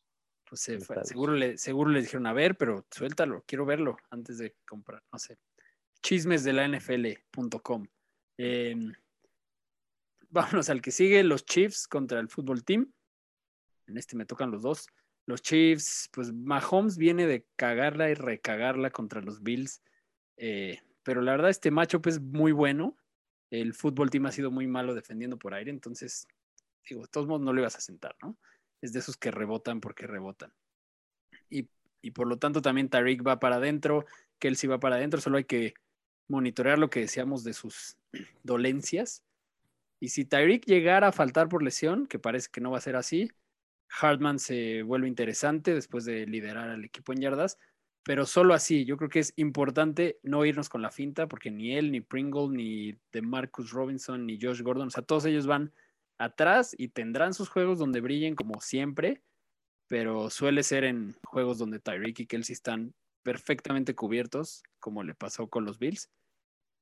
Pues 0.49 0.61
se 0.61 0.79
fue. 0.79 0.95
Está 0.95 1.05
seguro, 1.05 1.33
le, 1.33 1.57
seguro 1.57 1.91
le 1.91 2.01
dijeron, 2.01 2.25
a 2.25 2.33
ver, 2.33 2.55
pero 2.57 2.85
suéltalo, 2.89 3.43
quiero 3.45 3.65
verlo 3.65 3.97
antes 4.09 4.37
de 4.39 4.55
comprar. 4.67 5.03
No 5.11 5.19
sé. 5.19 5.37
Chismes 6.01 6.43
de 6.43 6.53
la 6.53 6.67
NFL.com. 6.67 7.85
Eh, 8.37 8.75
vámonos 10.29 10.69
al 10.69 10.81
que 10.81 10.91
sigue, 10.91 11.23
los 11.23 11.45
Chiefs 11.45 11.87
contra 11.87 12.19
el 12.19 12.29
fútbol 12.29 12.63
team. 12.63 12.91
En 13.87 13.97
este 13.97 14.15
me 14.15 14.25
tocan 14.25 14.51
los 14.51 14.61
dos. 14.61 14.87
Los 15.25 15.41
Chiefs, 15.41 16.09
pues 16.11 16.33
Mahomes 16.33 16.97
viene 16.97 17.25
de 17.27 17.45
cagarla 17.55 18.09
y 18.09 18.13
recagarla 18.13 18.91
contra 18.91 19.21
los 19.21 19.41
Bills. 19.41 19.81
Eh, 20.37 20.81
pero 21.03 21.21
la 21.21 21.31
verdad, 21.31 21.49
este 21.49 21.71
matchup 21.71 22.07
es 22.07 22.19
muy 22.19 22.51
bueno. 22.51 22.97
El 23.49 23.73
fútbol 23.73 24.09
team 24.09 24.25
ha 24.25 24.31
sido 24.31 24.51
muy 24.51 24.67
malo 24.67 24.95
defendiendo 24.95 25.37
por 25.37 25.53
aire, 25.53 25.69
entonces, 25.69 26.27
digo, 26.89 27.03
de 27.03 27.07
todos 27.07 27.27
modos 27.27 27.41
no 27.41 27.53
lo 27.53 27.61
ibas 27.61 27.75
a 27.75 27.81
sentar, 27.81 28.15
¿no? 28.21 28.35
Es 28.81 28.93
de 28.93 28.99
esos 28.99 29.15
que 29.15 29.31
rebotan 29.31 29.79
porque 29.79 30.07
rebotan. 30.07 30.51
Y, 31.49 31.69
y 32.01 32.11
por 32.11 32.27
lo 32.27 32.37
tanto 32.37 32.61
también 32.61 32.89
Tariq 32.89 33.25
va 33.25 33.39
para 33.39 33.57
adentro, 33.57 34.05
Kelsey 34.39 34.67
va 34.67 34.79
para 34.79 34.95
adentro, 34.95 35.21
solo 35.21 35.37
hay 35.37 35.43
que 35.43 35.75
monitorear 36.27 36.79
lo 36.79 36.89
que 36.89 37.01
decíamos 37.01 37.43
de 37.43 37.53
sus 37.53 37.97
dolencias. 38.43 39.23
Y 39.99 40.09
si 40.09 40.25
Tyreek 40.25 40.65
llegara 40.65 41.09
a 41.09 41.11
faltar 41.11 41.47
por 41.47 41.63
lesión, 41.63 42.07
que 42.07 42.19
parece 42.19 42.49
que 42.51 42.59
no 42.59 42.71
va 42.71 42.79
a 42.79 42.81
ser 42.81 42.95
así, 42.95 43.31
Hartman 43.89 44.39
se 44.39 44.83
vuelve 44.83 45.07
interesante 45.07 45.73
después 45.73 46.05
de 46.05 46.25
liderar 46.25 46.69
al 46.69 46.83
equipo 46.83 47.13
en 47.13 47.21
yardas, 47.21 47.59
pero 48.03 48.25
solo 48.25 48.53
así. 48.53 48.85
Yo 48.85 48.97
creo 48.97 49.09
que 49.09 49.19
es 49.19 49.33
importante 49.37 50.19
no 50.23 50.45
irnos 50.45 50.69
con 50.69 50.81
la 50.81 50.91
finta, 50.91 51.27
porque 51.27 51.51
ni 51.51 51.75
él, 51.75 51.91
ni 51.91 52.01
Pringle, 52.01 52.49
ni 52.49 52.97
de 53.11 53.21
Marcus 53.21 53.71
Robinson, 53.71 54.25
ni 54.25 54.39
Josh 54.39 54.61
Gordon, 54.61 54.87
o 54.87 54.91
sea, 54.91 55.03
todos 55.03 55.25
ellos 55.25 55.47
van 55.47 55.71
atrás 56.17 56.75
y 56.77 56.89
tendrán 56.89 57.33
sus 57.33 57.49
juegos 57.49 57.79
donde 57.79 58.01
brillen 58.01 58.35
como 58.35 58.61
siempre, 58.61 59.21
pero 59.87 60.29
suele 60.29 60.63
ser 60.63 60.83
en 60.83 61.15
juegos 61.25 61.57
donde 61.57 61.79
Tyreek 61.79 62.21
y 62.21 62.25
Kelsey 62.25 62.53
están 62.53 62.93
perfectamente 63.23 63.95
cubiertos, 63.95 64.63
como 64.79 65.03
le 65.03 65.15
pasó 65.15 65.47
con 65.47 65.65
los 65.65 65.79
Bills. 65.79 66.09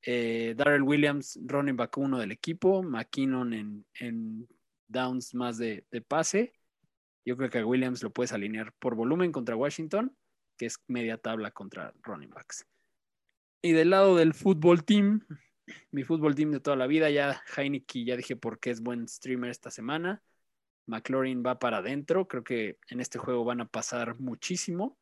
Eh, 0.03 0.55
Darrell 0.57 0.81
Williams, 0.81 1.39
running 1.43 1.75
back 1.75 1.97
uno 1.97 2.17
del 2.17 2.31
equipo, 2.31 2.81
McKinnon 2.81 3.85
en, 3.93 4.47
downs 4.87 5.33
más 5.33 5.57
de 5.57 5.85
pase. 6.07 6.53
Yo 7.25 7.37
creo 7.37 7.49
que 7.49 7.59
a 7.59 7.65
Williams 7.65 8.03
lo 8.03 8.11
puedes 8.11 8.33
alinear 8.33 8.73
por 8.79 8.95
volumen 8.95 9.31
contra 9.31 9.55
Washington, 9.55 10.15
que 10.57 10.65
es 10.65 10.79
media 10.87 11.17
tabla 11.17 11.51
contra 11.51 11.93
running 12.03 12.29
backs. 12.29 12.65
Y 13.61 13.73
del 13.73 13.91
lado 13.91 14.15
del 14.15 14.33
fútbol 14.33 14.83
team, 14.83 15.25
mi 15.91 16.03
fútbol 16.03 16.35
team 16.35 16.51
de 16.51 16.59
toda 16.59 16.75
la 16.75 16.87
vida, 16.87 17.09
ya 17.09 17.41
Heineke, 17.55 18.03
ya 18.03 18.15
dije 18.15 18.35
por 18.35 18.59
qué 18.59 18.71
es 18.71 18.81
buen 18.81 19.07
streamer 19.07 19.51
esta 19.51 19.69
semana. 19.69 20.23
McLaurin 20.87 21.43
va 21.45 21.59
para 21.59 21.77
adentro, 21.77 22.27
creo 22.27 22.43
que 22.43 22.79
en 22.89 22.99
este 22.99 23.19
juego 23.19 23.45
van 23.45 23.61
a 23.61 23.67
pasar 23.67 24.19
muchísimo. 24.19 24.97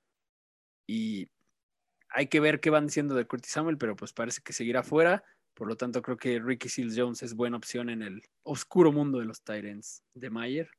Y 0.86 1.30
hay 2.10 2.28
que 2.28 2.40
ver 2.40 2.60
qué 2.60 2.70
van 2.70 2.88
diciendo 2.88 3.16
de 3.16 3.26
Curtis 3.26 3.52
Samuel, 3.52 3.78
pero 3.78 3.96
pues 3.96 4.12
parece 4.14 4.42
que 4.44 4.54
seguirá 4.54 4.84
fuera. 4.84 5.24
Por 5.54 5.68
lo 5.68 5.78
tanto, 5.78 6.02
creo 6.02 6.18
que 6.18 6.40
Ricky 6.40 6.70
Seals 6.70 6.96
Jones 6.98 7.24
es 7.24 7.34
buena 7.34 7.58
opción 7.58 7.90
en 7.90 8.02
el 8.02 8.22
oscuro 8.44 8.92
mundo 8.92 9.20
de 9.20 9.26
los 9.26 9.44
Tyrants 9.44 10.04
de 10.14 10.30
Mayer. 10.30 10.70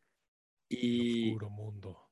Y, 0.71 1.33
Oscuro 1.33 1.51
mundo. 1.51 2.09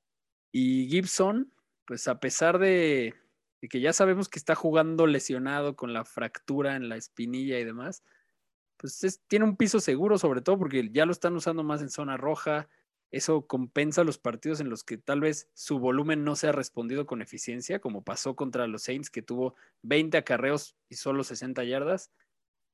y 0.52 0.88
Gibson, 0.88 1.52
pues 1.86 2.08
a 2.08 2.18
pesar 2.20 2.58
de, 2.58 3.14
de 3.62 3.68
que 3.68 3.80
ya 3.80 3.92
sabemos 3.92 4.28
que 4.28 4.38
está 4.38 4.54
jugando 4.54 5.06
lesionado 5.06 5.76
con 5.76 5.92
la 5.92 6.04
fractura 6.04 6.76
en 6.76 6.88
la 6.88 6.96
espinilla 6.96 7.58
y 7.58 7.64
demás, 7.64 8.02
pues 8.76 9.02
es- 9.04 9.20
tiene 9.28 9.44
un 9.44 9.56
piso 9.56 9.80
seguro, 9.80 10.18
sobre 10.18 10.40
todo 10.42 10.58
porque 10.58 10.90
ya 10.92 11.06
lo 11.06 11.12
están 11.12 11.34
usando 11.36 11.62
más 11.62 11.80
en 11.82 11.88
zona 11.90 12.16
roja. 12.16 12.68
Eso 13.10 13.46
compensa 13.46 14.04
los 14.04 14.18
partidos 14.18 14.60
en 14.60 14.68
los 14.68 14.84
que 14.84 14.98
tal 14.98 15.20
vez 15.20 15.48
su 15.54 15.78
volumen 15.78 16.24
no 16.24 16.36
se 16.36 16.48
ha 16.48 16.52
respondido 16.52 17.06
con 17.06 17.22
eficiencia, 17.22 17.80
como 17.80 18.02
pasó 18.04 18.36
contra 18.36 18.66
los 18.66 18.82
Saints, 18.82 19.08
que 19.08 19.22
tuvo 19.22 19.54
20 19.82 20.18
acarreos 20.18 20.76
y 20.90 20.96
solo 20.96 21.24
60 21.24 21.64
yardas. 21.64 22.10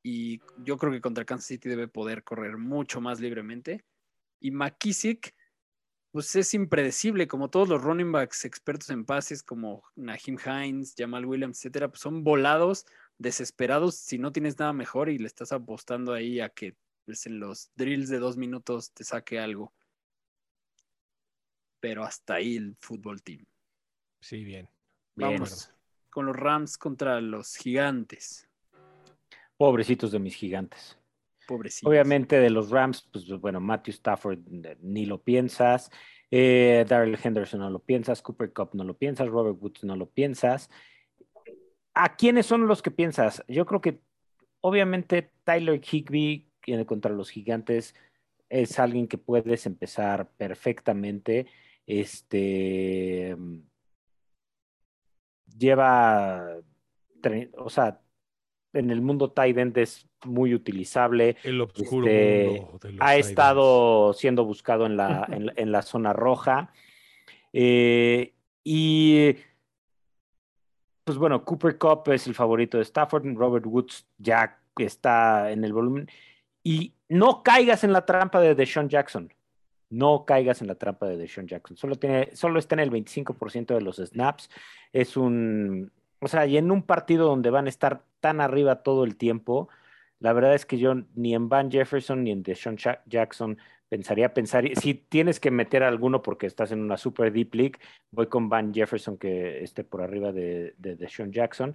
Y 0.03 0.41
yo 0.59 0.77
creo 0.77 0.93
que 0.93 1.01
contra 1.01 1.25
Kansas 1.25 1.47
City 1.47 1.69
debe 1.69 1.89
poder 1.89 2.25
correr 2.25 2.57
mucho 2.59 3.01
más 3.01 3.21
libremente. 3.21 3.85
Y 4.41 4.51
McKissick, 4.51 5.35
pues 6.15 6.37
es 6.37 6.55
impredecible, 6.55 7.27
como 7.27 7.51
todos 7.51 7.69
los 7.69 7.83
running 7.83 8.13
backs 8.13 8.45
expertos 8.45 8.89
en 8.91 9.05
pases, 9.05 9.43
como 9.43 9.83
Naheem 9.97 10.39
Hines, 10.39 10.95
Jamal 10.97 11.27
Williams, 11.27 11.59
etcétera, 11.59 11.89
pues 11.89 12.03
son 12.03 12.23
volados, 12.23 12.87
desesperados 13.19 13.97
si 13.97 14.17
no 14.19 14.31
tienes 14.31 14.57
nada 14.57 14.73
mejor 14.73 15.09
y 15.09 15.19
le 15.19 15.27
estás 15.27 15.51
apostando 15.51 16.13
ahí 16.13 16.39
a 16.39 16.51
que 16.51 16.77
pues, 17.05 17.27
en 17.27 17.41
los 17.41 17.73
drills 17.75 18.09
de 18.11 18.21
dos 18.21 18.37
minutos 18.37 18.93
te 18.93 19.03
saque 19.03 19.41
algo. 19.41 19.73
Pero 21.81 22.05
hasta 22.05 22.35
ahí 22.35 22.59
el 22.59 22.77
fútbol 22.81 23.21
team. 23.21 23.45
Sí, 24.21 24.45
bien. 24.45 24.71
Bien. 25.17 25.33
Vamos 25.33 25.75
con 26.11 26.27
los 26.27 26.37
Rams 26.37 26.79
contra 26.79 27.21
los 27.21 27.57
Gigantes. 27.57 28.49
Pobrecitos 29.57 30.13
de 30.13 30.21
mis 30.21 30.37
gigantes. 30.37 30.97
Pobrecito. 31.47 31.89
Obviamente 31.89 32.39
de 32.39 32.51
los 32.51 32.71
Rams, 32.71 33.09
pues 33.13 33.29
bueno, 33.41 33.61
Matthew 33.61 33.93
Stafford 33.93 34.39
eh, 34.65 34.77
ni 34.81 35.07
lo 35.07 35.23
piensas. 35.23 35.91
Eh, 36.31 36.85
Daryl 36.89 37.19
Henderson 37.23 37.61
no 37.61 37.71
lo 37.71 37.79
piensas, 37.79 38.23
Cooper 38.23 38.53
Cup 38.53 38.71
no 38.75 38.85
lo 38.85 38.97
piensas, 38.97 39.29
Robert 39.29 39.57
Woods 39.61 39.85
no 39.85 39.97
lo 39.97 40.11
piensas. 40.11 40.71
¿A 41.95 42.17
quiénes 42.17 42.47
son 42.47 42.67
los 42.67 42.83
que 42.83 42.91
piensas? 42.91 43.45
Yo 43.47 43.67
creo 43.67 43.81
que 43.81 44.01
obviamente 44.61 45.31
Tyler 45.45 45.81
Higby 45.81 46.51
contra 46.87 47.13
los 47.13 47.31
gigantes 47.31 47.95
es 48.49 48.79
alguien 48.79 49.07
que 49.07 49.19
puedes 49.19 49.67
empezar 49.67 50.31
perfectamente. 50.37 51.47
Este 51.87 53.37
lleva, 55.57 56.57
o 57.57 57.71
sea, 57.71 58.01
en 58.75 58.91
el 58.91 59.01
mundo 59.01 59.31
tight 59.31 59.57
end 59.59 59.77
es 59.79 60.07
muy 60.25 60.55
utilizable. 60.55 61.37
El 61.45 61.61
oscuro 61.61 62.07
Este, 62.07 62.49
mundo 62.61 62.79
de 62.83 62.93
los 62.93 63.01
ha 63.01 63.17
estado 63.17 64.13
siendo 64.13 64.45
buscado 64.45 64.87
en 64.87 64.97
la, 64.97 65.27
en, 65.31 65.47
la- 65.47 65.53
en 65.57 65.73
la 65.73 65.83
zona 65.83 66.13
roja. 66.13 66.73
Eh, 67.53 68.35
y 68.65 69.35
pues 71.05 71.19
bueno, 71.19 71.45
Cooper 71.45 71.79
Cup 71.79 72.03
es 72.13 72.27
el 72.27 72.35
favorito 72.35 72.79
de 72.79 72.83
Stafford, 72.85 73.27
Robert 73.37 73.67
Woods 73.67 74.07
ya 74.19 74.59
está 74.79 75.51
en 75.51 75.65
el 75.65 75.73
volumen. 75.73 76.09
Y 76.63 76.95
no 77.09 77.43
caigas 77.43 77.85
en 77.85 77.93
la 77.93 78.07
trampa 78.07 78.41
de 78.41 78.55
Deshaun 78.55 78.89
Jackson. 78.89 79.33
No 79.91 80.25
caigas 80.25 80.63
en 80.63 80.69
la 80.69 80.75
trampa 80.77 81.07
de 81.07 81.19
Deshaun 81.19 81.47
Jackson. 81.47 81.77
Solo, 81.77 81.97
tiene, 81.97 82.31
solo 82.35 82.59
está 82.59 82.75
en 82.75 82.81
el 82.81 82.91
25% 82.91 83.75
de 83.75 83.81
los 83.83 83.97
snaps. 83.99 84.49
Es 84.93 85.17
un. 85.17 85.93
O 86.25 86.29
sea, 86.29 86.47
y 86.47 86.57
en 86.57 86.71
un 86.71 86.83
partido 86.83 87.27
donde 87.27 87.51
van 87.51 87.67
a 87.67 87.69
estar 87.69 88.03
tan 88.21 88.41
arriba 88.41 88.83
todo 88.83 89.05
el 89.05 89.17
tiempo, 89.17 89.69
la 90.21 90.33
verdad 90.33 90.55
es 90.55 90.65
que 90.65 90.79
yo 90.79 90.95
ni 91.15 91.35
en 91.35 91.49
Van 91.49 91.71
Jefferson 91.71 92.25
ni 92.25 92.31
en 92.31 92.43
Deshaun 92.43 92.77
Ja- 92.79 93.03
Jackson 93.07 93.59
pensaría 93.91 94.33
pensar. 94.33 94.65
Si 94.81 94.95
tienes 94.95 95.39
que 95.39 95.51
meter 95.51 95.83
a 95.83 95.89
alguno 95.89 96.23
porque 96.23 96.47
estás 96.47 96.73
en 96.73 96.81
una 96.81 96.97
super 96.97 97.31
deep 97.33 97.55
league, 97.55 97.79
voy 98.11 98.29
con 98.29 98.49
Van 98.49 98.73
Jefferson 98.73 99.19
que 99.19 99.63
esté 99.63 99.85
por 99.85 100.01
arriba 100.03 100.33
de, 100.33 100.75
de 100.79 100.97
Deshaun 100.97 101.31
Jackson. 101.31 101.75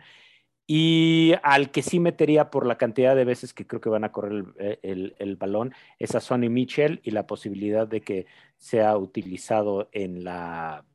Y 0.66 1.34
al 1.44 1.72
que 1.72 1.82
sí 1.82 2.00
metería 2.00 2.52
por 2.52 2.66
la 2.66 2.78
cantidad 2.78 3.16
de 3.16 3.26
veces 3.26 3.54
que 3.54 3.66
creo 3.66 3.82
que 3.82 3.90
van 3.90 4.04
a 4.04 4.12
correr 4.12 4.32
el, 4.34 4.46
eh, 4.60 4.80
el- 4.84 5.16
el 5.20 5.36
balón 5.36 5.74
es 5.98 6.14
a 6.16 6.20
Sonny 6.20 6.50
Mitchell 6.50 7.00
y 7.04 7.12
la 7.12 7.26
posibilidad 7.28 7.88
de 7.88 8.02
que 8.02 8.26
sea 8.58 8.98
utilizado 8.98 9.90
en 9.92 10.24
la, 10.24 10.86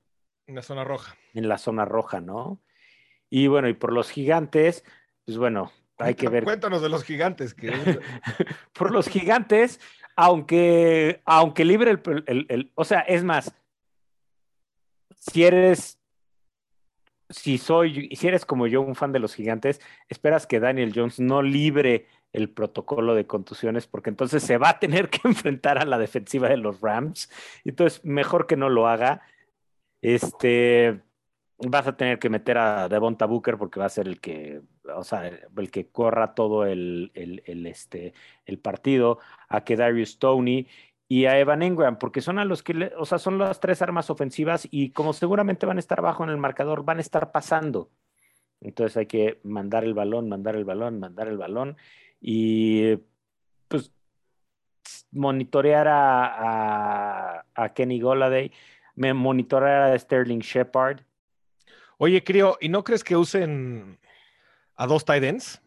En 0.46 0.55
la 0.57 0.62
zona 0.62 0.84
roja. 0.84 1.16
en 1.34 1.48
la 1.48 1.59
zona 1.59 1.84
roja, 1.84 2.20
¿no? 2.20 2.61
Y 3.37 3.49
bueno, 3.49 3.68
y 3.68 3.74
por 3.74 3.93
los 3.93 4.12
gigantes, 4.12 4.85
pues 5.24 5.37
bueno, 5.39 5.72
hay 5.99 6.14
que 6.14 6.28
ver. 6.28 6.45
Cuéntanos 6.45 6.80
de 6.82 6.89
los 6.89 7.03
gigantes. 7.03 7.53
Que 7.53 7.72
Por 8.72 8.93
los 8.93 9.09
gigantes, 9.09 9.80
aunque, 10.14 11.20
aunque 11.24 11.64
libre 11.64 11.91
el, 11.91 12.01
el- 12.28 12.47
el- 12.49 12.72
O 12.76 12.85
sea, 12.85 13.01
es 13.01 13.24
más, 13.24 13.53
si 15.18 15.43
eres. 15.45 15.99
Si 17.28 17.59
soy, 17.59 18.14
si 18.14 18.28
eres 18.28 18.47
como 18.47 18.68
yo 18.68 18.82
un 18.82 18.95
fan 18.95 19.11
de 19.11 19.18
los 19.18 19.35
gigantes, 19.35 19.80
esperas 20.09 20.47
que 20.47 20.61
Daniel 20.61 20.93
Jones 20.95 21.18
no 21.18 21.43
libre 21.43 22.07
el 22.32 22.51
protocolo 22.51 23.16
de 23.16 23.26
contusiones, 23.26 23.89
porque 23.89 24.11
entonces 24.11 24.45
se 24.45 24.59
va 24.59 24.68
a 24.68 24.78
tener 24.78 25.11
que 25.11 25.18
enfrentar 25.24 25.78
a 25.78 25.87
la 25.87 25.99
defensiva 25.99 26.49
de 26.49 26.59
los 26.59 26.80
Rams. 26.80 27.28
Entonces, 27.64 28.05
mejor 28.05 28.47
que 28.47 28.57
no 28.57 28.68
lo 28.68 28.87
haga. 28.87 29.22
Este, 30.03 31.01
vas 31.71 31.87
a 31.87 31.97
tener 31.97 32.19
que 32.19 32.31
meter 32.31 32.59
a 32.59 32.89
Devonta 32.89 33.27
Booker 33.27 33.57
porque 33.59 33.81
va 33.81 33.87
a 33.87 33.91
ser 33.91 34.09
el 34.09 34.21
que, 34.21 34.62
o 34.95 35.05
sea, 35.05 35.27
el 35.29 35.71
que 35.71 35.89
corra 35.89 36.35
todo 36.35 36.67
el, 36.67 37.11
el, 37.15 37.67
este, 37.67 38.15
el 38.47 38.59
partido, 38.59 39.19
a 39.49 39.65
que 39.65 39.77
Darius 39.77 40.19
Tony 40.19 40.67
y 41.09 41.27
a 41.27 41.39
Evan 41.39 41.62
Ingram, 41.62 41.99
porque 41.99 42.21
son 42.21 42.39
a 42.39 42.45
los 42.45 42.62
que, 42.62 42.93
o 42.97 43.05
sea, 43.05 43.19
son 43.19 43.39
las 43.39 43.61
tres 43.61 43.83
armas 43.83 44.11
ofensivas 44.11 44.67
y 44.71 44.91
como 44.91 45.12
seguramente 45.12 45.67
van 45.67 45.77
a 45.77 45.81
estar 45.81 46.01
bajo 46.03 46.25
en 46.25 46.31
el 46.31 46.39
marcador, 46.39 46.85
van 46.85 46.99
a 46.99 47.03
estar 47.03 47.33
pasando. 47.33 47.91
Entonces 48.61 48.97
hay 48.97 49.07
que 49.07 49.41
mandar 49.45 49.85
el 49.85 49.95
balón, 49.95 50.29
mandar 50.29 50.57
el 50.57 50.65
balón, 50.65 50.99
mandar 50.99 51.29
el 51.29 51.37
balón 51.37 51.77
y 52.21 52.97
pues 53.69 53.93
monitorear 55.12 55.89
a, 55.89 57.39
a, 57.39 57.45
a 57.55 57.75
Kenny 57.75 58.01
Goladay, 58.01 58.53
monitorear 58.97 59.93
a 59.93 59.99
Sterling 59.99 60.41
Shepard. 60.41 61.01
Oye, 62.05 62.22
Crio, 62.22 62.59
¿y 62.61 62.68
no 62.68 62.84
crees 62.84 63.02
que 63.02 63.16
usen 63.16 63.98
a 64.76 64.86
dos 64.86 65.07
tight 65.07 65.24
ends? 65.24 65.62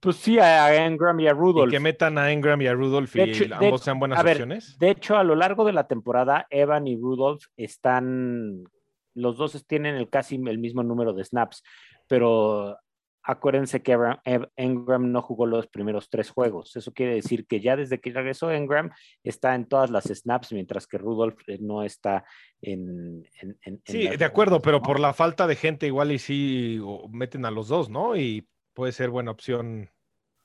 Pues 0.00 0.16
sí, 0.16 0.38
a 0.38 0.86
Ingram 0.86 1.18
y 1.18 1.26
a 1.26 1.30
Y 1.30 1.32
Rudolph. 1.32 1.70
que 1.70 1.80
metan 1.80 2.18
a 2.18 2.30
Ingram 2.30 2.60
y 2.60 2.66
a 2.66 2.74
Rudolph 2.74 3.16
y 3.16 3.20
De 3.20 3.24
hecho- 3.24 3.44
de 3.46 3.54
ambos 3.54 3.68
hecho, 3.68 3.78
sean 3.78 3.98
buenas 3.98 4.22
ver, 4.22 4.34
opciones. 4.34 4.78
De 4.78 4.90
hecho, 4.90 5.16
a 5.16 5.24
lo 5.24 5.34
largo 5.34 5.64
de 5.64 5.72
la 5.72 5.86
temporada, 5.88 6.46
Evan 6.50 6.86
y 6.86 6.94
Rudolph 6.96 7.44
están, 7.56 8.64
los 9.14 9.38
dos 9.38 9.64
tienen 9.66 9.94
el 9.94 10.10
casi 10.10 10.34
el 10.36 10.58
mismo 10.58 10.82
número 10.82 11.14
de 11.14 11.24
snaps, 11.24 11.62
pero 12.06 12.76
acuérdense 13.28 13.82
que 13.82 13.96
Ingram 14.56 15.10
no 15.10 15.20
jugó 15.20 15.46
los 15.46 15.66
primeros 15.66 16.08
tres 16.08 16.30
juegos. 16.30 16.76
Eso 16.76 16.92
quiere 16.92 17.16
decir 17.16 17.46
que 17.46 17.60
ya 17.60 17.74
desde 17.76 18.00
que 18.00 18.12
regresó 18.12 18.54
Ingram 18.54 18.90
está 19.24 19.54
en 19.54 19.66
todas 19.66 19.90
las 19.90 20.04
snaps, 20.04 20.52
mientras 20.52 20.86
que 20.86 20.96
Rudolph 20.98 21.40
eh, 21.48 21.58
no 21.60 21.82
está 21.82 22.24
en... 22.62 23.24
en- 23.40 23.58
en- 23.62 23.74
en 23.74 23.82
Sí, 23.84 24.06
de 24.16 24.24
acuerdo, 24.24 24.62
pero 24.62 24.80
por 24.80 25.00
la 25.00 25.12
falta 25.12 25.46
de 25.46 25.56
gente 25.56 25.86
igual 25.86 26.12
y 26.12 26.18
sí 26.18 26.80
meten 27.10 27.44
a 27.44 27.50
los 27.50 27.68
dos, 27.68 27.90
¿no? 27.90 28.16
Y 28.16 28.48
puede 28.74 28.92
ser 28.92 29.10
buena 29.10 29.32
opción. 29.32 29.90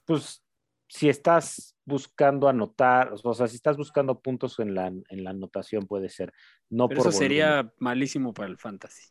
Pues 0.05 0.43
si 0.87 1.07
estás 1.07 1.77
buscando 1.85 2.49
anotar, 2.49 3.13
o 3.23 3.33
sea, 3.33 3.47
si 3.47 3.55
estás 3.55 3.77
buscando 3.77 4.19
puntos 4.19 4.59
en 4.59 4.73
la, 4.75 4.87
en 4.87 5.23
la 5.23 5.29
anotación 5.29 5.85
puede 5.87 6.09
ser. 6.09 6.33
No 6.69 6.87
Pero 6.89 7.03
por 7.03 7.11
eso 7.11 7.19
volumen. 7.19 7.37
sería 7.37 7.73
malísimo 7.77 8.33
para 8.33 8.49
el 8.49 8.57
fantasy. 8.57 9.03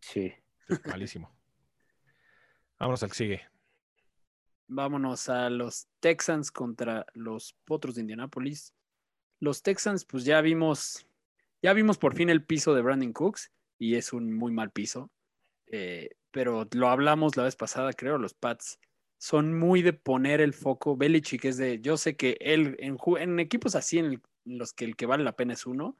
Sí. 0.00 0.32
Malísimo. 0.86 1.30
Vámonos 2.78 3.02
al 3.02 3.08
que 3.10 3.14
sigue. 3.16 3.42
Vámonos 4.68 5.28
a 5.28 5.50
los 5.50 5.88
Texans 6.00 6.50
contra 6.50 7.06
los 7.14 7.54
Potros 7.64 7.94
de 7.94 8.02
Indianápolis. 8.02 8.74
Los 9.40 9.62
Texans, 9.62 10.04
pues 10.04 10.24
ya 10.24 10.40
vimos, 10.40 11.06
ya 11.62 11.72
vimos 11.72 11.98
por 11.98 12.14
fin 12.14 12.28
el 12.28 12.44
piso 12.44 12.74
de 12.74 12.82
Brandon 12.82 13.12
Cooks 13.12 13.50
y 13.78 13.94
es 13.94 14.12
un 14.12 14.32
muy 14.32 14.52
mal 14.52 14.70
piso. 14.70 15.10
Eh, 15.66 16.10
pero 16.30 16.68
lo 16.72 16.88
hablamos 16.88 17.36
la 17.36 17.44
vez 17.44 17.56
pasada, 17.56 17.92
creo, 17.92 18.18
los 18.18 18.34
Pats 18.34 18.78
son 19.18 19.58
muy 19.58 19.82
de 19.82 19.92
poner 19.92 20.40
el 20.40 20.54
foco. 20.54 20.96
Belichick 20.96 21.44
es 21.46 21.56
de, 21.56 21.80
yo 21.80 21.96
sé 21.96 22.16
que 22.16 22.36
él, 22.40 22.76
en, 22.78 23.38
equipos 23.40 23.74
así 23.74 23.98
en, 23.98 24.22
en 24.44 24.58
los 24.58 24.72
que 24.72 24.84
el 24.84 24.96
que 24.96 25.06
vale 25.06 25.24
la 25.24 25.36
pena 25.36 25.54
es 25.54 25.66
uno, 25.66 25.96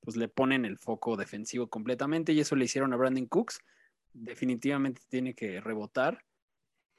pues 0.00 0.16
le 0.16 0.28
ponen 0.28 0.64
el 0.64 0.78
foco 0.78 1.16
defensivo 1.16 1.68
completamente 1.68 2.32
y 2.32 2.40
eso 2.40 2.56
le 2.56 2.64
hicieron 2.64 2.92
a 2.92 2.96
Brandon 2.96 3.26
Cooks. 3.26 3.60
Definitivamente 4.12 5.02
tiene 5.08 5.34
que 5.34 5.60
rebotar. 5.60 6.24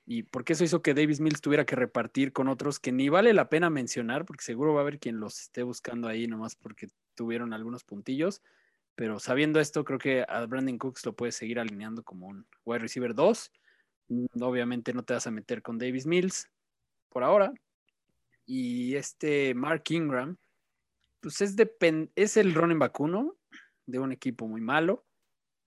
Y 0.05 0.23
porque 0.23 0.53
eso 0.53 0.63
hizo 0.63 0.81
que 0.81 0.93
Davis 0.93 1.21
Mills 1.21 1.39
tuviera 1.39 1.65
que 1.65 1.75
repartir 1.75 2.33
con 2.33 2.49
otros 2.49 2.79
que 2.79 2.91
ni 2.91 3.07
vale 3.07 3.33
la 3.33 3.49
pena 3.49 3.69
mencionar, 3.69 4.25
porque 4.25 4.43
seguro 4.43 4.73
va 4.73 4.81
a 4.81 4.83
haber 4.83 4.99
quien 4.99 5.19
los 5.19 5.39
esté 5.39 5.63
buscando 5.63 6.07
ahí 6.07 6.27
nomás 6.27 6.55
porque 6.55 6.89
tuvieron 7.15 7.53
algunos 7.53 7.83
puntillos. 7.83 8.41
Pero 8.95 9.19
sabiendo 9.19 9.59
esto, 9.59 9.83
creo 9.83 9.99
que 9.99 10.25
a 10.27 10.45
Brandon 10.45 10.77
Cooks 10.77 11.05
lo 11.05 11.15
puedes 11.15 11.35
seguir 11.35 11.59
alineando 11.59 12.03
como 12.03 12.27
un 12.27 12.45
wide 12.65 12.79
receiver 12.79 13.15
2. 13.15 13.51
Mm, 14.09 14.25
Obviamente 14.41 14.93
no 14.93 15.03
te 15.03 15.13
vas 15.13 15.25
a 15.25 15.31
meter 15.31 15.61
con 15.61 15.77
Davis 15.77 16.05
Mills 16.05 16.49
por 17.09 17.23
ahora. 17.23 17.53
Y 18.45 18.95
este 18.95 19.53
Mark 19.55 19.83
Ingram, 19.89 20.37
pues 21.21 21.39
es, 21.41 21.55
es 22.15 22.37
el 22.37 22.53
running 22.53 22.79
back 22.79 22.99
uno 22.99 23.37
de 23.85 23.99
un 23.99 24.11
equipo 24.11 24.47
muy 24.47 24.61
malo. 24.61 25.05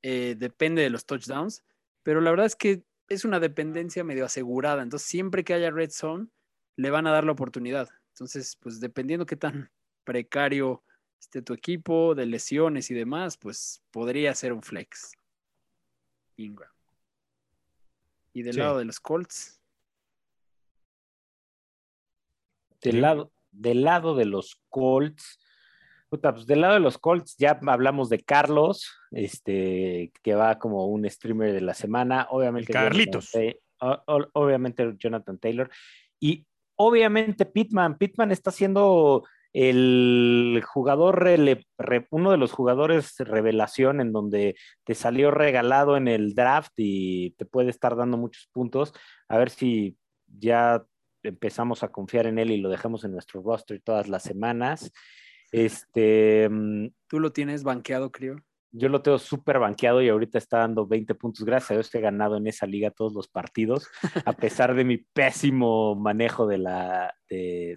Eh, 0.08 0.36
depende 0.38 0.82
de 0.82 0.90
los 0.90 1.04
touchdowns, 1.04 1.64
pero 2.04 2.20
la 2.20 2.30
verdad 2.30 2.46
es 2.46 2.54
que 2.54 2.84
es 3.08 3.24
una 3.24 3.40
dependencia 3.40 4.04
medio 4.04 4.24
asegurada. 4.24 4.84
Entonces, 4.84 5.08
siempre 5.08 5.42
que 5.42 5.52
haya 5.52 5.72
red 5.72 5.90
zone, 5.90 6.28
le 6.76 6.90
van 6.90 7.08
a 7.08 7.10
dar 7.10 7.24
la 7.24 7.32
oportunidad. 7.32 7.88
Entonces, 8.10 8.54
pues 8.60 8.78
dependiendo 8.78 9.26
qué 9.26 9.34
tan 9.34 9.68
precario 10.04 10.84
esté 11.18 11.42
tu 11.42 11.54
equipo, 11.54 12.14
de 12.14 12.24
lesiones 12.26 12.88
y 12.92 12.94
demás, 12.94 13.36
pues 13.36 13.82
podría 13.90 14.32
ser 14.36 14.52
un 14.52 14.62
flex. 14.62 15.10
Ingram. 16.36 16.70
Y 18.32 18.42
del 18.44 18.54
Sí. 18.54 18.60
lado 18.60 18.78
de 18.78 18.84
los 18.84 19.00
Colts, 19.00 19.60
Del 22.80 23.00
lado, 23.00 23.32
del 23.50 23.82
lado 23.82 24.14
de 24.14 24.26
los 24.26 24.60
Colts, 24.68 25.40
puta, 26.16 26.32
pues 26.32 26.46
del 26.46 26.60
lado 26.62 26.74
de 26.74 26.80
los 26.80 26.98
Colts 26.98 27.36
ya 27.38 27.58
hablamos 27.66 28.08
de 28.08 28.20
Carlos, 28.20 28.90
este, 29.10 30.12
que 30.22 30.34
va 30.34 30.58
como 30.58 30.86
un 30.86 31.08
streamer 31.08 31.52
de 31.52 31.60
la 31.60 31.74
semana, 31.74 32.26
obviamente. 32.30 32.72
Carlitos. 32.72 33.30
Jonathan 33.32 33.60
o- 34.06 34.26
obviamente 34.32 34.94
Jonathan 34.98 35.38
Taylor. 35.38 35.70
Y 36.18 36.46
obviamente 36.76 37.44
Pittman, 37.44 37.98
Pittman 37.98 38.32
está 38.32 38.50
siendo 38.50 39.24
el 39.52 40.62
jugador, 40.66 41.22
rele- 41.24 41.66
re- 41.78 42.06
uno 42.10 42.30
de 42.30 42.36
los 42.36 42.52
jugadores 42.52 43.14
revelación 43.18 44.00
en 44.00 44.12
donde 44.12 44.54
te 44.84 44.94
salió 44.94 45.30
regalado 45.30 45.96
en 45.96 46.08
el 46.08 46.34
draft 46.34 46.72
y 46.76 47.30
te 47.32 47.44
puede 47.46 47.70
estar 47.70 47.96
dando 47.96 48.16
muchos 48.16 48.48
puntos. 48.52 48.92
A 49.28 49.38
ver 49.38 49.50
si 49.50 49.96
ya 50.26 50.84
empezamos 51.22 51.82
a 51.82 51.88
confiar 51.88 52.26
en 52.26 52.38
él 52.38 52.50
y 52.50 52.58
lo 52.58 52.68
dejamos 52.68 53.04
en 53.04 53.12
nuestro 53.12 53.42
roster 53.42 53.80
todas 53.82 54.08
las 54.08 54.22
semanas. 54.22 54.92
Este, 55.56 56.48
mm, 56.50 56.88
¿Tú 57.08 57.18
lo 57.20 57.32
tienes 57.32 57.62
banqueado, 57.62 58.12
creo? 58.12 58.36
yo 58.72 58.90
lo 58.90 59.00
tengo 59.00 59.18
súper 59.18 59.58
banqueado 59.58 60.02
y 60.02 60.10
ahorita 60.10 60.36
está 60.36 60.58
dando 60.58 60.86
20 60.86 61.14
puntos. 61.14 61.46
Gracias 61.46 61.70
a 61.70 61.74
Dios 61.74 61.88
que 61.88 61.96
he 61.96 62.02
ganado 62.02 62.36
en 62.36 62.46
esa 62.46 62.66
liga 62.66 62.90
todos 62.90 63.14
los 63.14 63.26
partidos, 63.26 63.88
a 64.26 64.34
pesar 64.34 64.74
de 64.74 64.84
mi 64.84 64.98
pésimo 64.98 65.94
manejo 65.94 66.46
de 66.46 66.58
la... 66.58 67.14
De, 67.30 67.74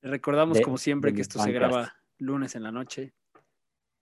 Recordamos, 0.00 0.56
De- 0.56 0.62
como 0.64 0.78
siempre, 0.78 1.12
que 1.12 1.20
esto 1.20 1.38
se 1.38 1.52
graba 1.52 1.94
lunes 2.18 2.54
en 2.54 2.62
la 2.62 2.72
noche. 2.72 3.12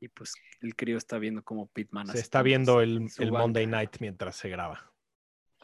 Y 0.00 0.08
pues 0.08 0.32
el 0.60 0.76
crío 0.76 0.96
está 0.96 1.18
viendo 1.18 1.42
como 1.42 1.66
Pitman 1.68 2.06
Se 2.08 2.18
está 2.20 2.42
viendo 2.42 2.80
el. 2.80 3.08
Monday 3.30 3.66
Night 3.66 3.96
mientras 4.00 4.36
se 4.36 4.48
graba. 4.48 4.92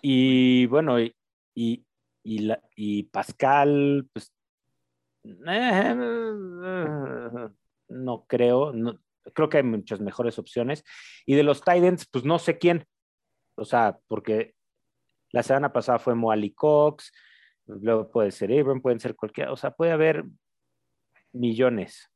Y 0.02 0.66
bueno, 0.66 1.00
y, 1.00 1.14
y, 1.54 1.84
y 2.24 2.38
la- 2.40 2.62
y 2.74 3.04
Pascal, 3.04 4.08
pues 4.12 4.32
no 7.88 8.26
creo, 8.26 8.72
no, 8.72 8.98
creo 9.34 9.48
que 9.48 9.58
hay 9.58 9.62
muchas 9.62 10.00
mejores 10.00 10.38
opciones. 10.38 10.84
Y 11.26 11.34
de 11.34 11.42
los 11.42 11.60
Titans, 11.60 12.06
pues 12.10 12.24
no 12.24 12.38
sé 12.38 12.58
quién. 12.58 12.86
O 13.56 13.64
sea, 13.64 13.98
porque 14.06 14.54
la 15.30 15.42
semana 15.42 15.72
pasada 15.72 15.98
fue 15.98 16.14
Moali 16.14 16.52
Cox, 16.52 17.12
luego 17.66 18.10
puede 18.10 18.30
ser 18.30 18.52
Abram, 18.52 18.80
pueden 18.80 19.00
ser 19.00 19.14
cualquiera, 19.14 19.52
o 19.52 19.56
sea, 19.56 19.72
puede 19.72 19.92
haber 19.92 20.24
millones 21.32 22.10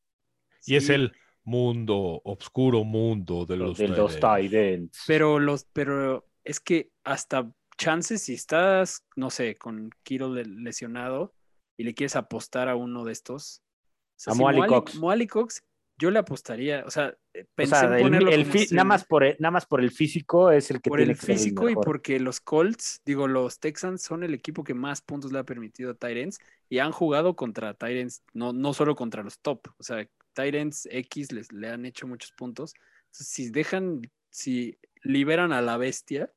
Y 0.67 0.77
es 0.77 0.89
el 0.89 1.13
mundo, 1.45 2.21
oscuro 2.25 2.85
mundo 2.85 3.45
de 3.47 3.57
los, 3.57 3.79
de 3.79 3.89
los 3.89 4.15
Titans. 4.15 5.03
Pero 5.07 5.39
los, 5.39 5.65
pero 5.73 6.27
es 6.45 6.61
que 6.61 6.91
hasta 7.05 7.51
chances, 7.77 8.23
si 8.23 8.35
estás, 8.35 9.05
no 9.17 9.31
sé, 9.31 9.57
con 9.57 9.91
le- 10.09 10.45
lesionado 10.45 11.35
y 11.77 11.85
le 11.85 11.95
quieres 11.95 12.17
apostar 12.17 12.69
a 12.69 12.77
uno 12.77 13.05
de 13.05 13.13
estos. 13.13 13.63
o 13.81 14.15
sea, 14.17 14.33
A 14.33 14.35
si 14.35 14.41
Moali 14.43 14.59
Moali- 14.59 14.69
Cox. 14.69 14.95
Moali 14.97 15.27
Cox, 15.27 15.63
yo 15.99 16.11
le 16.11 16.19
apostaría, 16.19 16.85
o 16.87 16.91
sea, 16.91 17.15
eh, 17.35 17.45
O 17.45 17.49
pensé 17.55 17.77
sea, 17.77 17.97
en 17.99 18.03
ponerlo 18.03 18.31
el 18.31 18.45
como 18.47 18.65
nada, 18.73 18.85
más 18.85 19.05
por 19.05 19.25
el, 19.25 19.37
nada 19.39 19.51
más 19.53 19.67
por 19.67 19.81
el 19.81 19.91
físico 19.91 20.51
es 20.51 20.71
el 20.71 20.81
que 20.81 20.91
por 20.91 20.99
tiene 20.99 21.13
el 21.13 21.19
que 21.19 21.27
físico 21.27 21.69
y 21.69 21.75
porque 21.75 22.19
los 22.19 22.41
Colts, 22.41 23.01
digo, 23.05 23.29
los 23.29 23.61
Texans 23.61 24.03
son 24.03 24.25
el 24.25 24.35
equipo 24.35 24.65
que 24.65 24.75
más 24.75 25.01
puntos 25.03 25.33
le 25.33 25.39
ha 25.39 25.45
permitido 25.45 25.93
a 25.93 25.95
Tyrants 25.95 26.39
y 26.69 26.79
han 26.79 26.93
jugado 26.93 27.37
contra 27.37 27.75
Tyrants, 27.75 28.23
no, 28.33 28.53
no 28.53 28.73
solo 28.75 28.95
contra 28.97 29.23
los 29.23 29.39
top, 29.41 29.69
o 29.77 29.83
sea, 29.83 30.07
Tyrants 30.35 30.89
X 30.91 31.31
les, 31.33 31.53
le 31.53 31.69
han 31.69 31.85
hecho 31.85 32.07
muchos 32.07 32.33
puntos. 32.33 32.75
Entonces, 33.07 33.29
si 33.29 33.51
dejan, 33.51 34.01
si 34.31 34.79
liberan 35.03 35.53
a 35.53 35.61
la 35.61 35.77
bestia, 35.77 36.33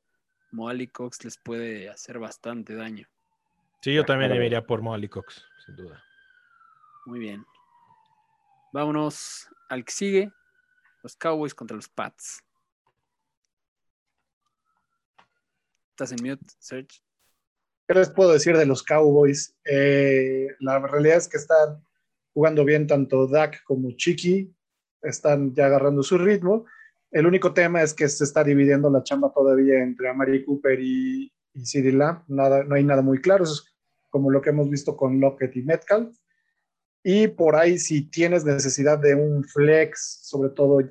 Moali 0.52 0.86
Cox 0.86 1.24
les 1.24 1.38
puede 1.38 1.88
hacer 1.88 2.18
bastante 2.18 2.74
daño. 2.74 3.08
Sí, 3.86 3.94
yo 3.94 4.04
también 4.04 4.32
me 4.32 4.44
iría 4.44 4.66
por 4.66 4.82
Molly 4.82 5.08
Cox, 5.08 5.44
sin 5.64 5.76
duda. 5.76 6.02
Muy 7.04 7.20
bien. 7.20 7.46
Vámonos 8.72 9.48
al 9.68 9.84
que 9.84 9.92
sigue, 9.92 10.32
los 11.04 11.14
Cowboys 11.14 11.54
contra 11.54 11.76
los 11.76 11.88
Pats. 11.88 12.42
¿Estás 15.90 16.10
en 16.10 16.18
mute, 16.20 16.44
Serge? 16.58 16.98
¿Qué 17.86 17.94
les 17.94 18.10
puedo 18.10 18.32
decir 18.32 18.56
de 18.56 18.66
los 18.66 18.82
Cowboys? 18.82 19.54
Eh, 19.64 20.48
la 20.58 20.80
realidad 20.80 21.18
es 21.18 21.28
que 21.28 21.36
están 21.36 21.80
jugando 22.34 22.64
bien 22.64 22.88
tanto 22.88 23.28
Dak 23.28 23.62
como 23.62 23.92
Chiqui, 23.92 24.52
están 25.00 25.54
ya 25.54 25.66
agarrando 25.66 26.02
su 26.02 26.18
ritmo. 26.18 26.66
El 27.12 27.28
único 27.28 27.54
tema 27.54 27.82
es 27.82 27.94
que 27.94 28.08
se 28.08 28.24
está 28.24 28.42
dividiendo 28.42 28.90
la 28.90 29.04
chamba 29.04 29.32
todavía 29.32 29.80
entre 29.80 30.08
Amari 30.08 30.44
Cooper 30.44 30.80
y, 30.80 31.32
y 31.54 31.92
Lamb. 31.92 32.24
Nada, 32.26 32.64
no 32.64 32.74
hay 32.74 32.82
nada 32.82 33.00
muy 33.00 33.20
claro, 33.20 33.44
eso 33.44 33.52
es 33.52 33.75
como 34.16 34.30
lo 34.30 34.40
que 34.40 34.48
hemos 34.48 34.70
visto 34.70 34.96
con 34.96 35.20
Lockett 35.20 35.54
y 35.56 35.62
Metcalf. 35.62 36.16
Y 37.04 37.28
por 37.28 37.54
ahí, 37.54 37.78
si 37.78 38.08
tienes 38.08 38.46
necesidad 38.46 38.98
de 38.98 39.14
un 39.14 39.44
flex, 39.44 40.20
sobre 40.22 40.48
todo 40.48 40.80
eh, 40.80 40.88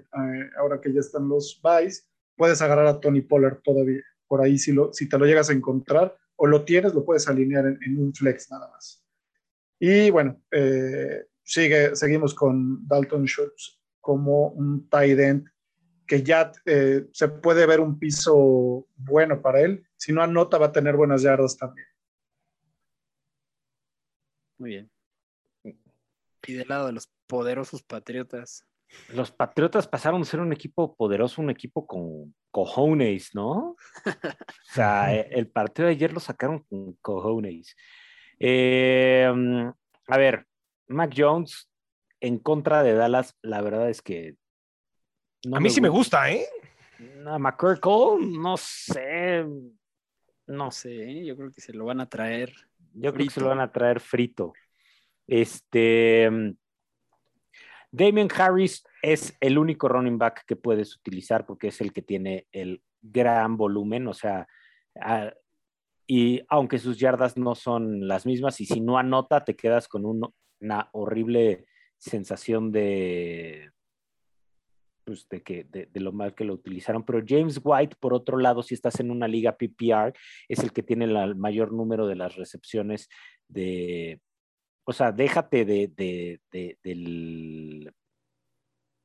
ahora 0.59 0.79
que 0.79 0.93
ya 0.93 0.99
están 0.99 1.27
los 1.27 1.59
buys, 1.63 2.07
puedes 2.37 2.61
agarrar 2.61 2.85
a 2.85 2.99
Tony 2.99 3.21
Pollard 3.21 3.63
todavía. 3.63 4.03
Por 4.27 4.43
ahí, 4.43 4.59
si, 4.59 4.73
lo, 4.73 4.93
si 4.93 5.09
te 5.09 5.17
lo 5.17 5.25
llegas 5.25 5.49
a 5.49 5.53
encontrar 5.53 6.15
o 6.35 6.45
lo 6.45 6.65
tienes, 6.65 6.93
lo 6.93 7.03
puedes 7.03 7.27
alinear 7.27 7.65
en, 7.65 7.97
un 7.97 8.13
flex 8.13 8.51
nada 8.51 8.69
más. 8.69 9.03
Y 9.79 10.11
bueno, 10.11 10.39
eh, 10.51 11.25
sigue, 11.41 11.95
seguimos 11.95 12.35
con 12.35 12.87
Dalton 12.87 13.25
Schultz 13.25 13.81
como 14.01 14.49
un 14.49 14.87
tight 14.87 15.17
end 15.17 15.47
que 16.05 16.21
ya 16.21 16.51
eh, 16.67 17.07
se 17.11 17.27
puede 17.27 17.65
ver 17.65 17.79
un 17.79 17.97
piso 17.97 18.87
bueno 18.95 19.41
para 19.41 19.61
él. 19.61 19.83
Si 19.97 20.13
no 20.13 20.21
anota, 20.21 20.59
va 20.59 20.67
a 20.67 20.71
tener 20.71 20.95
buenas 20.95 21.23
yardas 21.23 21.57
también. 21.57 21.87
Muy 24.57 24.69
bien. 24.71 24.91
Y 26.47 26.53
del 26.53 26.67
lado 26.67 26.87
de 26.87 26.93
los 26.93 27.09
poderosos 27.27 27.81
Patriotas, 27.83 28.65
Los 29.09 29.31
Patriotas 29.31 29.87
pasaron 29.87 30.21
a 30.21 30.25
ser 30.25 30.39
un 30.39 30.53
equipo 30.53 30.95
poderoso, 30.95 31.41
un 31.41 31.49
equipo 31.49 31.87
con 31.87 32.35
cojones, 32.51 33.33
¿no? 33.33 33.75
O 34.05 34.73
sea, 34.73 35.13
eh, 35.15 35.27
el 35.31 35.47
partido 35.47 35.87
de 35.87 35.93
ayer 35.93 36.13
lo 36.13 36.19
sacaron 36.19 36.59
con 36.59 36.93
cojones. 37.01 37.75
Eh, 38.39 39.31
mm, 39.33 39.69
a 40.07 40.17
ver, 40.17 40.45
Mac 40.87 41.13
Jones 41.15 41.69
en 42.19 42.37
contra 42.37 42.83
de 42.83 42.93
Dallas, 42.93 43.35
la 43.41 43.61
verdad 43.61 43.89
es 43.89 44.01
que. 44.01 44.35
no 45.47 45.57
a 45.57 45.59
mí 45.59 45.69
sí 45.69 45.81
me 45.81 45.89
gusta, 45.89 46.31
¿eh? 46.31 46.47
A 47.25 47.39
McCurkle, 47.39 48.25
no 48.39 48.55
sé. 48.57 49.43
No 49.43 49.73
no 50.47 50.71
sé, 50.71 51.09
¿eh? 51.09 51.25
yo 51.25 51.35
creo 51.35 51.51
que 51.51 51.61
se 51.61 51.73
lo 51.73 51.85
van 51.85 52.01
a 52.01 52.09
traer. 52.09 52.53
Yo 52.95 53.13
creo 53.13 53.27
que 53.27 53.33
se 53.33 53.41
lo 53.41 53.49
van 53.49 53.59
a 53.59 53.71
traer 53.71 53.99
frito. 53.99 54.53
Este. 55.27 56.29
Damien 57.91 58.27
Harris 58.35 58.83
es 59.01 59.37
el 59.39 59.57
único 59.57 59.87
running 59.87 60.17
back 60.17 60.43
que 60.45 60.55
puedes 60.55 60.95
utilizar 60.97 61.45
porque 61.45 61.67
es 61.69 61.79
el 61.79 61.93
que 61.93 62.01
tiene 62.01 62.47
el 62.51 62.81
gran 63.01 63.55
volumen, 63.55 64.07
o 64.07 64.13
sea, 64.13 64.47
y 66.07 66.41
aunque 66.49 66.77
sus 66.79 66.97
yardas 66.97 67.37
no 67.37 67.55
son 67.55 68.07
las 68.07 68.25
mismas, 68.25 68.59
y 68.59 68.65
si 68.65 68.81
no 68.81 68.97
anota, 68.97 69.45
te 69.45 69.55
quedas 69.55 69.87
con 69.87 70.05
un- 70.05 70.33
una 70.59 70.89
horrible 70.91 71.65
sensación 71.97 72.71
de, 72.71 73.71
pues, 75.05 75.27
de, 75.29 75.41
que, 75.43 75.63
de, 75.65 75.85
de 75.85 75.99
lo 75.99 76.11
mal 76.11 76.33
que 76.35 76.43
lo 76.43 76.53
utilizaron. 76.53 77.05
Pero 77.05 77.23
James 77.25 77.59
White, 77.63 77.95
por 77.99 78.13
otro 78.13 78.37
lado, 78.37 78.63
si 78.63 78.73
estás 78.73 78.99
en 78.99 79.11
una 79.11 79.27
liga 79.27 79.55
PPR, 79.57 80.13
es 80.49 80.59
el 80.59 80.73
que 80.73 80.83
tiene 80.83 81.07
la- 81.07 81.23
el 81.23 81.35
mayor 81.35 81.71
número 81.71 82.07
de 82.07 82.15
las 82.15 82.35
recepciones 82.35 83.07
de, 83.47 84.19
o 84.85 84.91
sea, 84.93 85.11
déjate 85.11 85.63
de, 85.65 85.87
de, 85.95 86.41
de- 86.51 86.77
del, 86.83 87.93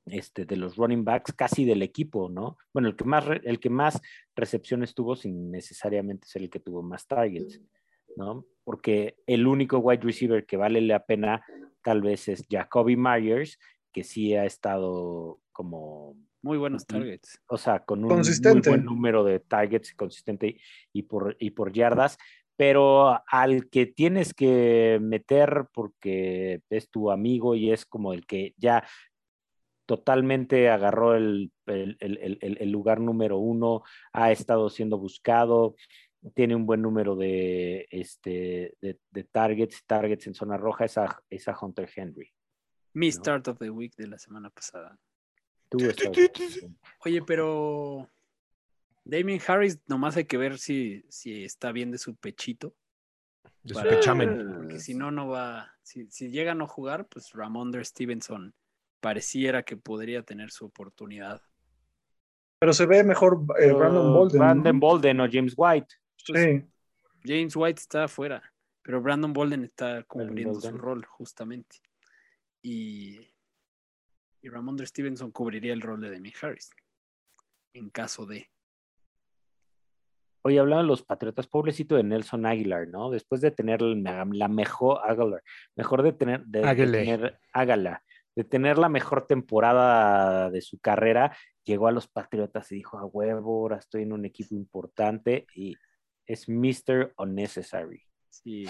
este, 0.06 0.44
de 0.44 0.56
los 0.56 0.76
running 0.76 1.04
backs, 1.04 1.32
casi 1.34 1.64
del 1.64 1.82
equipo, 1.82 2.28
¿no? 2.28 2.56
Bueno, 2.72 2.88
el 2.88 2.96
que 2.96 3.04
más, 3.04 3.24
el 3.44 3.60
que 3.60 3.70
más 3.70 4.00
recepciones 4.34 4.94
tuvo 4.94 5.14
sin 5.14 5.50
necesariamente 5.50 6.26
ser 6.26 6.42
el 6.42 6.50
que 6.50 6.60
tuvo 6.60 6.82
más 6.82 7.06
targets, 7.06 7.60
¿no? 8.16 8.46
Porque 8.64 9.16
el 9.26 9.46
único 9.46 9.78
wide 9.78 10.02
receiver 10.02 10.46
que 10.46 10.56
vale 10.56 10.80
la 10.80 11.04
pena 11.04 11.44
tal 11.82 12.00
vez 12.02 12.28
es 12.28 12.44
Jacoby 12.50 12.96
Myers, 12.96 13.58
que 13.92 14.04
sí 14.04 14.34
ha 14.34 14.44
estado 14.44 15.40
como 15.52 16.16
Muy 16.42 16.58
buenos 16.58 16.86
targets. 16.86 17.40
o 17.48 17.56
sea, 17.58 17.84
con 17.84 18.02
un 18.04 18.08
Consistente. 18.08 18.70
muy 18.70 18.76
buen 18.78 18.84
número 18.84 19.24
de 19.24 19.40
targets 19.40 19.94
consistente 19.94 20.60
y 20.92 21.02
por, 21.02 21.36
y 21.38 21.50
por 21.50 21.72
yardas, 21.72 22.16
pero 22.56 23.20
al 23.26 23.68
que 23.70 23.86
tienes 23.86 24.34
que 24.34 24.98
meter 25.02 25.66
porque 25.72 26.60
es 26.70 26.90
tu 26.90 27.10
amigo 27.10 27.54
y 27.54 27.70
es 27.72 27.86
como 27.86 28.12
el 28.12 28.26
que 28.26 28.54
ya 28.58 28.84
totalmente 29.86 30.68
agarró 30.68 31.16
el, 31.16 31.50
el- 31.66 31.96
el- 32.00 32.38
el- 32.40 32.58
el 32.60 32.70
lugar 32.70 33.00
número 33.00 33.38
uno, 33.38 33.82
ha 34.12 34.30
estado 34.30 34.70
siendo 34.70 34.98
buscado, 34.98 35.74
tiene 36.34 36.54
un 36.54 36.64
buen 36.66 36.80
número 36.82 37.16
de, 37.16 37.88
este, 37.90 38.74
de, 38.80 38.98
de 39.10 39.24
targets, 39.24 39.84
targets 39.86 40.26
en 40.28 40.34
zona 40.34 40.56
roja, 40.56 40.84
es 40.84 40.96
a, 40.98 41.20
es 41.28 41.48
a 41.48 41.56
Hunter 41.60 41.88
Henry. 41.94 42.30
Mi 42.92 43.08
No. 43.08 43.12
start 43.12 43.48
of 43.48 43.58
the 43.58 43.70
week 43.70 43.94
de 43.96 44.06
la 44.06 44.18
semana 44.18 44.50
pasada. 44.50 44.98
Tú 45.68 45.78
Oye, 47.04 47.22
pero 47.22 48.08
Damien 49.04 49.40
Harris, 49.46 49.78
nomás 49.86 50.16
hay 50.16 50.24
que 50.24 50.36
ver 50.36 50.58
si, 50.58 51.04
si 51.08 51.44
está 51.44 51.72
bien 51.72 51.90
de 51.90 51.98
su 51.98 52.16
pechito. 52.16 52.74
De 53.62 53.74
su 53.74 53.82
pechamen. 53.82 54.54
Porque 54.54 54.80
si 54.80 54.94
no, 54.94 55.10
no 55.10 55.28
va. 55.28 55.72
Si, 55.82 56.10
si 56.10 56.30
llega 56.30 56.52
a 56.52 56.54
no 56.54 56.66
jugar, 56.66 57.06
pues 57.06 57.32
Ramondre 57.32 57.84
Stevenson 57.84 58.54
pareciera 59.00 59.62
que 59.62 59.76
podría 59.76 60.22
tener 60.22 60.50
su 60.50 60.66
oportunidad. 60.66 61.40
Pero 62.58 62.72
se 62.72 62.86
ve 62.86 63.02
mejor 63.04 63.40
eh, 63.58 63.72
Brandon 63.72 64.12
Bolden. 64.12 64.38
¿no? 64.38 64.44
Brandon 64.44 64.80
Bolden 64.80 65.20
o 65.20 65.28
James 65.30 65.54
White. 65.56 65.94
Sí. 66.16 66.62
James 67.24 67.56
White 67.56 67.80
está 67.80 68.04
afuera, 68.04 68.42
pero 68.82 69.00
Brandon 69.00 69.32
Bolden 69.32 69.64
está 69.64 70.02
cubriendo 70.04 70.60
su 70.60 70.76
rol, 70.76 71.04
justamente. 71.04 71.78
Y, 72.62 73.18
y 74.42 74.48
Ramondre 74.48 74.86
Stevenson 74.86 75.30
cubriría 75.30 75.72
el 75.72 75.80
rol 75.80 76.00
de 76.00 76.10
Demi 76.10 76.32
Harris. 76.40 76.70
En 77.72 77.90
caso 77.90 78.26
de. 78.26 78.48
Oye, 80.42 80.58
hablaban 80.58 80.86
los 80.86 81.02
Patriotas, 81.02 81.46
pobrecito 81.46 81.96
de 81.96 82.02
Nelson 82.02 82.46
Aguilar, 82.46 82.88
¿no? 82.88 83.10
Después 83.10 83.40
de 83.40 83.50
tener 83.50 83.82
la, 83.82 84.24
mejor, 84.48 85.00
Aguilar, 85.04 85.42
mejor 85.76 86.02
de 86.02 86.12
tener, 86.12 86.44
de, 86.46 86.60
de 86.60 86.68
Águile. 86.68 86.98
tener, 86.98 87.40
hágala, 87.52 88.02
de 88.34 88.44
tener 88.44 88.78
la 88.78 88.88
mejor 88.88 89.26
temporada 89.26 90.50
de 90.50 90.62
su 90.62 90.78
carrera, 90.78 91.36
llegó 91.64 91.88
a 91.88 91.92
los 91.92 92.08
Patriotas 92.08 92.72
y 92.72 92.76
dijo, 92.76 92.98
a 92.98 93.04
huevo, 93.04 93.60
ahora 93.60 93.76
estoy 93.76 94.02
en 94.02 94.12
un 94.12 94.24
equipo 94.24 94.54
importante 94.54 95.46
y 95.54 95.76
es 96.26 96.48
Mr. 96.48 97.12
Unnecessary. 97.18 98.02
Sí, 98.28 98.66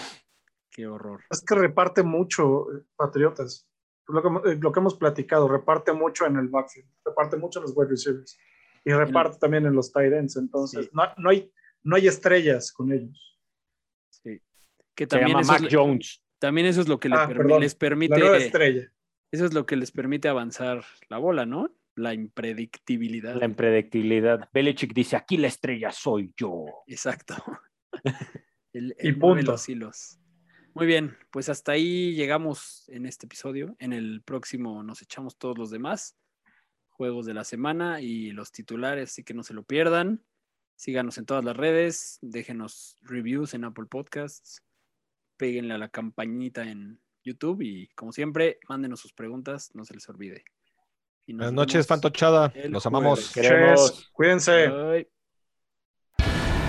qué 0.69 0.87
horror. 0.87 1.23
Es 1.29 1.41
que 1.41 1.55
reparte 1.55 2.03
mucho, 2.03 2.71
eh, 2.71 2.83
Patriotas. 2.95 3.67
Lo 4.07 4.21
que, 4.41 4.51
eh, 4.51 4.57
lo 4.59 4.71
que 4.71 4.79
hemos 4.79 4.95
platicado, 4.97 5.47
reparte 5.47 5.93
mucho 5.93 6.25
en 6.25 6.35
el 6.37 6.47
backfield, 6.49 6.87
reparte 7.05 7.37
mucho 7.37 7.59
en 7.59 7.63
los 7.63 7.73
wide 7.75 7.89
receivers 7.89 8.37
y 8.83 8.91
reparte 8.91 9.37
también 9.39 9.65
en 9.65 9.73
los 9.73 9.91
tight 9.91 10.11
ends. 10.13 10.35
Entonces, 10.37 10.85
Sí. 10.85 10.91
no, 10.93 11.03
no 11.17 11.29
hay, 11.29 11.51
no 11.83 11.95
hay 11.95 12.07
estrellas 12.07 12.71
con 12.71 12.91
ellos. 12.91 13.39
Sí. 14.09 14.41
Que 14.95 15.03
Se 15.03 15.07
también 15.07 15.29
llama 15.29 15.41
eso, 15.41 15.51
Mac 15.53 15.63
es, 15.63 15.73
Jones. 15.73 16.23
también 16.39 16.67
eso 16.67 16.81
es 16.81 16.87
lo 16.87 16.99
que 16.99 17.09
le 17.09 17.15
Ah, 17.15 17.29
permi- 17.29 17.59
les 17.59 17.73
La 17.73 17.79
permite. 17.79 18.19
nueva 18.19 18.37
estrella. 18.37 18.91
Eso 19.31 19.45
es 19.45 19.53
lo 19.53 19.65
que 19.65 19.77
les 19.77 19.91
permite 19.91 20.27
avanzar 20.27 20.83
la 21.07 21.17
bola, 21.17 21.45
¿no? 21.45 21.69
La 21.95 22.13
impredictibilidad. 22.13 23.35
La 23.35 23.45
impredictibilidad. 23.45 24.49
Belichick 24.53 24.93
dice, 24.93 25.15
aquí 25.15 25.37
la 25.37 25.47
estrella 25.47 25.91
soy 25.91 26.33
yo. 26.35 26.65
Exacto. 26.87 27.35
El, 28.73 28.95
Y 28.99 29.09
el 29.09 29.19
punto. 29.19 29.51
los 29.51 29.67
hilos. 29.69 30.17
Muy 30.73 30.85
bien, 30.87 31.17
pues 31.31 31.49
hasta 31.49 31.73
ahí 31.73 32.13
llegamos 32.15 32.85
en 32.89 33.05
este 33.05 33.25
episodio. 33.25 33.75
En 33.79 33.91
el 33.93 34.21
próximo 34.23 34.83
nos 34.83 35.01
echamos 35.01 35.37
todos 35.37 35.57
los 35.57 35.69
demás 35.69 36.17
juegos 36.89 37.25
de 37.25 37.33
la 37.33 37.43
semana 37.43 37.99
y 38.01 38.31
los 38.31 38.51
titulares, 38.51 39.11
así 39.11 39.23
que 39.23 39.33
no 39.33 39.43
se 39.43 39.53
lo 39.53 39.63
pierdan. 39.63 40.23
Síganos 40.75 41.17
en 41.17 41.25
todas 41.25 41.43
las 41.43 41.57
redes, 41.57 42.17
déjenos 42.21 42.97
reviews 43.01 43.53
en 43.53 43.65
Apple 43.65 43.85
Podcasts, 43.85 44.63
péguenle 45.37 45.73
a 45.73 45.77
la 45.77 45.89
campanita 45.89 46.63
en 46.69 46.99
YouTube 47.23 47.61
y 47.61 47.87
como 47.89 48.11
siempre, 48.11 48.59
mándenos 48.69 48.99
sus 48.99 49.13
preguntas, 49.13 49.71
no 49.75 49.83
se 49.85 49.93
les 49.93 50.07
olvide. 50.09 50.43
Buenas 51.27 51.53
noches, 51.53 51.85
Fantochada. 51.87 52.51
Los 52.69 52.85
amamos. 52.85 53.31
Queremos- 53.31 54.09
Cuídense. 54.13 54.67
Bye. 54.69 55.20